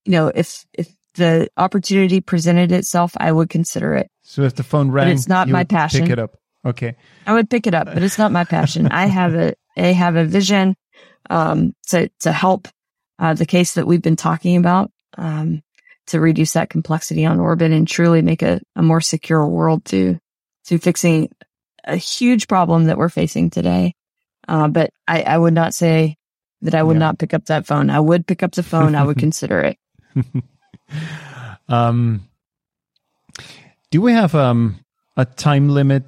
you 0.05 0.13
know, 0.13 0.29
if, 0.29 0.65
if 0.73 0.89
the 1.15 1.49
opportunity 1.57 2.21
presented 2.21 2.73
itself, 2.73 3.13
I 3.17 3.33
would 3.33 3.51
consider 3.51 3.95
it. 3.95 4.11
So 4.23 4.43
if 4.43 4.55
the 4.55 4.63
phone 4.63 4.91
rang, 4.91 5.07
but 5.07 5.13
it's 5.13 5.29
not 5.29 5.49
my 5.49 5.65
passion. 5.65 6.03
Pick 6.03 6.11
it 6.11 6.19
up. 6.19 6.37
Okay. 6.65 6.97
I 7.27 7.33
would 7.33 7.51
pick 7.51 7.67
it 7.67 7.75
up, 7.75 7.87
but 7.87 8.03
it's 8.03 8.19
not 8.19 8.33
my 8.33 8.45
passion. 8.45 8.87
I 8.89 9.07
have 9.07 9.35
a, 9.35 9.55
I 9.77 9.89
have 9.89 10.17
a 10.17 10.25
vision, 10.25 10.77
um, 11.29 11.75
to, 11.89 12.09
to 12.21 12.33
help, 12.33 12.69
uh, 13.19 13.35
the 13.35 13.47
case 13.47 13.75
that 13.75 13.87
we've 13.87 14.03
been 14.03 14.17
talking 14.17 14.57
about, 14.57 14.91
um, 15.19 15.63
to 16.09 16.21
reduce 16.21 16.55
that 16.55 16.71
complexity 16.71 17.25
on 17.25 17.41
orbit 17.41 17.73
and 17.73 17.87
truly 17.87 18.23
make 18.23 18.43
a, 18.43 18.61
a 18.77 18.83
more 18.83 19.01
secure 19.01 19.47
world 19.47 19.85
to, 19.87 20.19
to 20.65 20.79
fixing 20.79 21.31
a 21.85 21.97
huge 21.97 22.49
problem 22.49 22.85
that 22.85 22.99
we're 22.99 23.09
facing 23.09 23.51
today. 23.51 23.95
Uh, 24.49 24.69
but 24.69 24.91
I, 25.07 25.23
I 25.23 25.39
would 25.39 25.55
not 25.55 25.75
say 25.75 26.17
that 26.63 26.75
I 26.75 26.83
would 26.83 26.95
yeah. 26.95 27.01
not 27.01 27.19
pick 27.19 27.35
up 27.35 27.47
that 27.47 27.67
phone. 27.67 27.91
I 27.91 28.01
would 28.01 28.27
pick 28.27 28.43
up 28.43 28.53
the 28.53 28.63
phone. 28.63 28.95
I 28.95 29.05
would 29.05 29.19
consider 29.19 29.61
it. 29.61 29.79
um, 31.69 32.29
do 33.91 34.01
we 34.01 34.13
have 34.13 34.35
um, 34.35 34.81
a 35.17 35.25
time 35.25 35.69
limit 35.69 36.05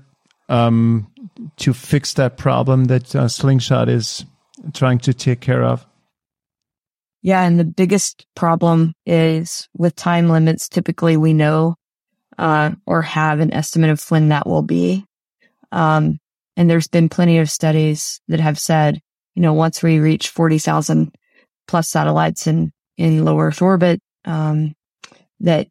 um, 0.48 1.10
to 1.56 1.72
fix 1.74 2.14
that 2.14 2.36
problem 2.36 2.86
that 2.86 3.14
uh, 3.14 3.28
Slingshot 3.28 3.88
is 3.88 4.24
trying 4.72 4.98
to 5.00 5.14
take 5.14 5.40
care 5.40 5.62
of? 5.62 5.86
Yeah, 7.24 7.42
and 7.42 7.58
the 7.58 7.64
biggest 7.64 8.26
problem 8.36 8.92
is 9.06 9.66
with 9.74 9.96
time 9.96 10.28
limits. 10.28 10.68
Typically, 10.68 11.16
we 11.16 11.32
know 11.32 11.74
uh, 12.36 12.72
or 12.86 13.00
have 13.00 13.40
an 13.40 13.50
estimate 13.50 13.88
of 13.88 14.10
when 14.10 14.28
that 14.28 14.46
will 14.46 14.60
be. 14.60 15.06
Um, 15.72 16.18
and 16.58 16.68
there's 16.68 16.86
been 16.86 17.08
plenty 17.08 17.38
of 17.38 17.48
studies 17.48 18.20
that 18.28 18.40
have 18.40 18.58
said, 18.58 19.00
you 19.34 19.40
know, 19.40 19.54
once 19.54 19.82
we 19.82 20.00
reach 20.00 20.28
40,000 20.28 21.14
plus 21.66 21.88
satellites 21.88 22.46
in, 22.46 22.72
in 22.98 23.24
low 23.24 23.40
Earth 23.40 23.62
orbit, 23.62 24.02
um, 24.26 24.74
that 25.40 25.68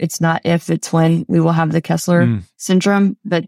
it's 0.00 0.20
not 0.20 0.42
if, 0.44 0.70
it's 0.70 0.92
when 0.92 1.24
we 1.28 1.38
will 1.38 1.52
have 1.52 1.70
the 1.70 1.80
Kessler 1.80 2.26
mm. 2.26 2.42
syndrome, 2.56 3.16
but, 3.24 3.44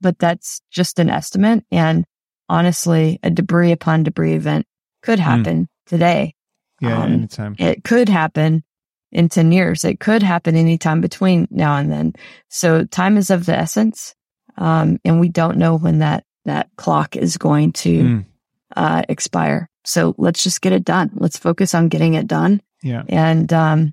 but 0.00 0.16
that's 0.20 0.62
just 0.70 1.00
an 1.00 1.10
estimate. 1.10 1.64
And 1.72 2.04
honestly, 2.48 3.18
a 3.24 3.30
debris 3.30 3.72
upon 3.72 4.04
debris 4.04 4.34
event 4.34 4.64
could 5.02 5.18
hmm. 5.18 5.24
happen 5.24 5.62
mm. 5.62 5.68
Today. 5.92 6.34
Yeah, 6.80 7.02
um, 7.02 7.12
anytime. 7.12 7.54
It 7.58 7.84
could 7.84 8.08
happen 8.08 8.64
in 9.12 9.28
10 9.28 9.52
years. 9.52 9.84
It 9.84 10.00
could 10.00 10.22
happen 10.22 10.56
anytime 10.56 11.02
between 11.02 11.46
now 11.50 11.76
and 11.76 11.92
then. 11.92 12.14
So 12.48 12.84
time 12.84 13.18
is 13.18 13.30
of 13.30 13.44
the 13.44 13.54
essence. 13.54 14.14
Um, 14.56 14.98
and 15.04 15.20
we 15.20 15.28
don't 15.28 15.58
know 15.58 15.76
when 15.76 15.98
that, 15.98 16.24
that 16.46 16.70
clock 16.76 17.14
is 17.14 17.36
going 17.36 17.72
to, 17.72 18.02
mm. 18.02 18.24
uh, 18.74 19.02
expire. 19.08 19.68
So 19.84 20.14
let's 20.16 20.42
just 20.42 20.62
get 20.62 20.72
it 20.72 20.84
done. 20.84 21.10
Let's 21.14 21.38
focus 21.38 21.74
on 21.74 21.88
getting 21.88 22.14
it 22.14 22.26
done. 22.26 22.62
Yeah. 22.82 23.02
And, 23.08 23.52
um, 23.52 23.92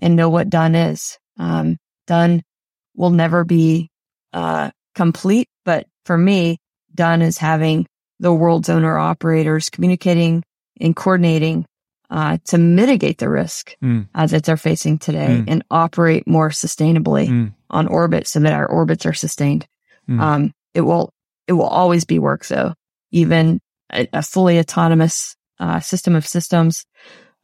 and 0.00 0.16
know 0.16 0.28
what 0.28 0.50
done 0.50 0.74
is. 0.74 1.18
Um, 1.38 1.78
done 2.06 2.42
will 2.96 3.10
never 3.10 3.44
be, 3.44 3.90
uh, 4.32 4.70
complete, 4.94 5.48
but 5.64 5.86
for 6.04 6.18
me, 6.18 6.58
done 6.94 7.22
is 7.22 7.38
having 7.38 7.86
the 8.18 8.32
world's 8.32 8.68
owner 8.68 8.96
operators 8.98 9.70
communicating 9.70 10.42
and 10.80 10.94
coordinating, 10.94 11.66
uh, 12.10 12.38
to 12.44 12.58
mitigate 12.58 13.18
the 13.18 13.28
risk 13.28 13.76
mm. 13.82 14.06
uh, 14.14 14.26
that 14.26 14.44
they're 14.44 14.56
facing 14.56 14.98
today 14.98 15.26
mm. 15.26 15.44
and 15.48 15.64
operate 15.70 16.26
more 16.26 16.50
sustainably 16.50 17.28
mm. 17.28 17.52
on 17.70 17.88
orbit 17.88 18.26
so 18.26 18.38
that 18.40 18.52
our 18.52 18.66
orbits 18.66 19.06
are 19.06 19.12
sustained. 19.12 19.66
Mm. 20.08 20.20
Um, 20.20 20.54
it 20.74 20.82
will, 20.82 21.12
it 21.48 21.52
will 21.52 21.66
always 21.66 22.04
be 22.04 22.18
work 22.18 22.46
though. 22.46 22.74
Even 23.10 23.60
a, 23.92 24.06
a 24.12 24.22
fully 24.22 24.58
autonomous, 24.58 25.36
uh, 25.58 25.80
system 25.80 26.14
of 26.14 26.26
systems 26.26 26.84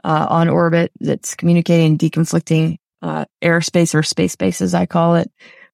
uh, 0.05 0.27
on 0.29 0.49
orbit 0.49 0.93
that's 1.01 1.35
communicating, 1.35 1.99
deconflicting 1.99 2.77
uh, 3.03 3.25
airspace 3.43 3.95
or 3.95 4.03
space 4.03 4.33
space, 4.33 4.61
as 4.61 4.75
I 4.75 4.87
call 4.87 5.17
it, 5.17 5.31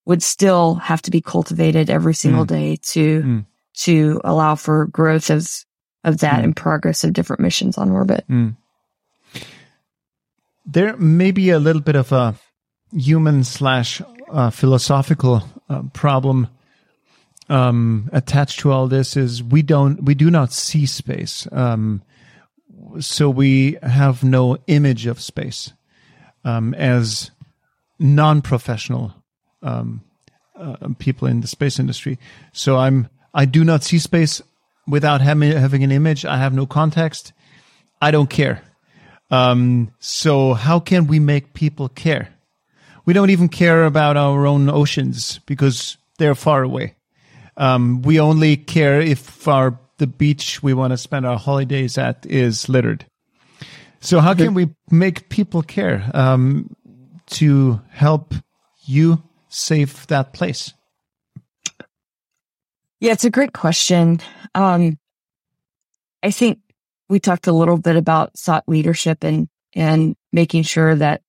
would 0.07 0.23
still 0.23 0.77
have 0.77 1.03
to 1.03 1.11
be 1.11 1.21
cultivated 1.21 1.91
every 1.91 2.15
single 2.15 2.45
mm. 2.45 2.49
day 2.49 2.77
to 2.77 3.23
mm. 3.23 3.47
to 3.75 4.21
allow 4.25 4.55
for 4.55 4.87
growth 4.87 5.31
of 5.31 5.47
of 6.05 6.19
that 6.19 6.41
mm. 6.41 6.45
and 6.45 6.57
progress 6.57 7.05
of 7.05 7.13
different 7.13 7.41
missions 7.41 7.79
on 7.79 7.91
orbit. 7.91 8.25
Mm. 8.29 8.57
There 10.67 10.97
may 10.97 11.31
be 11.31 11.51
a 11.51 11.59
little 11.59 11.83
bit 11.83 11.97
of 11.97 12.13
a 12.13 12.35
human 12.93 13.45
slash 13.45 14.03
uh, 14.31 14.51
philosophical 14.51 15.43
uh, 15.69 15.83
problem 15.93 16.49
um, 17.49 18.11
attached 18.13 18.61
to 18.61 18.71
all 18.71 18.87
this. 18.89 19.17
Is 19.17 19.43
we 19.43 19.63
don't 19.63 20.05
we 20.05 20.15
do 20.15 20.31
not 20.31 20.53
see 20.53 20.87
space. 20.87 21.49
Um, 21.53 22.03
so 23.01 23.31
we 23.31 23.79
have 23.83 24.23
no 24.23 24.59
image 24.67 25.07
of 25.07 25.21
space 25.21 25.73
um, 26.45 26.75
as 26.75 27.31
non-professional 27.99 29.13
um, 29.63 30.03
uh, 30.55 30.77
people 30.99 31.29
in 31.29 31.41
the 31.41 31.49
space 31.49 31.79
industry. 31.79 32.19
So 32.53 32.77
I'm 32.77 33.09
I 33.35 33.45
do 33.45 33.65
not 33.65 33.83
see 33.83 33.99
space 33.99 34.43
without 34.89 35.21
having 35.21 35.53
having 35.53 35.85
an 35.85 35.93
image. 35.93 36.25
I 36.25 36.39
have 36.39 36.55
no 36.55 36.67
context. 36.67 37.33
I 38.01 38.11
don't 38.11 38.31
care. 38.31 38.63
Um, 39.31 39.93
so 39.99 40.55
how 40.55 40.81
can 40.81 41.07
we 41.07 41.19
make 41.19 41.53
people 41.53 41.89
care? 41.89 42.31
We 43.05 43.13
don't 43.13 43.31
even 43.31 43.49
care 43.49 43.85
about 43.85 44.17
our 44.17 44.47
own 44.47 44.69
oceans 44.69 45.41
because 45.47 45.97
they're 46.19 46.35
far 46.35 46.63
away. 46.63 46.97
Um, 47.57 48.03
we 48.03 48.21
only 48.21 48.57
care 48.57 49.01
if 49.01 49.49
our 49.49 49.79
the 49.99 50.07
beach 50.07 50.63
we 50.63 50.75
want 50.75 50.93
to 50.93 50.97
spend 50.97 51.27
our 51.27 51.39
holidays 51.39 51.99
at 51.99 52.25
is 52.25 52.69
littered. 52.69 53.05
So 54.01 54.21
how 54.21 54.35
can 54.35 54.55
we 54.55 54.69
make 54.91 55.29
people 55.29 55.63
care 55.63 56.09
um, 56.15 56.75
to 57.31 57.81
help 57.91 58.33
you 58.85 59.23
save 59.49 60.07
that 60.07 60.33
place? 60.33 60.73
Yeah, 63.01 63.13
it's 63.13 63.25
a 63.25 63.31
great 63.31 63.53
question. 63.53 64.21
Um, 64.55 64.99
I 66.23 66.31
think 66.31 66.59
we 67.09 67.21
talked 67.21 67.47
a 67.47 67.53
little 67.53 67.79
bit 67.79 67.97
about 67.97 68.37
thought 68.37 68.65
leadership 68.67 69.23
and 69.23 69.49
and 69.75 70.17
making 70.33 70.63
sure 70.65 70.95
that 70.95 71.23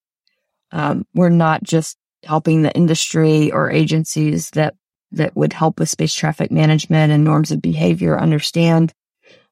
um, 0.72 1.06
we're 1.14 1.30
not 1.30 1.64
just 1.64 1.98
helping 2.24 2.62
the 2.62 2.76
industry 2.76 3.52
or 3.52 3.70
agencies 3.70 4.50
that 4.52 4.76
that 5.12 5.36
would 5.36 5.54
help 5.54 5.80
with 5.80 5.90
space 5.90 6.14
traffic 6.14 6.52
management 6.52 7.12
and 7.12 7.24
norms 7.24 7.52
of 7.52 7.62
behavior 7.62 8.20
understand 8.20 8.94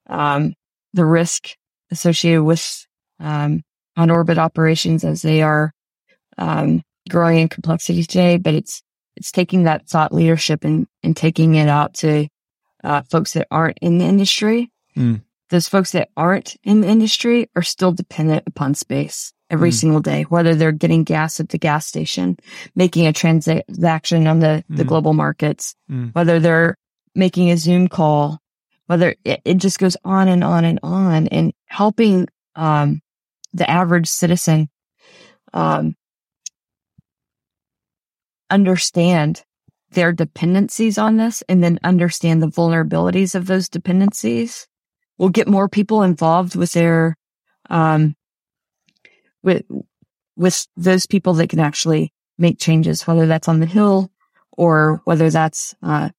um, 0.07 0.53
the 0.93 1.05
risk 1.05 1.49
associated 1.91 2.43
with 2.43 2.86
um, 3.20 3.63
on 3.95 4.09
orbit 4.09 4.38
operations 4.38 5.03
as 5.03 5.22
they 5.22 5.41
are 5.41 5.72
um, 6.38 6.82
growing 7.09 7.39
in 7.39 7.49
complexity 7.49 8.03
today. 8.03 8.38
But 8.38 8.53
it's 8.55 8.82
it's 9.18 9.32
taking 9.32 9.63
that 9.63 9.88
thought 9.88 10.13
leadership 10.13 10.63
and 10.63 10.88
and 11.03 11.15
taking 11.18 11.55
it 11.55 11.68
out 11.68 11.95
to 11.95 12.28
uh, 12.84 13.01
folks 13.03 13.34
that 13.34 13.47
aren't 13.51 13.78
in 13.82 13.97
the 13.97 14.05
industry. 14.05 14.72
Mm. 14.95 15.22
Those 15.49 15.68
folks 15.68 15.91
that 15.91 16.09
aren't 16.18 16.55
in 16.63 16.82
the 16.82 16.88
industry 16.88 17.49
are 17.55 17.63
still 17.63 17.91
dependent 17.91 18.43
upon 18.47 18.76
space 18.76 19.34
every 19.49 19.70
mm. 19.72 19.74
single 19.74 20.01
day, 20.01 20.24
whether 20.24 20.55
they're 20.55 20.72
getting 20.72 21.03
gas 21.03 21.39
at 21.39 21.49
the 21.49 21.57
gas 21.57 21.86
station, 21.86 22.38
making 22.76 23.07
a 23.07 23.13
transaction 23.13 24.28
on 24.28 24.39
the, 24.39 24.63
mm. 24.70 24.78
the 24.78 24.84
global 24.84 25.13
markets, 25.13 25.76
mm. 25.89 26.13
whether 26.13 26.39
they're 26.39 26.78
making 27.15 27.49
a 27.49 27.57
Zoom 27.57 27.88
call, 27.88 28.39
whether 28.88 29.15
it, 29.24 29.41
it, 29.45 29.57
just 29.57 29.80
goes 29.80 29.97
on 30.03 30.28
and 30.28 30.43
on 30.43 30.65
and 30.65 30.80
on 30.84 31.28
and 31.28 31.53
helping, 31.65 32.28
um, 32.55 33.01
the 33.53 33.70
average 33.70 34.07
citizen, 34.07 34.70
um, 35.53 35.95
understand 38.50 39.43
their 39.91 40.12
dependencies 40.12 40.98
on 40.98 41.18
this 41.18 41.43
and 41.48 41.64
then 41.64 41.80
understand 41.84 42.41
the 42.41 42.48
vulnerabilities 42.48 43.36
of 43.36 43.45
those 43.48 43.70
dependencies. 43.70 44.68
We'll 45.18 45.30
get 45.30 45.48
more 45.48 45.70
people 45.70 46.04
involved 46.04 46.56
with 46.56 46.74
their, 46.74 47.16
um, 47.70 48.16
with, 49.41 49.64
with 50.36 50.68
those 50.76 51.08
people 51.08 51.34
that 51.36 51.50
can 51.50 51.60
actually 51.60 52.12
make 52.38 52.60
changes, 52.60 53.08
whether 53.08 53.26
that's 53.26 53.48
on 53.48 53.60
the 53.60 53.66
Hill 53.66 54.12
or 54.52 55.02
whether 55.06 55.30
that's, 55.30 55.74
uh, 55.82 56.10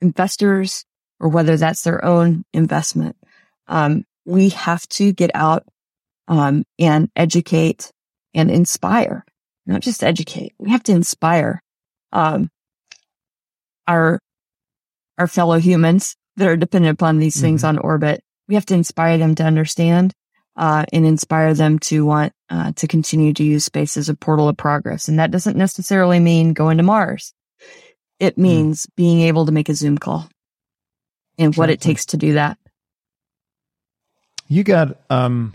investors 0.00 0.84
or 1.18 1.28
whether 1.28 1.56
that's 1.56 1.82
their 1.82 2.04
own 2.04 2.44
investment. 2.52 3.16
Um, 3.66 4.04
we 4.24 4.50
have 4.50 4.86
to 4.90 5.12
get 5.12 5.30
out, 5.34 5.64
um, 6.28 6.64
and 6.78 7.10
educate 7.16 7.90
and 8.34 8.50
inspire, 8.50 9.24
not 9.66 9.80
just 9.80 10.04
educate. 10.04 10.52
We 10.58 10.70
have 10.70 10.82
to 10.84 10.92
inspire, 10.92 11.62
um, 12.16 12.50
our 13.86 14.18
our 15.18 15.26
fellow 15.26 15.58
humans 15.58 16.16
that 16.36 16.48
are 16.48 16.56
dependent 16.56 16.92
upon 16.94 17.18
these 17.18 17.40
things 17.40 17.62
Mhm. 17.62 17.68
on 17.68 17.78
orbit. 17.78 18.22
We 18.48 18.54
have 18.54 18.66
to 18.66 18.74
inspire 18.74 19.16
them 19.18 19.34
to 19.36 19.44
understand, 19.44 20.12
uh, 20.56 20.84
and 20.92 21.06
inspire 21.06 21.54
them 21.54 21.78
to 21.80 22.04
want, 22.04 22.32
uh, 22.50 22.72
to 22.72 22.86
continue 22.86 23.32
to 23.34 23.42
use 23.44 23.64
space 23.64 23.96
as 23.96 24.08
a 24.08 24.14
portal 24.14 24.48
of 24.48 24.56
progress. 24.56 25.08
And 25.08 25.18
that 25.18 25.30
doesn't 25.30 25.56
necessarily 25.56 26.20
mean 26.20 26.52
going 26.52 26.76
to 26.76 26.82
Mars. 26.82 27.32
It 28.20 28.36
means 28.38 28.86
being 28.96 29.20
able 29.20 29.46
to 29.46 29.52
make 29.52 29.68
a 29.68 29.74
Zoom 29.74 29.98
call 29.98 30.28
and 31.38 31.54
what 31.56 31.70
it 31.70 31.80
takes 31.80 32.06
to 32.06 32.16
do 32.16 32.34
that. 32.34 32.58
You 34.48 34.64
got 34.64 34.96
um 35.10 35.54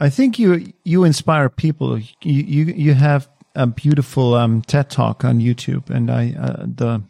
I 0.00 0.10
think 0.10 0.38
you 0.38 0.72
you 0.84 1.04
inspire 1.04 1.48
people. 1.48 1.98
You 1.98 2.06
you 2.22 2.64
you 2.64 2.94
have 2.94 3.28
a 3.54 3.66
beautiful 3.66 4.34
um 4.34 4.62
TED 4.62 4.90
talk 4.90 5.24
on 5.24 5.40
YouTube 5.40 5.90
and 5.90 6.10
I 6.10 6.34
uh, 6.38 6.66
the 6.66 7.02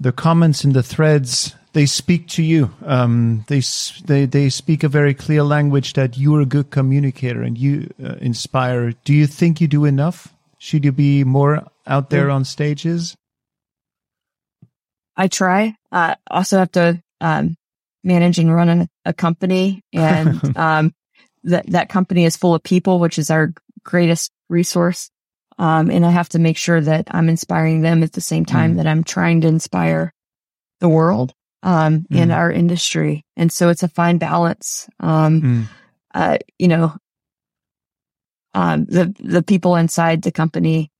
the 0.00 0.12
comments 0.12 0.64
in 0.64 0.72
the 0.72 0.82
threads 0.82 1.54
they 1.72 1.86
speak 1.86 2.28
to 2.28 2.42
you. 2.42 2.70
Um 2.84 3.44
they 3.48 3.62
they 4.04 4.26
they 4.26 4.50
speak 4.50 4.84
a 4.84 4.88
very 4.88 5.14
clear 5.14 5.42
language 5.42 5.94
that 5.94 6.18
you're 6.18 6.40
a 6.40 6.46
good 6.46 6.70
communicator 6.70 7.42
and 7.42 7.56
you 7.56 7.92
uh, 8.02 8.14
inspire. 8.20 8.92
Do 9.04 9.12
you 9.14 9.26
think 9.26 9.60
you 9.60 9.68
do 9.68 9.84
enough? 9.84 10.32
Should 10.58 10.84
you 10.84 10.92
be 10.92 11.24
more 11.24 11.66
out 11.86 12.10
there 12.10 12.30
on 12.30 12.44
stages? 12.44 13.16
I 15.16 15.28
try. 15.28 15.74
Uh, 15.90 16.14
also 16.30 16.58
have 16.58 16.72
to 16.72 17.02
um, 17.20 17.56
manage 18.04 18.38
and 18.38 18.54
run 18.54 18.68
a, 18.68 18.88
a 19.04 19.12
company, 19.12 19.82
and 19.92 20.56
um, 20.56 20.94
that 21.44 21.66
that 21.68 21.88
company 21.88 22.24
is 22.24 22.36
full 22.36 22.54
of 22.54 22.62
people, 22.62 22.98
which 22.98 23.18
is 23.18 23.30
our 23.30 23.52
greatest 23.84 24.32
resource. 24.52 25.10
Um, 25.58 25.90
and 25.90 26.04
I 26.06 26.10
have 26.10 26.28
to 26.30 26.38
make 26.38 26.56
sure 26.56 26.80
that 26.80 27.08
I'm 27.10 27.28
inspiring 27.28 27.82
them 27.82 28.02
at 28.02 28.12
the 28.12 28.20
same 28.20 28.44
time 28.44 28.74
Mm. 28.74 28.76
that 28.76 28.86
I'm 28.86 29.04
trying 29.04 29.40
to 29.42 29.48
inspire 29.48 30.12
the 30.80 30.88
world 30.88 31.34
um, 31.62 32.06
and 32.10 32.30
Mm. 32.30 32.36
our 32.36 32.50
industry. 32.50 33.24
And 33.36 33.52
so 33.52 33.68
it's 33.68 33.82
a 33.82 33.88
fine 33.88 34.18
balance. 34.18 34.88
Um, 35.00 35.40
Mm. 35.42 35.68
uh, 36.14 36.38
you 36.58 36.68
know, 36.68 36.96
um, 38.54 38.84
the 38.86 39.14
the 39.18 39.42
people 39.42 39.76
inside 39.76 40.22
the 40.22 40.32
company 40.32 40.90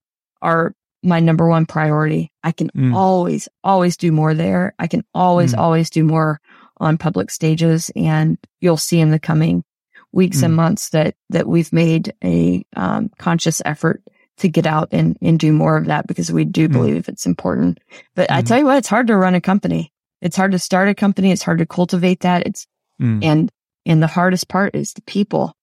are 0.40 0.74
my 1.03 1.20
number 1.20 1.48
one 1.48 1.66
priority. 1.66 2.30
I 2.42 2.53
can 2.53 2.70
Mm. 2.70 2.94
always, 2.94 3.48
always 3.64 3.96
do 3.96 4.12
more 4.12 4.34
there. 4.34 4.74
I 4.78 4.86
can 4.86 5.03
always, 5.14 5.53
Mm. 5.55 5.59
always 5.59 5.90
do 5.90 6.05
more 6.05 6.40
on 6.78 6.96
public 6.98 7.30
stages, 7.30 7.90
and 7.96 8.38
you'll 8.61 8.76
see 8.76 9.00
in 9.00 9.11
the 9.11 9.18
coming 9.18 9.64
weeks 10.12 10.42
and 10.42 10.52
Mm. 10.52 10.56
months 10.56 10.90
that 10.90 11.14
that 11.30 11.46
we've 11.48 11.72
made 11.72 12.14
a 12.22 12.64
um, 12.76 13.10
conscious 13.18 13.62
effort 13.64 14.02
to 14.38 14.48
get 14.48 14.66
out 14.66 14.88
and 14.92 15.16
and 15.22 15.38
do 15.38 15.52
more 15.52 15.76
of 15.76 15.86
that 15.86 16.06
because 16.06 16.30
we 16.32 16.44
do 16.44 16.68
Mm. 16.68 16.72
believe 16.72 17.08
it's 17.08 17.26
important. 17.26 17.78
But 18.14 18.30
I 18.30 18.42
Mhm. 18.42 18.46
tell 18.46 18.58
you 18.58 18.64
what, 18.66 18.78
it's 18.78 18.88
hard 18.88 19.06
to 19.08 19.16
run 19.16 19.34
a 19.34 19.40
company. 19.40 19.92
It's 20.20 20.36
hard 20.36 20.52
to 20.52 20.58
start 20.58 20.88
a 20.88 20.94
company. 20.94 21.32
It's 21.32 21.42
hard 21.42 21.58
to 21.58 21.66
cultivate 21.66 22.20
that. 22.20 22.46
It's 22.46 22.66
Mm. 23.00 23.24
and 23.24 23.50
and 23.86 24.02
the 24.02 24.06
hardest 24.06 24.48
part 24.48 24.74
is 24.76 24.92
the 24.92 25.02
people 25.02 25.56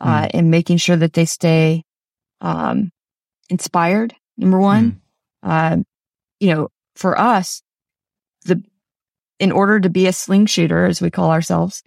uh, 0.00 0.22
Mm. 0.22 0.30
and 0.34 0.50
making 0.50 0.76
sure 0.78 0.96
that 0.96 1.12
they 1.14 1.24
stay 1.26 1.82
um, 2.40 2.90
inspired 3.48 4.14
number 4.36 4.58
one 4.58 5.00
um, 5.42 5.84
you 6.40 6.54
know 6.54 6.68
for 6.96 7.18
us 7.18 7.62
the 8.44 8.62
in 9.38 9.52
order 9.52 9.80
to 9.80 9.88
be 9.90 10.06
a 10.06 10.12
sling 10.12 10.46
shooter 10.46 10.84
as 10.86 11.00
we 11.00 11.10
call 11.10 11.30
ourselves 11.30 11.82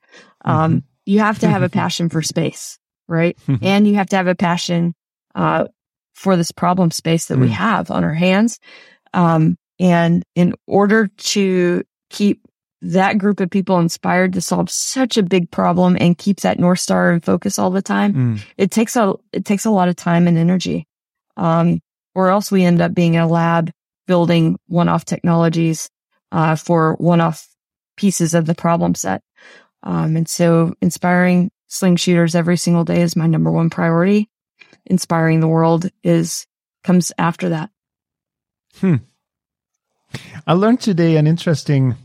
um, 0.46 0.72
Mhm. 0.78 0.84
You 1.10 1.20
have 1.20 1.40
to 1.40 1.48
have 1.50 1.64
a 1.64 1.70
passion 1.82 2.10
for 2.10 2.22
space 2.22 2.78
right 3.08 3.38
and 3.62 3.88
you 3.88 3.96
have 3.96 4.10
to 4.10 4.16
have 4.16 4.28
a 4.28 4.36
passion 4.36 4.94
uh, 5.36 5.66
for 6.16 6.36
this 6.38 6.52
problem 6.52 6.92
space 6.92 7.26
that 7.28 7.38
we 7.40 7.48
Mm. 7.48 7.52
have 7.66 7.92
on 7.92 8.04
our 8.04 8.14
hands 8.14 8.60
um, 9.14 9.58
and 9.80 10.24
in 10.36 10.54
order 10.68 11.08
to 11.34 11.84
keep 12.10 12.42
that 12.82 13.18
group 13.18 13.40
of 13.42 13.50
people 13.50 13.80
inspired 13.80 14.34
to 14.34 14.42
solve 14.42 14.70
such 14.70 15.18
a 15.18 15.24
big 15.24 15.52
problem 15.52 15.98
and 16.00 16.18
keep 16.18 16.40
that 16.42 16.60
north 16.60 16.80
star 16.80 17.12
in 17.14 17.20
focus 17.20 17.60
all 17.60 17.72
the 17.72 17.82
time 17.82 18.14
Mm. 18.14 18.40
it 18.58 18.72
takes 18.72 18.96
a 18.96 19.14
it 19.34 19.46
takes 19.46 19.66
a 19.66 19.72
lot 19.72 19.90
of 19.90 19.96
time 19.96 20.28
and 20.28 20.38
energy 20.38 20.88
um 21.38 21.80
or 22.16 22.30
else 22.30 22.52
we 22.52 22.64
end 22.64 22.82
up 22.82 22.94
being 22.94 23.14
in 23.16 23.22
a 23.22 23.28
lab 23.28 23.72
building 24.08 24.58
one-off 24.68 25.06
technologies 25.06 25.90
uh 26.32 26.56
for 26.56 26.96
one-off 26.96 27.48
pieces 27.98 28.34
of 28.34 28.46
the 28.46 28.56
problem 28.56 28.96
set 28.96 29.22
um 29.84 30.16
and 30.16 30.28
so 30.28 30.74
inspiring 30.82 31.52
sling 31.68 31.96
shooters 31.96 32.36
every 32.36 32.58
single 32.58 32.84
day 32.84 33.02
is 33.02 33.16
my 33.16 33.28
number 33.28 33.52
one 33.52 33.70
priority 33.70 34.30
inspiring 34.86 35.40
the 35.40 35.48
world 35.48 35.90
is 36.04 36.46
comes 36.84 37.12
after 37.18 37.50
that 37.50 37.70
Hmm. 38.78 38.96
I 40.48 40.54
learned 40.54 40.82
today 40.82 41.18
an 41.18 41.28
interesting, 41.28 41.96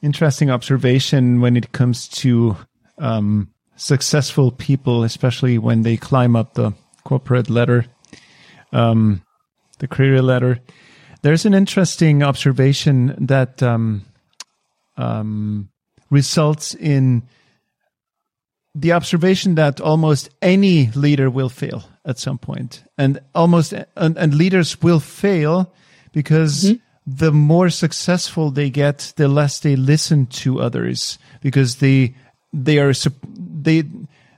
interesting 0.00 0.50
observation 0.50 1.40
when 1.40 1.56
it 1.56 1.72
comes 1.72 2.08
to 2.08 2.56
um, 2.98 3.52
successful 3.76 4.50
people, 4.50 5.04
especially 5.04 5.58
when 5.58 5.82
they 5.82 5.96
climb 5.96 6.34
up 6.34 6.54
the 6.54 6.72
corporate 7.04 7.50
ladder, 7.50 7.86
um, 8.72 9.22
the 9.78 9.88
career 9.88 10.22
ladder. 10.22 10.60
There's 11.22 11.46
an 11.46 11.54
interesting 11.54 12.22
observation 12.22 13.14
that 13.26 13.62
um, 13.62 14.02
um, 14.96 15.68
results 16.12 16.74
in 16.74 17.22
the 18.74 18.92
observation 18.92 19.54
that 19.56 19.80
almost 19.80 20.28
any 20.40 20.90
leader 20.90 21.30
will 21.30 21.48
fail 21.48 21.84
at 22.04 22.18
some 22.18 22.38
point, 22.38 22.84
and 22.98 23.18
almost 23.34 23.72
and, 23.96 24.16
and 24.16 24.34
leaders 24.34 24.80
will 24.82 25.00
fail 25.00 25.72
because 26.12 26.74
the 27.06 27.32
more 27.32 27.70
successful 27.70 28.50
they 28.50 28.70
get, 28.70 29.12
the 29.16 29.28
less 29.28 29.60
they 29.60 29.76
listen 29.76 30.26
to 30.26 30.60
others 30.60 31.18
because 31.40 31.76
they 31.76 32.14
they 32.52 32.78
are 32.78 32.92
they 33.34 33.84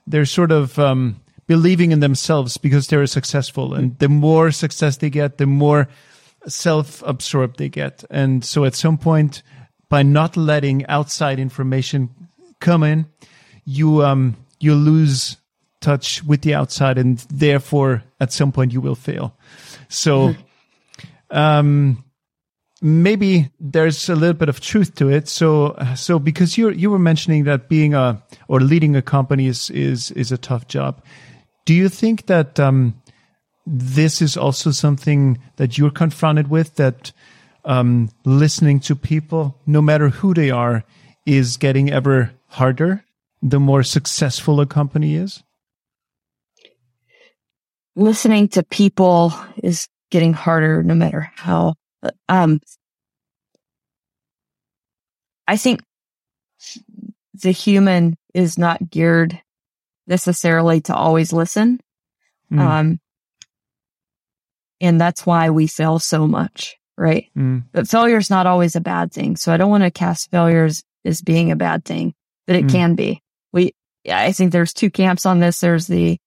they're 0.06 0.26
sort 0.26 0.52
of 0.52 0.78
um, 0.78 1.20
believing 1.46 1.92
in 1.92 2.00
themselves 2.00 2.56
because 2.56 2.86
they're 2.86 3.06
successful, 3.06 3.74
and 3.74 3.98
the 3.98 4.08
more 4.08 4.50
success 4.52 4.98
they 4.98 5.10
get, 5.10 5.38
the 5.38 5.46
more 5.46 5.88
self-absorbed 6.46 7.58
they 7.58 7.68
get, 7.68 8.04
and 8.10 8.44
so 8.44 8.64
at 8.64 8.74
some 8.74 8.98
point, 8.98 9.42
by 9.88 10.02
not 10.02 10.36
letting 10.36 10.86
outside 10.86 11.38
information 11.38 12.10
come 12.60 12.82
in, 12.82 13.06
you 13.64 14.02
um 14.02 14.36
you 14.60 14.74
lose 14.74 15.36
touch 15.80 16.24
with 16.24 16.40
the 16.40 16.54
outside, 16.54 16.98
and 16.98 17.18
therefore 17.30 18.02
at 18.18 18.32
some 18.32 18.50
point 18.50 18.72
you 18.72 18.80
will 18.80 18.94
fail. 18.94 19.36
So, 19.88 20.34
um, 21.30 22.02
maybe 22.80 23.50
there's 23.60 24.08
a 24.08 24.14
little 24.14 24.34
bit 24.34 24.48
of 24.48 24.60
truth 24.60 24.94
to 24.96 25.10
it. 25.10 25.28
So, 25.28 25.76
so 25.94 26.18
because 26.18 26.58
you 26.58 26.70
you 26.70 26.90
were 26.90 26.98
mentioning 26.98 27.44
that 27.44 27.68
being 27.68 27.94
a 27.94 28.22
or 28.48 28.60
leading 28.60 28.96
a 28.96 29.02
company 29.02 29.46
is 29.46 29.70
is 29.70 30.10
is 30.12 30.32
a 30.32 30.38
tough 30.38 30.66
job. 30.66 31.02
Do 31.66 31.74
you 31.74 31.88
think 31.88 32.26
that 32.26 32.58
um, 32.58 32.94
this 33.66 34.20
is 34.20 34.36
also 34.36 34.70
something 34.70 35.38
that 35.56 35.78
you're 35.78 35.90
confronted 35.90 36.48
with? 36.48 36.76
That 36.76 37.12
um, 37.64 38.10
listening 38.24 38.80
to 38.80 38.94
people, 38.96 39.58
no 39.66 39.80
matter 39.82 40.08
who 40.10 40.34
they 40.34 40.50
are, 40.50 40.84
is 41.26 41.56
getting 41.56 41.90
ever 41.90 42.32
harder 42.48 43.04
the 43.42 43.60
more 43.60 43.82
successful 43.82 44.60
a 44.60 44.66
company 44.66 45.16
is. 45.16 45.42
listening 47.96 48.48
to 48.48 48.62
people 48.64 49.32
is 49.62 49.86
getting 50.10 50.32
harder 50.32 50.82
no 50.82 50.94
matter 50.94 51.30
how 51.36 51.74
um 52.28 52.60
i 55.46 55.56
think 55.56 55.80
the 57.34 57.50
human 57.52 58.16
is 58.34 58.58
not 58.58 58.90
geared 58.90 59.40
necessarily 60.06 60.80
to 60.80 60.94
always 60.94 61.32
listen 61.32 61.80
Mm. 62.52 62.58
um 62.60 63.00
and 64.80 65.00
that's 65.00 65.24
why 65.24 65.50
we 65.50 65.66
fail 65.66 65.98
so 65.98 66.26
much 66.26 66.76
right 66.96 67.26
Mm. 67.36 67.64
but 67.72 67.88
failure 67.88 68.18
is 68.18 68.30
not 68.30 68.46
always 68.46 68.76
a 68.76 68.80
bad 68.80 69.12
thing 69.12 69.36
so 69.36 69.52
i 69.52 69.56
don't 69.56 69.70
want 69.70 69.82
to 69.84 69.90
cast 69.90 70.30
failures 70.30 70.82
as 71.04 71.20
being 71.22 71.50
a 71.50 71.56
bad 71.56 71.84
thing 71.84 72.14
but 72.46 72.56
it 72.56 72.66
Mm. 72.66 72.70
can 72.72 72.94
be 72.94 73.22
we 73.52 73.72
i 74.10 74.32
think 74.32 74.52
there's 74.52 74.72
two 74.72 74.90
camps 74.90 75.26
on 75.26 75.40
this 75.40 75.60
there's 75.60 75.86
the 75.86 76.18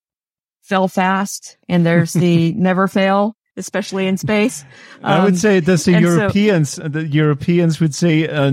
fail 0.64 0.88
fast 0.88 1.58
and 1.70 1.86
there's 1.86 2.14
the 2.14 2.52
never 2.58 2.88
fail 2.88 3.36
especially 3.56 4.06
in 4.08 4.18
space 4.18 4.64
I 5.04 5.24
would 5.24 5.34
Um, 5.34 5.36
say 5.38 5.60
that 5.62 5.66
the 5.66 5.72
and 5.96 6.06
so- 6.06 6.12
Europeans, 6.12 6.76
the 6.76 7.08
Europeans 7.08 7.80
would 7.80 7.96
say, 7.96 8.28
uh, 8.28 8.52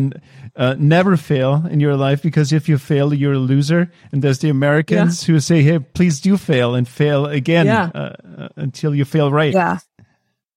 uh, 0.57 0.77
never 0.79 1.17
fail 1.19 1.67
in 1.69 1.79
your 1.81 1.95
life 1.97 2.23
because 2.23 2.53
if 2.55 2.69
you 2.71 2.79
fail, 2.79 3.13
you're 3.13 3.35
a 3.35 3.39
loser. 3.39 3.91
And 4.13 4.23
there's 4.23 4.39
the 4.39 4.49
Americans 4.51 5.25
who 5.25 5.41
say, 5.41 5.63
hey, 5.63 5.79
please 5.79 6.21
do 6.21 6.37
fail 6.39 6.75
and 6.75 6.87
fail 6.89 7.27
again 7.27 7.67
Yeah. 7.67 7.91
uh, 7.95 7.99
uh, 8.39 8.49
until 8.57 8.95
you 8.95 9.05
fail 9.05 9.31
right. 9.33 9.53
Yeah. 9.53 9.79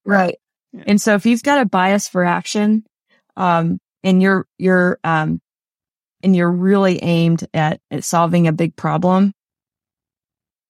Right. 0.05 0.35
And 0.85 1.01
so 1.01 1.15
if 1.15 1.25
you've 1.25 1.43
got 1.43 1.61
a 1.61 1.65
bias 1.65 2.07
for 2.07 2.23
action, 2.25 2.83
um, 3.35 3.79
and 4.03 4.21
you're, 4.21 4.45
you're, 4.57 4.99
um, 5.03 5.41
and 6.23 6.35
you're 6.35 6.51
really 6.51 7.01
aimed 7.03 7.47
at, 7.53 7.79
at 7.91 8.03
solving 8.03 8.47
a 8.47 8.51
big 8.51 8.75
problem, 8.75 9.33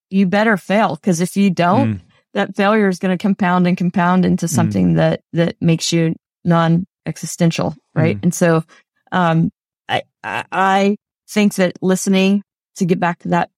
you 0.09 0.25
better 0.27 0.57
fail. 0.57 0.95
Cause 0.97 1.21
if 1.21 1.35
you 1.35 1.49
don't, 1.49 1.95
Mm. 1.95 2.01
that 2.33 2.55
failure 2.55 2.87
is 2.87 2.99
going 2.99 3.17
to 3.17 3.21
compound 3.21 3.67
and 3.67 3.77
compound 3.77 4.25
into 4.25 4.47
something 4.47 4.93
that, 4.95 5.21
that 5.33 5.55
makes 5.61 5.91
you 5.91 6.15
non 6.45 6.85
existential, 7.05 7.75
right? 7.95 8.17
Mm. 8.17 8.23
And 8.23 8.33
so, 8.33 8.63
um, 9.11 9.51
I, 9.89 10.03
I, 10.23 10.43
I 10.51 10.97
think 11.29 11.55
that 11.55 11.77
listening 11.81 12.43
to 12.75 12.85
get 12.85 12.99
back 12.99 13.19
to 13.19 13.29
that 13.29 13.49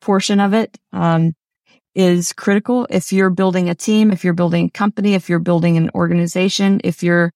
portion 0.00 0.40
of 0.40 0.52
it, 0.54 0.76
um, 0.92 1.34
is 1.96 2.34
critical. 2.34 2.86
If 2.90 3.10
you're 3.10 3.30
building 3.30 3.70
a 3.70 3.74
team, 3.74 4.12
if 4.12 4.22
you're 4.22 4.34
building 4.34 4.66
a 4.66 4.70
company, 4.70 5.14
if 5.14 5.30
you're 5.30 5.38
building 5.38 5.78
an 5.78 5.90
organization, 5.94 6.82
if 6.84 7.02
you're, 7.02 7.32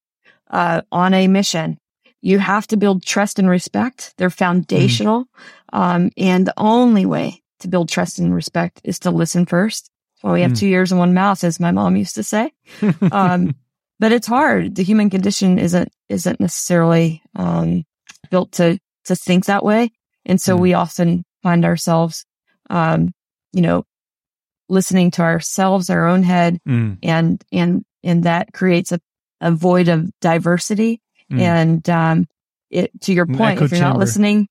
uh, 0.50 0.82
on 0.92 1.14
a 1.14 1.28
mission, 1.28 1.78
you 2.20 2.38
have 2.38 2.66
to 2.66 2.76
build 2.76 3.02
trust 3.02 3.38
and 3.38 3.48
respect. 3.48 4.12
They're 4.18 4.28
foundational. 4.28 5.24
Mm. 5.72 5.78
Um, 5.78 6.11
and 6.18 6.46
the 6.46 6.54
only 6.58 7.06
way 7.06 7.42
to 7.61 7.68
build 7.68 7.88
trust 7.88 8.18
and 8.18 8.34
respect 8.34 8.82
is 8.84 8.98
to 9.00 9.11
listen 9.11 9.46
first. 9.46 9.90
Well, 10.22 10.34
we 10.34 10.42
have 10.42 10.52
mm. 10.52 10.58
two 10.58 10.66
ears 10.66 10.92
and 10.92 10.98
one 10.98 11.14
mouth, 11.14 11.42
as 11.42 11.58
my 11.58 11.70
mom 11.70 11.96
used 11.96 12.16
to 12.16 12.22
say. 12.22 12.52
Um, 13.11 13.54
but 13.98 14.12
it's 14.12 14.26
hard. 14.26 14.74
The 14.74 14.82
human 14.82 15.08
condition 15.08 15.58
isn't, 15.58 15.88
isn't 16.11 16.38
necessarily, 16.38 17.22
um, 17.34 17.84
built 18.30 18.52
to, 18.52 18.78
to 19.06 19.16
think 19.16 19.46
that 19.46 19.64
way. 19.64 19.90
And 20.26 20.38
so 20.38 20.58
mm. 20.58 20.61
we 20.61 20.74
often 20.74 21.24
find 21.42 21.64
ourselves, 21.64 22.26
um, 22.68 23.14
you 23.52 23.62
know, 23.62 23.84
listening 24.71 25.11
to 25.12 25.23
ourselves, 25.23 25.91
our 25.91 26.07
own 26.07 26.23
head, 26.23 26.61
mm. 26.66 26.99
and, 27.03 27.43
and, 27.53 27.85
and 28.03 28.25
that 28.25 28.53
creates 28.53 28.93
a, 28.93 29.01
a 29.41 29.51
void 29.51 29.89
of 29.89 30.11
diversity. 30.21 31.01
Mm. 31.31 31.41
And, 31.41 31.91
um, 31.91 32.27
it, 32.71 32.91
to 33.03 33.12
your 33.12 33.27
point, 33.27 33.61
if 33.61 33.71
you're 33.73 33.81
chamber. 33.81 33.89
not 33.89 33.99
listening, 33.99 34.49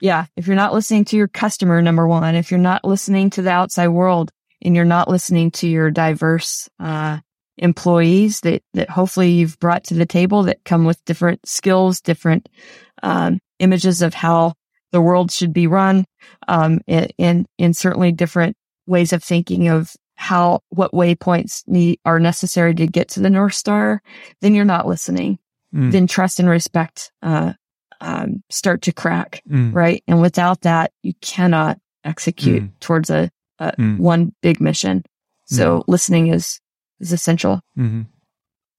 yeah, 0.00 0.26
if 0.36 0.46
you're 0.46 0.56
not 0.56 0.72
listening 0.72 1.04
to 1.06 1.16
your 1.16 1.28
customer, 1.28 1.82
number 1.82 2.06
one, 2.06 2.34
if 2.36 2.50
you're 2.50 2.60
not 2.60 2.84
listening 2.84 3.30
to 3.30 3.42
the 3.42 3.50
outside 3.50 3.88
world 3.88 4.30
and 4.62 4.76
you're 4.76 4.84
not 4.84 5.08
listening 5.08 5.50
to 5.52 5.68
your 5.68 5.90
diverse, 5.90 6.68
uh, 6.78 7.18
employees 7.58 8.40
that, 8.40 8.62
that 8.72 8.88
hopefully 8.88 9.32
you've 9.32 9.58
brought 9.58 9.84
to 9.84 9.94
the 9.94 10.06
table 10.06 10.44
that 10.44 10.64
come 10.64 10.84
with 10.84 11.04
different 11.04 11.46
skills, 11.46 12.00
different, 12.00 12.48
um, 13.02 13.38
images 13.58 14.00
of 14.00 14.14
how 14.14 14.54
the 14.92 15.00
world 15.00 15.30
should 15.30 15.52
be 15.52 15.66
run, 15.66 16.04
um, 16.48 16.80
and, 16.88 17.46
and 17.58 17.76
certainly 17.76 18.12
different 18.12 18.56
ways 18.90 19.12
of 19.12 19.22
thinking 19.22 19.68
of 19.68 19.94
how, 20.16 20.60
what 20.68 20.92
waypoints 20.92 21.62
need, 21.66 21.98
are 22.04 22.20
necessary 22.20 22.74
to 22.74 22.86
get 22.86 23.08
to 23.10 23.20
the 23.20 23.30
North 23.30 23.54
Star, 23.54 24.02
then 24.40 24.54
you're 24.54 24.64
not 24.66 24.86
listening. 24.86 25.38
Mm. 25.74 25.92
Then 25.92 26.06
trust 26.06 26.40
and 26.40 26.48
respect, 26.48 27.12
uh, 27.22 27.52
um, 28.00 28.42
start 28.50 28.82
to 28.82 28.92
crack, 28.92 29.42
mm. 29.48 29.72
right? 29.72 30.02
And 30.08 30.20
without 30.20 30.62
that, 30.62 30.92
you 31.02 31.14
cannot 31.20 31.78
execute 32.04 32.64
mm. 32.64 32.70
towards 32.80 33.08
a, 33.08 33.30
a 33.60 33.72
mm. 33.78 33.98
one 33.98 34.34
big 34.42 34.60
mission. 34.60 35.04
So 35.46 35.78
mm. 35.78 35.84
listening 35.86 36.26
is, 36.26 36.60
is 36.98 37.12
essential. 37.12 37.60
Mm-hmm. 37.78 38.02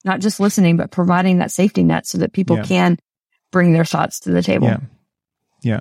Not 0.04 0.20
just 0.20 0.40
listening, 0.40 0.76
but 0.76 0.92
providing 0.92 1.38
that 1.38 1.52
safety 1.52 1.84
net 1.84 2.06
so 2.06 2.18
that 2.18 2.34
people 2.34 2.58
yeah. 2.58 2.64
can 2.64 2.98
bring 3.52 3.72
their 3.72 3.86
thoughts 3.86 4.20
to 4.22 4.32
the 4.32 4.42
table. 4.42 4.68
Yeah. 4.68 4.80
Yeah. 5.64 5.80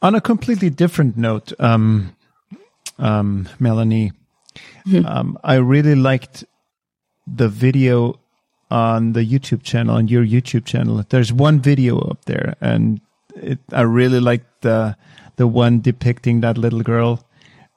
On 0.00 0.14
a 0.14 0.20
completely 0.20 0.70
different 0.70 1.16
note, 1.16 1.52
um, 1.58 2.15
um, 2.98 3.48
Melanie, 3.58 4.12
mm-hmm. 4.86 5.06
um, 5.06 5.38
I 5.44 5.56
really 5.56 5.94
liked 5.94 6.44
the 7.26 7.48
video 7.48 8.18
on 8.70 9.12
the 9.12 9.24
YouTube 9.24 9.62
channel, 9.62 9.96
on 9.96 10.08
your 10.08 10.24
YouTube 10.24 10.64
channel. 10.64 11.04
There's 11.08 11.32
one 11.32 11.60
video 11.60 11.98
up 11.98 12.24
there, 12.24 12.56
and 12.60 13.00
it, 13.34 13.58
I 13.72 13.82
really 13.82 14.20
liked 14.20 14.62
the 14.62 14.96
the 15.36 15.46
one 15.46 15.80
depicting 15.80 16.40
that 16.40 16.56
little 16.56 16.82
girl 16.82 17.22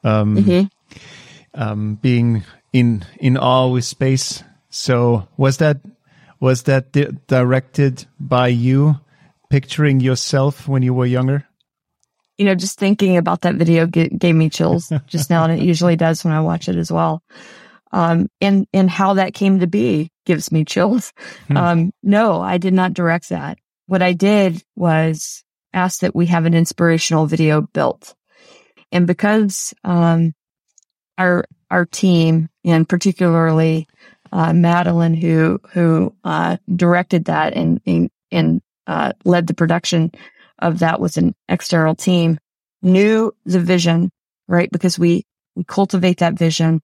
um, 0.04 0.38
mm-hmm. 0.38 1.62
um, 1.62 1.96
being 1.96 2.44
in 2.74 3.06
in 3.20 3.38
awe 3.38 3.68
with 3.68 3.86
space. 3.86 4.44
So 4.70 5.28
was 5.38 5.58
that 5.58 5.82
was 6.40 6.64
that 6.64 6.92
di- 6.92 7.18
directed 7.28 8.06
by 8.20 8.48
you, 8.48 9.00
picturing 9.50 10.00
yourself 10.00 10.68
when 10.68 10.84
you 10.84 10.94
were 10.94 11.06
younger? 11.06 11.46
You 12.40 12.46
know, 12.46 12.56
just 12.56 12.80
thinking 12.80 13.18
about 13.18 13.42
that 13.42 13.56
video 13.56 13.86
g- 13.86 14.08
gave 14.08 14.34
me 14.34 14.50
chills 14.50 14.92
just 15.08 15.30
now, 15.30 15.44
and 15.44 15.54
it 15.54 15.64
usually 15.64 15.96
does 15.96 16.24
when 16.24 16.34
I 16.34 16.42
watch 16.42 16.68
it 16.68 16.78
as 16.78 16.92
well. 16.92 17.22
Um, 17.92 18.30
and 18.40 18.66
and 18.74 18.90
how 18.90 19.16
that 19.16 19.34
came 19.34 19.60
to 19.60 19.68
be 19.68 20.12
gives 20.26 20.52
me 20.52 20.66
chills. 20.66 21.14
Hmm. 21.48 21.58
Um, 21.58 21.94
no, 22.02 22.42
I 22.42 22.58
did 22.58 22.74
not 22.74 22.94
direct 22.94 23.30
that. 23.30 23.60
What 23.88 24.02
I 24.02 24.14
did 24.14 24.64
was 24.76 25.44
ask 25.74 26.02
that 26.02 26.16
we 26.16 26.28
have 26.28 26.46
an 26.46 26.54
inspirational 26.54 27.26
video 27.28 27.62
built, 27.62 28.16
and 28.92 29.06
because 29.06 29.74
um, 29.84 30.34
our 31.18 31.46
our 31.70 31.86
team 31.86 32.50
and 32.64 32.88
particularly 32.88 33.88
uh, 34.32 34.54
Madeline, 34.54 35.14
who 35.14 35.60
who 35.74 36.16
uh, 36.24 36.58
directed 36.74 37.26
that 37.26 37.54
and 37.54 37.82
and, 37.86 38.10
and 38.32 38.62
uh, 38.88 39.14
led 39.26 39.48
the 39.48 39.54
production 39.54 40.12
of 40.62 40.80
that 40.80 41.00
with 41.00 41.18
an 41.18 41.36
external 41.48 41.96
team, 41.96 42.40
knew 42.82 43.32
the 43.46 43.60
vision, 43.60 44.12
right? 44.48 44.72
Because 44.72 45.00
we 45.00 45.26
we 45.56 45.64
cultivate 45.64 46.20
that 46.20 46.36
vision, 46.36 46.82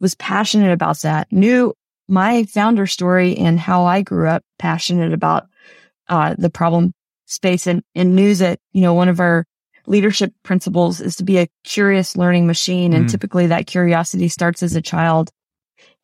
was 0.00 0.14
passionate 0.14 0.72
about 0.72 1.00
that, 1.00 1.30
knew 1.30 1.74
my 2.08 2.44
founder 2.44 2.86
story 2.86 3.36
and 3.36 3.58
how 3.58 3.84
I 3.84 4.02
grew 4.02 4.28
up, 4.28 4.42
passionate 4.58 5.12
about 5.12 5.46
uh, 6.08 6.34
the 6.38 6.50
problem 6.50 6.92
space, 7.26 7.66
and 7.66 7.82
and 7.94 8.16
knew 8.16 8.34
that 8.36 8.58
you 8.72 8.82
know 8.82 8.94
one 8.94 9.08
of 9.08 9.20
our 9.20 9.44
leadership 9.86 10.32
principles 10.42 11.00
is 11.00 11.16
to 11.16 11.24
be 11.24 11.38
a 11.38 11.48
curious 11.64 12.16
learning 12.16 12.46
machine. 12.46 12.92
And 12.92 13.06
mm. 13.06 13.10
typically 13.10 13.48
that 13.48 13.66
curiosity 13.66 14.28
starts 14.28 14.62
as 14.62 14.74
a 14.74 14.82
child. 14.82 15.30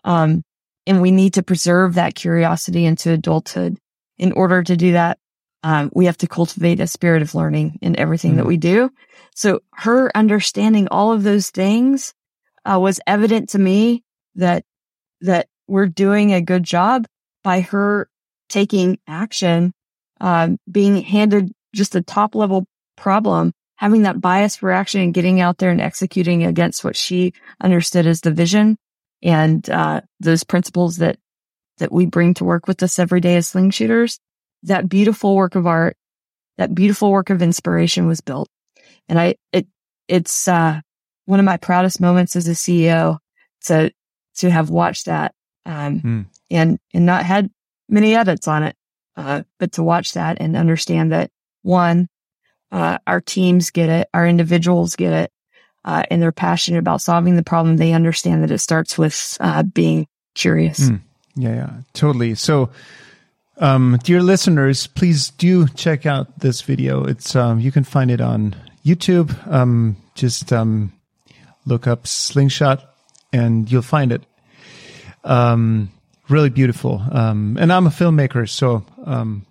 Um, 0.05 0.43
and 0.87 1.01
we 1.01 1.11
need 1.11 1.35
to 1.35 1.43
preserve 1.43 1.95
that 1.95 2.15
curiosity 2.15 2.85
into 2.85 3.11
adulthood. 3.11 3.79
In 4.19 4.33
order 4.33 4.63
to 4.63 4.77
do 4.77 4.93
that, 4.93 5.19
um, 5.63 5.91
we 5.95 6.07
have 6.07 6.19
to 6.19 6.27
cultivate 6.27 6.81
a 6.81 6.87
spirit 6.87 7.23
of 7.23 7.35
learning 7.35 7.79
in 7.83 7.99
everything 7.99 8.35
mm. 8.35 8.37
that 8.37 8.47
we 8.47 8.57
do. 8.57 8.91
So 9.35 9.61
her 9.75 10.11
understanding 10.17 10.89
all 10.91 11.13
of 11.13 11.23
those 11.23 11.51
things, 11.51 12.15
uh, 12.65 12.79
was 12.81 13.01
evident 13.07 13.51
to 13.51 13.59
me 13.59 14.05
that, 14.37 14.65
that 15.21 15.49
we're 15.67 15.87
doing 15.87 16.33
a 16.33 16.41
good 16.41 16.63
job 16.63 17.07
by 17.43 17.61
her 17.61 18.09
taking 18.49 18.99
action, 19.09 19.73
um, 20.21 20.59
being 20.71 21.03
handed 21.03 21.51
just 21.75 21.95
a 21.95 22.03
top 22.03 22.35
level 22.35 22.67
problem 22.97 23.53
having 23.83 24.03
that 24.03 24.21
bias 24.21 24.55
for 24.55 24.71
action 24.71 25.01
and 25.01 25.13
getting 25.13 25.41
out 25.41 25.59
there 25.59 25.73
and 25.73 25.81
executing 25.81 26.45
against 26.45 26.85
what 26.85 26.95
she 26.95 27.33
understood 27.61 28.07
as 28.07 28.21
the 28.21 28.31
vision 28.31 28.79
and 29.25 29.69
uh, 29.69 30.01
those 30.21 30.45
principles 30.45 30.99
that 30.99 31.19
that 31.79 31.91
we 31.91 32.07
bring 32.07 32.33
to 32.33 32.45
work 32.45 32.69
with 32.69 32.81
us 32.85 33.01
every 33.01 33.21
day 33.21 33.35
as 33.35 33.49
sling 33.49 33.73
shooters, 33.73 34.21
that 34.65 34.89
beautiful 34.89 35.35
work 35.35 35.55
of 35.55 35.67
art, 35.67 35.97
that 36.59 36.75
beautiful 36.75 37.11
work 37.11 37.31
of 37.31 37.43
inspiration 37.43 38.07
was 38.07 38.21
built. 38.21 38.49
And 39.09 39.19
I, 39.19 39.37
it, 39.53 39.67
it's, 40.09 40.49
uh, 40.49 40.81
one 41.25 41.39
of 41.39 41.45
my 41.45 41.57
proudest 41.57 42.01
moments 42.01 42.37
as 42.37 42.49
a 42.49 42.53
CEO 42.53 43.19
to, 43.67 43.93
to 44.37 44.51
have 44.51 44.71
watched 44.71 45.07
that, 45.07 45.35
um, 45.67 46.01
mm. 46.01 46.27
and, 46.51 46.79
and 46.93 47.07
not 47.07 47.25
had 47.25 47.51
many 47.89 48.15
edits 48.15 48.49
on 48.49 48.65
it, 48.65 48.77
uh, 49.17 49.43
but 49.59 49.73
to 49.73 49.83
watch 49.83 50.15
that 50.15 50.39
and 50.41 50.57
understand 50.57 51.13
that 51.13 51.31
one, 51.63 52.09
uh, 52.73 52.99
our 53.07 53.21
teams 53.21 53.71
get 53.71 53.89
it, 53.89 54.09
our 54.15 54.27
individuals 54.27 54.97
get 54.97 55.13
it, 55.13 55.33
uh, 55.85 56.03
and 56.11 56.23
they're 56.23 56.33
passionate 56.33 56.79
about 56.79 57.03
solving 57.03 57.37
the 57.37 57.43
problem. 57.43 57.77
They 57.77 57.93
understand 57.93 58.43
that 58.43 58.51
it 58.51 58.59
starts 58.59 58.97
with 58.97 59.37
uh, 59.41 59.63
being 59.63 60.07
curious. 60.35 60.81
Mm. 60.81 61.01
Yeah, 61.35 61.55
yeah, 61.55 61.73
totally. 61.93 62.35
So, 62.35 62.71
um, 63.59 63.99
dear 64.03 64.23
listeners, 64.23 64.87
please 64.87 65.31
do 65.31 65.69
check 65.69 66.07
out 66.07 66.39
this 66.39 66.63
video. 66.63 67.05
It's 67.05 67.37
um, 67.37 67.61
you 67.61 67.73
can 67.73 67.85
find 67.85 68.11
it 68.11 68.21
on 68.21 68.57
YouTube. 68.85 69.35
Um, 69.51 69.97
just 70.15 70.53
um, 70.53 70.93
look 71.65 71.87
up 71.87 72.07
Slingshot, 72.07 72.83
and 73.33 73.71
you'll 73.71 73.83
find 73.83 74.13
it. 74.13 74.23
Um, 75.25 75.91
really 76.29 76.51
beautiful. 76.51 77.03
Um, 77.13 77.57
and 77.61 77.73
I'm 77.73 77.87
a 77.87 77.91
filmmaker, 77.91 78.49
so 78.49 78.85
um, 79.05 79.47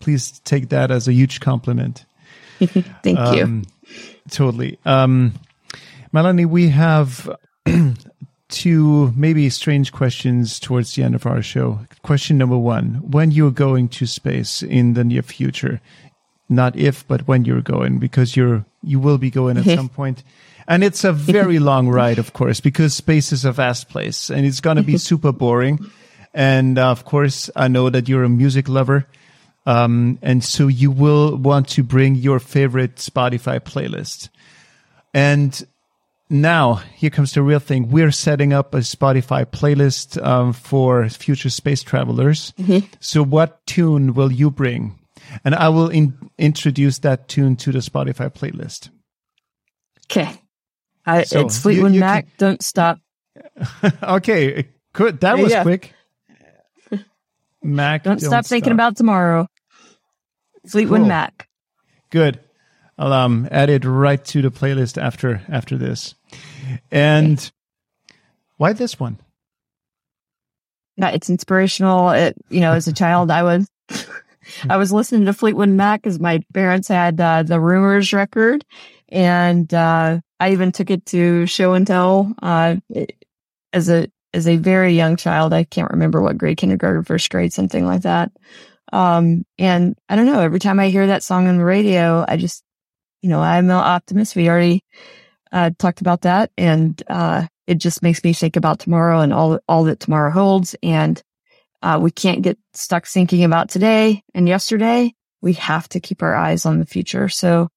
please 0.00 0.40
take 0.40 0.70
that 0.70 0.90
as 0.90 1.08
a 1.08 1.12
huge 1.12 1.40
compliment. 1.40 2.04
Thank 2.58 3.36
you. 3.36 3.62
Totally. 4.30 4.78
Um, 4.84 5.34
Melanie, 6.12 6.44
we 6.44 6.68
have 6.68 7.30
two 8.48 9.12
maybe 9.14 9.50
strange 9.50 9.92
questions 9.92 10.58
towards 10.58 10.94
the 10.94 11.02
end 11.02 11.14
of 11.14 11.26
our 11.26 11.42
show. 11.42 11.80
Question 12.02 12.38
number 12.38 12.58
one 12.58 12.94
When 13.10 13.30
you're 13.30 13.50
going 13.50 13.88
to 13.90 14.06
space 14.06 14.62
in 14.62 14.94
the 14.94 15.04
near 15.04 15.22
future, 15.22 15.80
not 16.48 16.76
if, 16.76 17.06
but 17.06 17.28
when 17.28 17.44
you're 17.44 17.60
going, 17.60 17.98
because 17.98 18.36
you're, 18.36 18.64
you 18.82 18.98
will 18.98 19.18
be 19.18 19.30
going 19.30 19.58
at 19.58 19.64
some 19.76 19.88
point. 19.88 20.22
And 20.66 20.82
it's 20.82 21.04
a 21.04 21.12
very 21.12 21.58
long 21.70 21.88
ride, 21.88 22.18
of 22.18 22.32
course, 22.32 22.60
because 22.60 22.94
space 22.94 23.32
is 23.32 23.44
a 23.44 23.52
vast 23.52 23.88
place 23.88 24.30
and 24.30 24.46
it's 24.46 24.60
going 24.60 24.76
to 24.76 24.82
be 24.82 24.98
super 25.10 25.32
boring. 25.32 25.78
And 26.34 26.78
uh, 26.78 26.90
of 26.90 27.04
course, 27.04 27.50
I 27.56 27.68
know 27.68 27.90
that 27.90 28.08
you're 28.08 28.24
a 28.24 28.28
music 28.28 28.68
lover. 28.68 29.06
Um, 29.66 30.18
and 30.22 30.42
so 30.42 30.66
you 30.66 30.90
will 30.90 31.36
want 31.36 31.68
to 31.70 31.82
bring 31.82 32.14
your 32.14 32.38
favorite 32.38 32.96
Spotify 32.96 33.60
playlist. 33.60 34.30
And 35.12 35.66
now 36.30 36.74
here 36.94 37.10
comes 37.10 37.32
the 37.32 37.42
real 37.42 37.58
thing. 37.58 37.90
We're 37.90 38.10
setting 38.12 38.52
up 38.52 38.74
a 38.74 38.78
Spotify 38.78 39.44
playlist 39.46 40.22
um, 40.24 40.52
for 40.52 41.08
future 41.08 41.50
space 41.50 41.82
travelers. 41.82 42.52
Mm-hmm. 42.58 42.86
So, 43.00 43.22
what 43.24 43.64
tune 43.66 44.14
will 44.14 44.30
you 44.32 44.50
bring? 44.50 44.98
And 45.44 45.54
I 45.54 45.68
will 45.68 45.88
in- 45.88 46.16
introduce 46.38 46.98
that 47.00 47.28
tune 47.28 47.56
to 47.56 47.72
the 47.72 47.78
Spotify 47.80 48.32
playlist. 48.32 48.90
Okay. 50.10 50.30
I, 51.04 51.22
So, 51.24 51.40
it's 51.40 51.58
Fleetwood 51.58 51.92
you- 51.92 51.96
you 51.96 52.00
Mac. 52.00 52.26
Don't 52.38 52.62
stop. 52.62 52.98
okay, 54.02 54.68
good. 54.92 55.20
That 55.20 55.36
Yeah, 55.38 55.42
was 55.42 55.52
yeah. 55.52 55.62
quick. 55.62 55.94
Mac, 57.62 58.04
Don't, 58.04 58.20
stop 58.20 58.44
thinking 58.46 58.72
about 58.72 58.96
tomorrow. 58.96 59.46
Fleetwood 60.68 61.00
Cool. 61.00 61.08
Mac. 61.08 61.48
Good. 62.10 62.40
I'll 62.98 63.12
um, 63.12 63.48
add 63.50 63.70
it 63.70 63.84
right 63.84 64.22
to 64.26 64.42
the 64.42 64.50
playlist 64.50 65.00
after 65.00 65.42
after 65.48 65.76
this. 65.76 66.14
And 66.90 67.50
why 68.56 68.72
this 68.72 68.98
one? 68.98 69.18
It's 70.96 71.30
inspirational. 71.30 72.10
It, 72.10 72.34
you 72.48 72.60
know, 72.60 72.72
as 72.72 72.88
a 72.88 72.92
child, 72.92 73.30
I 73.30 73.44
was, 73.44 73.68
I 74.68 74.76
was 74.76 74.92
listening 74.92 75.26
to 75.26 75.32
Fleetwood 75.32 75.68
Mac 75.68 76.02
because 76.02 76.18
my 76.18 76.42
parents 76.52 76.88
had 76.88 77.20
uh, 77.20 77.44
the 77.44 77.60
Rumours 77.60 78.12
record, 78.12 78.64
and 79.08 79.72
uh, 79.72 80.18
I 80.40 80.52
even 80.52 80.72
took 80.72 80.90
it 80.90 81.06
to 81.06 81.46
show 81.46 81.74
and 81.74 81.86
tell 81.86 82.34
uh, 82.42 82.76
as 83.72 83.88
a 83.88 84.08
as 84.34 84.48
a 84.48 84.56
very 84.56 84.94
young 84.94 85.16
child. 85.16 85.52
I 85.52 85.62
can't 85.62 85.92
remember 85.92 86.20
what 86.20 86.36
grade, 86.36 86.56
kindergarten, 86.56 87.04
first 87.04 87.30
grade, 87.30 87.52
something 87.52 87.86
like 87.86 88.02
that. 88.02 88.32
Um, 88.92 89.44
and 89.58 89.96
I 90.08 90.16
don't 90.16 90.26
know. 90.26 90.40
Every 90.40 90.58
time 90.58 90.80
I 90.80 90.88
hear 90.88 91.06
that 91.06 91.22
song 91.22 91.46
on 91.46 91.58
the 91.58 91.64
radio, 91.64 92.24
I 92.26 92.36
just, 92.36 92.64
you 93.22 93.28
know, 93.28 93.40
I'm 93.40 93.66
an 93.66 93.70
optimist. 93.70 94.36
We 94.36 94.48
already 94.48 94.84
uh, 95.52 95.70
talked 95.78 96.00
about 96.00 96.22
that, 96.22 96.50
and 96.56 97.00
uh, 97.08 97.46
it 97.66 97.76
just 97.76 98.02
makes 98.02 98.22
me 98.22 98.32
think 98.32 98.56
about 98.56 98.80
tomorrow 98.80 99.20
and 99.20 99.32
all 99.32 99.58
all 99.68 99.84
that 99.84 100.00
tomorrow 100.00 100.30
holds. 100.30 100.74
And 100.82 101.22
uh, 101.82 101.98
we 102.00 102.10
can't 102.10 102.42
get 102.42 102.58
stuck 102.74 103.06
thinking 103.06 103.44
about 103.44 103.68
today 103.68 104.22
and 104.34 104.48
yesterday. 104.48 105.14
We 105.40 105.52
have 105.54 105.88
to 105.90 106.00
keep 106.00 106.22
our 106.22 106.34
eyes 106.34 106.66
on 106.66 106.80
the 106.80 106.86
future. 106.86 107.28
So, 107.28 107.68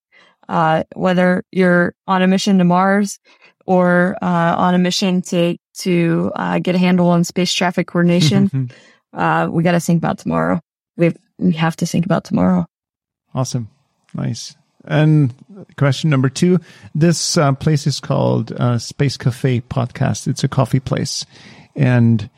uh, 0.50 0.84
whether 0.96 1.44
you're 1.52 1.94
on 2.08 2.22
a 2.22 2.28
mission 2.28 2.58
to 2.58 2.64
Mars 2.64 3.20
or 3.66 4.18
uh, 4.22 4.56
on 4.58 4.74
a 4.74 4.80
mission 4.80 5.22
to 5.24 5.58
to 5.80 6.32
uh, 6.36 6.60
get 6.60 6.76
a 6.76 6.80
handle 6.80 7.10
on 7.10 7.24
space 7.24 7.54
traffic 7.54 7.88
coordination, 7.88 8.72
uh, 9.14 9.48
we 9.52 9.64
got 9.64 9.74
to 9.74 9.80
think 9.80 9.98
about 9.98 10.20
tomorrow. 10.20 10.60
We 10.98 11.14
we 11.38 11.54
have 11.54 11.76
to 11.78 11.86
think 11.86 12.06
about 12.06 12.24
tomorrow. 12.24 12.66
awesome. 13.34 13.70
Nice. 14.14 14.56
And 14.86 15.34
question 15.78 16.10
number 16.10 16.30
two. 16.30 16.60
This 16.96 17.38
uh, 17.38 17.54
place 17.54 17.86
is 17.86 18.00
called 18.00 18.52
uh, 18.54 18.78
Space 18.80 19.18
Cafe 19.18 19.62
Podcast. 19.62 20.28
It's 20.28 20.44
a 20.44 20.48
coffee 20.48 20.80
place. 20.80 21.26
And 21.76 22.30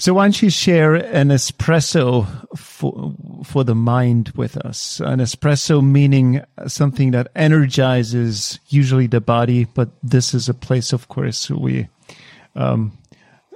so 0.00 0.14
why 0.14 0.24
don't 0.24 0.40
you 0.40 0.48
share 0.48 0.94
an 0.94 1.28
espresso 1.28 2.26
for, 2.56 3.14
for 3.44 3.64
the 3.64 3.74
mind 3.74 4.30
with 4.34 4.56
us? 4.56 4.98
An 5.00 5.18
espresso 5.18 5.84
meaning 5.84 6.42
something 6.66 7.10
that 7.10 7.28
energizes 7.36 8.58
usually 8.68 9.08
the 9.08 9.20
body, 9.20 9.66
but 9.66 9.90
this 10.02 10.32
is 10.32 10.48
a 10.48 10.54
place, 10.54 10.94
of 10.94 11.08
course, 11.08 11.50
we, 11.50 11.88
um, 12.56 12.96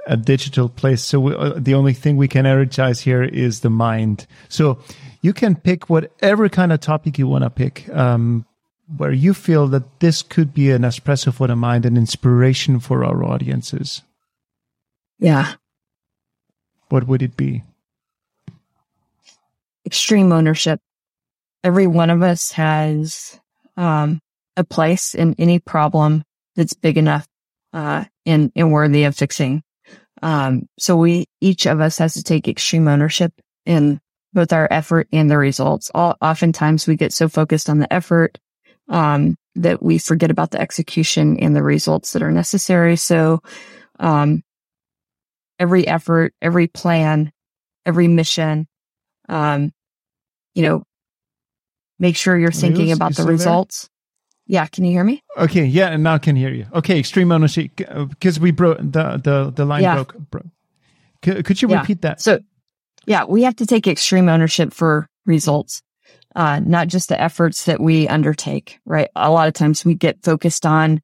a 0.06 0.18
digital 0.18 0.68
place. 0.68 1.02
So 1.02 1.18
we, 1.18 1.34
uh, 1.34 1.54
the 1.56 1.72
only 1.72 1.94
thing 1.94 2.18
we 2.18 2.28
can 2.28 2.44
energize 2.44 3.00
here 3.00 3.22
is 3.22 3.60
the 3.60 3.70
mind. 3.70 4.26
So 4.50 4.78
you 5.24 5.32
can 5.32 5.56
pick 5.56 5.88
whatever 5.88 6.50
kind 6.50 6.70
of 6.70 6.80
topic 6.80 7.16
you 7.18 7.26
want 7.26 7.44
to 7.44 7.48
pick, 7.48 7.88
um, 7.88 8.44
where 8.98 9.10
you 9.10 9.32
feel 9.32 9.66
that 9.68 10.00
this 10.00 10.20
could 10.20 10.52
be 10.52 10.70
an 10.70 10.82
espresso 10.82 11.32
for 11.32 11.46
the 11.46 11.56
mind, 11.56 11.86
an 11.86 11.96
inspiration 11.96 12.78
for 12.78 13.02
our 13.02 13.24
audiences. 13.24 14.02
Yeah, 15.18 15.54
What 16.90 17.06
would 17.08 17.22
it 17.22 17.38
be? 17.38 17.62
extreme 19.86 20.30
ownership. 20.30 20.78
Every 21.62 21.86
one 21.86 22.10
of 22.10 22.22
us 22.22 22.52
has 22.52 23.40
um, 23.78 24.20
a 24.58 24.64
place 24.64 25.14
in 25.14 25.34
any 25.38 25.58
problem 25.58 26.22
that's 26.54 26.74
big 26.74 26.98
enough 26.98 27.26
uh, 27.72 28.04
and, 28.26 28.52
and 28.54 28.72
worthy 28.72 29.04
of 29.04 29.16
fixing. 29.16 29.62
Um, 30.22 30.68
so 30.78 30.96
we, 30.96 31.26
each 31.40 31.66
of 31.66 31.80
us 31.80 31.96
has 31.98 32.14
to 32.14 32.22
take 32.22 32.46
extreme 32.46 32.88
ownership 32.88 33.32
in 33.64 34.00
both 34.34 34.52
our 34.52 34.68
effort 34.70 35.08
and 35.12 35.30
the 35.30 35.38
results. 35.38 35.90
All, 35.94 36.16
oftentimes 36.20 36.86
we 36.86 36.96
get 36.96 37.12
so 37.12 37.28
focused 37.28 37.70
on 37.70 37.78
the 37.78 37.90
effort, 37.92 38.38
um, 38.88 39.36
that 39.54 39.82
we 39.82 39.98
forget 39.98 40.30
about 40.30 40.50
the 40.50 40.60
execution 40.60 41.38
and 41.38 41.54
the 41.56 41.62
results 41.62 42.12
that 42.12 42.22
are 42.22 42.32
necessary. 42.32 42.96
So, 42.96 43.40
um, 44.00 44.42
every 45.58 45.86
effort, 45.86 46.34
every 46.42 46.66
plan, 46.66 47.32
every 47.86 48.08
mission, 48.08 48.66
um, 49.28 49.72
you 50.54 50.62
know, 50.64 50.82
make 52.00 52.16
sure 52.16 52.36
you're 52.36 52.50
thinking 52.50 52.86
Niels, 52.86 52.98
about 52.98 53.06
you 53.06 53.10
the 53.10 53.14
still 53.14 53.24
there? 53.26 53.32
results. 53.32 53.88
Yeah. 54.46 54.66
Can 54.66 54.84
you 54.84 54.90
hear 54.92 55.04
me? 55.04 55.22
Okay, 55.38 55.64
yeah, 55.64 55.88
and 55.88 56.02
now 56.02 56.14
I 56.14 56.18
can 56.18 56.36
hear 56.36 56.50
you. 56.52 56.66
Okay, 56.74 56.98
extreme 56.98 57.32
ownership 57.32 57.70
because 57.76 58.38
we 58.38 58.50
broke 58.50 58.78
the 58.78 59.20
the 59.22 59.52
the 59.54 59.64
line 59.64 59.82
Yeah. 59.82 59.94
broke. 59.94 60.18
broke. 60.30 60.46
C- 61.24 61.42
could 61.42 61.62
you 61.62 61.68
Yeah. 61.70 61.80
repeat 61.80 62.02
that? 62.02 62.20
So, 62.20 62.40
yeah, 63.06 63.24
we 63.24 63.42
have 63.42 63.56
to 63.56 63.66
take 63.66 63.86
extreme 63.86 64.28
ownership 64.28 64.72
for 64.72 65.08
results, 65.26 65.82
uh, 66.36 66.60
not 66.64 66.88
just 66.88 67.08
the 67.08 67.20
efforts 67.20 67.64
that 67.64 67.80
we 67.80 68.08
undertake, 68.08 68.78
right? 68.84 69.08
A 69.16 69.30
lot 69.30 69.48
of 69.48 69.54
times 69.54 69.84
we 69.84 69.94
get 69.94 70.22
focused 70.22 70.66
on, 70.66 71.00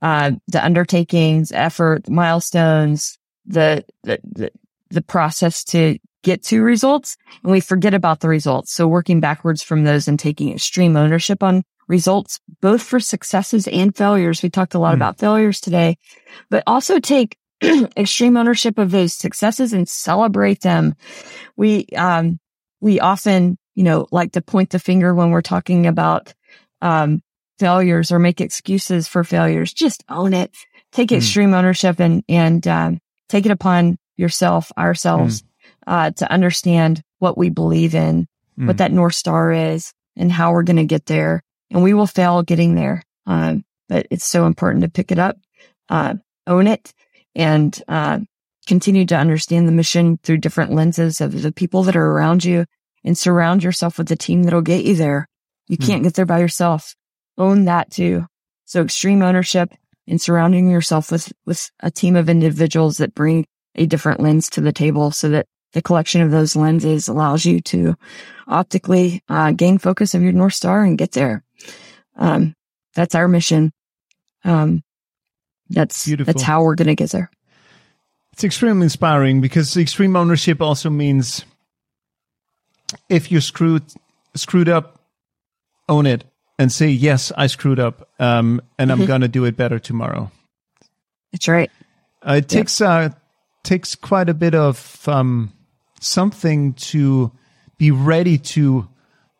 uh, 0.00 0.32
the 0.48 0.64
undertakings, 0.64 1.52
effort, 1.52 2.08
milestones, 2.08 3.18
the, 3.46 3.84
the, 4.02 4.18
the, 4.24 4.50
the 4.90 5.02
process 5.02 5.64
to 5.64 5.98
get 6.22 6.42
to 6.44 6.62
results, 6.62 7.16
and 7.42 7.50
we 7.50 7.60
forget 7.60 7.94
about 7.94 8.20
the 8.20 8.28
results. 8.28 8.72
So 8.72 8.86
working 8.86 9.20
backwards 9.20 9.62
from 9.62 9.84
those 9.84 10.06
and 10.06 10.18
taking 10.18 10.52
extreme 10.52 10.96
ownership 10.96 11.42
on 11.42 11.64
results, 11.88 12.38
both 12.60 12.82
for 12.82 13.00
successes 13.00 13.66
and 13.66 13.94
failures. 13.96 14.42
We 14.42 14.50
talked 14.50 14.74
a 14.74 14.78
lot 14.78 14.94
Hmm. 14.94 15.02
about 15.02 15.18
failures 15.18 15.60
today, 15.60 15.98
but 16.48 16.62
also 16.66 17.00
take 17.00 17.36
extreme 17.96 18.36
ownership 18.36 18.78
of 18.78 18.90
those 18.90 19.14
successes 19.14 19.72
and 19.72 19.88
celebrate 19.88 20.60
them. 20.60 20.94
We, 21.56 21.86
um, 21.96 22.38
we 22.80 23.00
often, 23.00 23.58
you 23.74 23.84
know, 23.84 24.06
like 24.10 24.32
to 24.32 24.42
point 24.42 24.70
the 24.70 24.78
finger 24.78 25.14
when 25.14 25.30
we're 25.30 25.42
talking 25.42 25.86
about, 25.86 26.34
um, 26.80 27.22
failures 27.58 28.10
or 28.10 28.18
make 28.18 28.40
excuses 28.40 29.06
for 29.06 29.22
failures. 29.22 29.72
Just 29.72 30.02
own 30.08 30.34
it. 30.34 30.52
Take 30.90 31.10
Hmm. 31.10 31.16
extreme 31.16 31.54
ownership 31.54 32.00
and, 32.00 32.24
and, 32.28 32.66
um, 32.66 32.98
take 33.28 33.46
it 33.46 33.52
upon 33.52 33.98
yourself, 34.16 34.72
ourselves, 34.76 35.42
uh, 35.86 36.10
to 36.10 36.30
understand 36.30 37.02
what 37.18 37.38
we 37.38 37.50
believe 37.50 37.94
in, 37.94 38.26
Mm. 38.58 38.66
what 38.66 38.78
that 38.78 38.92
North 38.92 39.14
Star 39.14 39.52
is 39.52 39.92
and 40.16 40.30
how 40.30 40.52
we're 40.52 40.62
going 40.64 40.76
to 40.76 40.84
get 40.84 41.06
there. 41.06 41.42
And 41.70 41.82
we 41.82 41.94
will 41.94 42.06
fail 42.06 42.42
getting 42.42 42.74
there. 42.74 43.02
Um, 43.26 43.64
but 43.88 44.06
it's 44.10 44.26
so 44.26 44.46
important 44.46 44.82
to 44.82 44.90
pick 44.90 45.10
it 45.12 45.18
up, 45.18 45.38
uh, 45.88 46.14
own 46.46 46.66
it 46.66 46.92
and, 47.34 47.82
uh, 47.88 48.20
continue 48.66 49.04
to 49.06 49.16
understand 49.16 49.66
the 49.66 49.72
mission 49.72 50.18
through 50.22 50.38
different 50.38 50.72
lenses 50.72 51.20
of 51.20 51.42
the 51.42 51.52
people 51.52 51.82
that 51.82 51.96
are 51.96 52.12
around 52.12 52.44
you 52.44 52.64
and 53.04 53.18
surround 53.18 53.62
yourself 53.64 53.98
with 53.98 54.10
a 54.12 54.16
team 54.16 54.44
that'll 54.44 54.62
get 54.62 54.84
you 54.84 54.94
there. 54.94 55.28
You 55.66 55.76
Hmm. 55.80 55.86
can't 55.86 56.02
get 56.04 56.14
there 56.14 56.26
by 56.26 56.38
yourself. 56.38 56.94
Own 57.36 57.64
that 57.64 57.90
too. 57.90 58.26
So 58.64 58.82
extreme 58.82 59.22
ownership 59.22 59.72
and 60.06 60.20
surrounding 60.20 60.70
yourself 60.70 61.10
with, 61.10 61.32
with 61.44 61.70
a 61.80 61.90
team 61.90 62.14
of 62.14 62.28
individuals 62.28 62.98
that 62.98 63.14
bring 63.14 63.46
a 63.74 63.86
different 63.86 64.20
lens 64.20 64.48
to 64.50 64.60
the 64.60 64.72
table 64.72 65.10
so 65.10 65.28
that 65.30 65.46
the 65.72 65.82
collection 65.82 66.20
of 66.20 66.30
those 66.30 66.54
lenses 66.54 67.08
allows 67.08 67.44
you 67.44 67.60
to 67.62 67.96
optically 68.46 69.22
uh, 69.28 69.50
gain 69.52 69.78
focus 69.78 70.14
of 70.14 70.22
your 70.22 70.32
North 70.32 70.54
Star 70.54 70.84
and 70.84 70.98
get 70.98 71.12
there. 71.12 71.42
Um, 72.16 72.54
that's 72.94 73.14
our 73.14 73.26
mission. 73.26 73.72
Um, 74.44 74.82
that's, 75.72 76.04
Beautiful. 76.06 76.32
that's 76.32 76.42
how 76.42 76.62
we're 76.62 76.74
going 76.74 76.88
to 76.88 76.94
get 76.94 77.10
there. 77.10 77.30
It's 78.32 78.44
extremely 78.44 78.84
inspiring 78.84 79.40
because 79.40 79.76
extreme 79.76 80.16
ownership 80.16 80.62
also 80.62 80.88
means 80.88 81.44
if 83.08 83.30
you 83.30 83.40
screwed 83.40 83.82
screwed 84.34 84.68
up, 84.70 85.00
own 85.88 86.06
it 86.06 86.24
and 86.58 86.72
say 86.72 86.88
yes, 86.88 87.30
I 87.36 87.46
screwed 87.48 87.78
up, 87.78 88.08
um, 88.18 88.62
and 88.78 88.90
I'm 88.90 89.00
Mhm. 89.00 89.06
gonna 89.06 89.28
do 89.28 89.44
it 89.44 89.56
better 89.56 89.78
tomorrow. 89.78 90.30
That's 91.32 91.46
right. 91.48 91.70
Uh, 92.26 92.34
it 92.34 92.48
takes 92.48 92.80
uh, 92.80 93.10
takes 93.64 93.94
quite 93.94 94.30
a 94.30 94.34
bit 94.34 94.54
of 94.54 95.06
um, 95.06 95.52
something 96.00 96.72
to 96.74 97.32
be 97.76 97.90
ready 97.90 98.38
to 98.38 98.88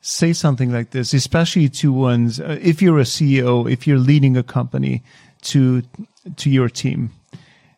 say 0.02 0.32
something 0.34 0.70
like 0.70 0.90
this, 0.90 1.14
especially 1.14 1.68
to 1.70 1.92
one's. 1.92 2.40
Uh, 2.40 2.58
if 2.60 2.82
you're 2.82 2.98
a 2.98 3.04
CEO, 3.06 3.70
if 3.70 3.86
you're 3.86 3.98
leading 3.98 4.36
a 4.36 4.42
company, 4.42 5.02
to 5.42 5.82
to 6.36 6.50
your 6.50 6.68
team, 6.68 7.10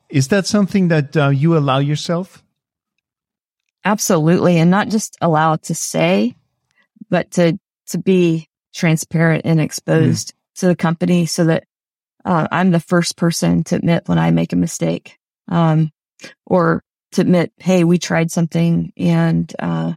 is 0.09 0.29
that 0.29 0.47
something 0.47 0.89
that 0.89 1.17
uh, 1.17 1.29
you 1.29 1.57
allow 1.57 1.79
yourself? 1.79 2.43
Absolutely. 3.85 4.59
And 4.59 4.71
not 4.71 4.89
just 4.89 5.17
allow 5.21 5.57
to 5.57 5.75
say, 5.75 6.35
but 7.11 7.31
to, 7.33 7.59
to 7.89 7.99
be 7.99 8.49
transparent 8.75 9.43
and 9.45 9.61
exposed 9.61 10.35
to 10.57 10.67
the 10.67 10.77
company 10.77 11.27
so 11.27 11.45
that, 11.45 11.65
uh, 12.25 12.49
I'm 12.51 12.71
the 12.71 12.81
first 12.81 13.17
person 13.17 13.65
to 13.65 13.77
admit 13.77 14.05
when 14.09 14.19
I 14.19 14.31
make 14.31 14.55
a 14.55 14.57
mistake, 14.57 15.19
um, 15.49 15.91
or 16.47 16.83
to 17.13 17.21
admit, 17.21 17.53
Hey, 17.59 17.85
we 17.85 17.99
tried 17.99 18.31
something 18.31 18.93
and, 18.97 19.53
uh, 19.59 19.93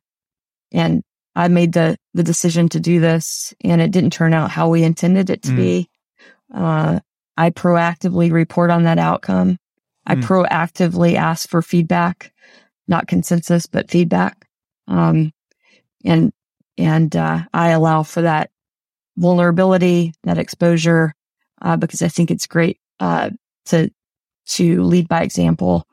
and 0.74 1.04
I 1.36 1.48
made 1.48 1.72
the, 1.72 1.96
the 2.14 2.24
decision 2.24 2.68
to 2.70 2.80
do 2.80 3.00
this 3.00 3.54
and 3.64 3.82
it 3.82 3.92
didn't 3.92 4.12
turn 4.12 4.34
out 4.34 4.52
how 4.52 4.70
we 4.70 4.84
intended 4.84 5.30
it 5.30 5.44
to 5.44 5.52
mm. 5.52 5.56
be. 5.56 5.90
Uh, 6.54 7.00
I 7.38 7.52
proactively 7.52 8.32
report 8.32 8.72
on 8.72 8.84
that 8.84 8.98
outcome. 8.98 9.60
I 10.06 10.16
mm. 10.16 10.24
proactively 10.24 11.16
ask 11.16 11.48
for 11.48 11.62
feedback, 11.62 12.34
not 12.88 13.08
consensus, 13.08 13.68
but 13.68 13.92
feedback. 13.92 14.48
Um, 14.88 15.34
and, 16.04 16.34
and, 16.78 17.16
uh, 17.16 17.42
I 17.54 17.70
allow 17.70 18.04
for 18.04 18.22
that 18.22 18.50
vulnerability, 19.18 20.14
that 20.24 20.38
exposure, 20.38 21.14
uh, 21.62 21.76
because 21.78 22.02
I 22.02 22.08
think 22.08 22.32
it's 22.32 22.48
great, 22.48 22.80
uh, 23.00 23.32
to, 23.66 23.92
to 24.48 24.84
lead 24.84 25.08
by 25.08 25.22
example. 25.22 25.86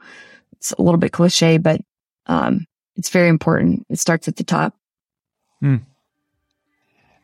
It's 0.52 0.72
a 0.72 0.82
little 0.82 0.98
bit 0.98 1.12
cliche, 1.12 1.58
but, 1.58 1.80
um, 2.26 2.66
it's 2.96 3.10
very 3.10 3.28
important. 3.28 3.84
It 3.90 3.98
starts 3.98 4.28
at 4.28 4.36
the 4.36 4.44
top. 4.44 4.74
Mm. 5.62 5.82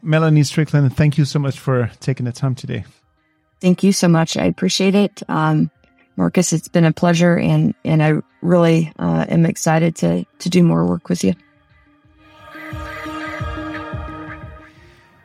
Melanie 0.03 0.43
Stricklan, 0.43 0.93
thank 0.93 1.16
you 1.16 1.25
so 1.25 1.39
much 1.39 1.59
for 1.59 1.91
taking 2.01 2.27
the 2.27 2.33
time 2.33 2.55
today. 2.55 2.85
Thank 3.61 3.83
you 3.83 3.93
so 3.93 4.09
much. 4.09 4.37
I 4.37 4.45
appreciate 4.45 4.95
it. 4.95 5.23
Um, 5.29 5.71
Marcus, 6.17 6.53
it's 6.53 6.69
been 6.69 6.85
a 6.85 6.93
pleasure 6.93 7.37
and, 7.37 7.75
and 7.85 8.03
I 8.03 8.15
really 8.43 8.93
uh, 8.99 9.27
am 9.29 9.47
excited 9.47 9.97
to, 9.97 10.25
to 10.41 10.49
do 10.49 10.63
more 10.63 10.87
work 10.87 11.09
with 11.09 11.25
you. 11.25 11.35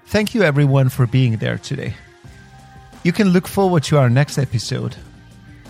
Thank 0.07 0.33
you 0.33 0.43
everyone 0.43 0.89
for 0.89 1.07
being 1.07 1.37
there 1.37 1.57
today. 1.57 1.93
You 3.03 3.11
can 3.11 3.29
look 3.29 3.47
forward 3.47 3.83
to 3.83 3.97
our 3.97 4.09
next 4.09 4.37
episode, 4.37 4.95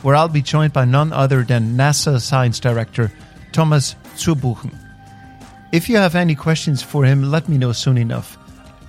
where 0.03 0.16
I'll 0.16 0.30
be 0.30 0.41
joined 0.41 0.74
by 0.74 0.86
none 0.86 1.11
other 1.11 1.43
than 1.43 1.76
NASA 1.76 2.22
Science 2.22 2.59
Director 2.59 3.11
Thomas 3.51 3.95
Zurbuchen. 4.16 4.74
If 5.72 5.89
you 5.89 5.97
have 5.97 6.16
any 6.16 6.36
questions 6.36 6.84
for 6.84 7.03
him, 7.03 7.32
let 7.32 7.49
me 7.49 7.57
know 7.57 7.72
soon 7.72 7.97
enough. 7.97 8.38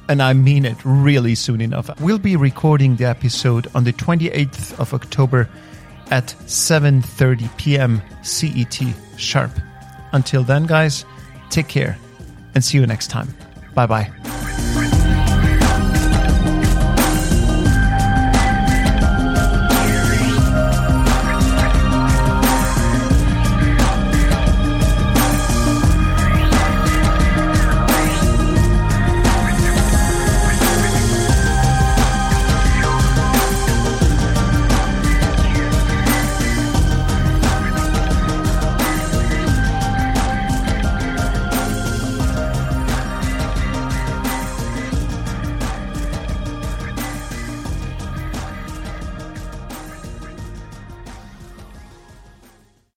And 0.08 0.22
I 0.22 0.32
mean 0.32 0.64
it 0.64 0.76
really 0.84 1.34
soon 1.34 1.60
enough. 1.60 1.90
We'll 2.00 2.18
be 2.18 2.36
recording 2.36 2.96
the 2.96 3.06
episode 3.06 3.66
on 3.74 3.84
the 3.84 3.92
28th 3.92 4.78
of 4.78 4.94
October 4.94 5.48
at 6.10 6.34
7:30 6.46 7.56
p.m. 7.56 8.02
CET 8.22 8.80
sharp. 9.16 9.50
Until 10.12 10.44
then, 10.44 10.66
guys, 10.66 11.04
take 11.50 11.68
care 11.68 11.98
and 12.54 12.64
see 12.64 12.78
you 12.78 12.86
next 12.86 13.08
time. 13.08 13.34
Bye 13.74 13.86
bye. 13.86 14.85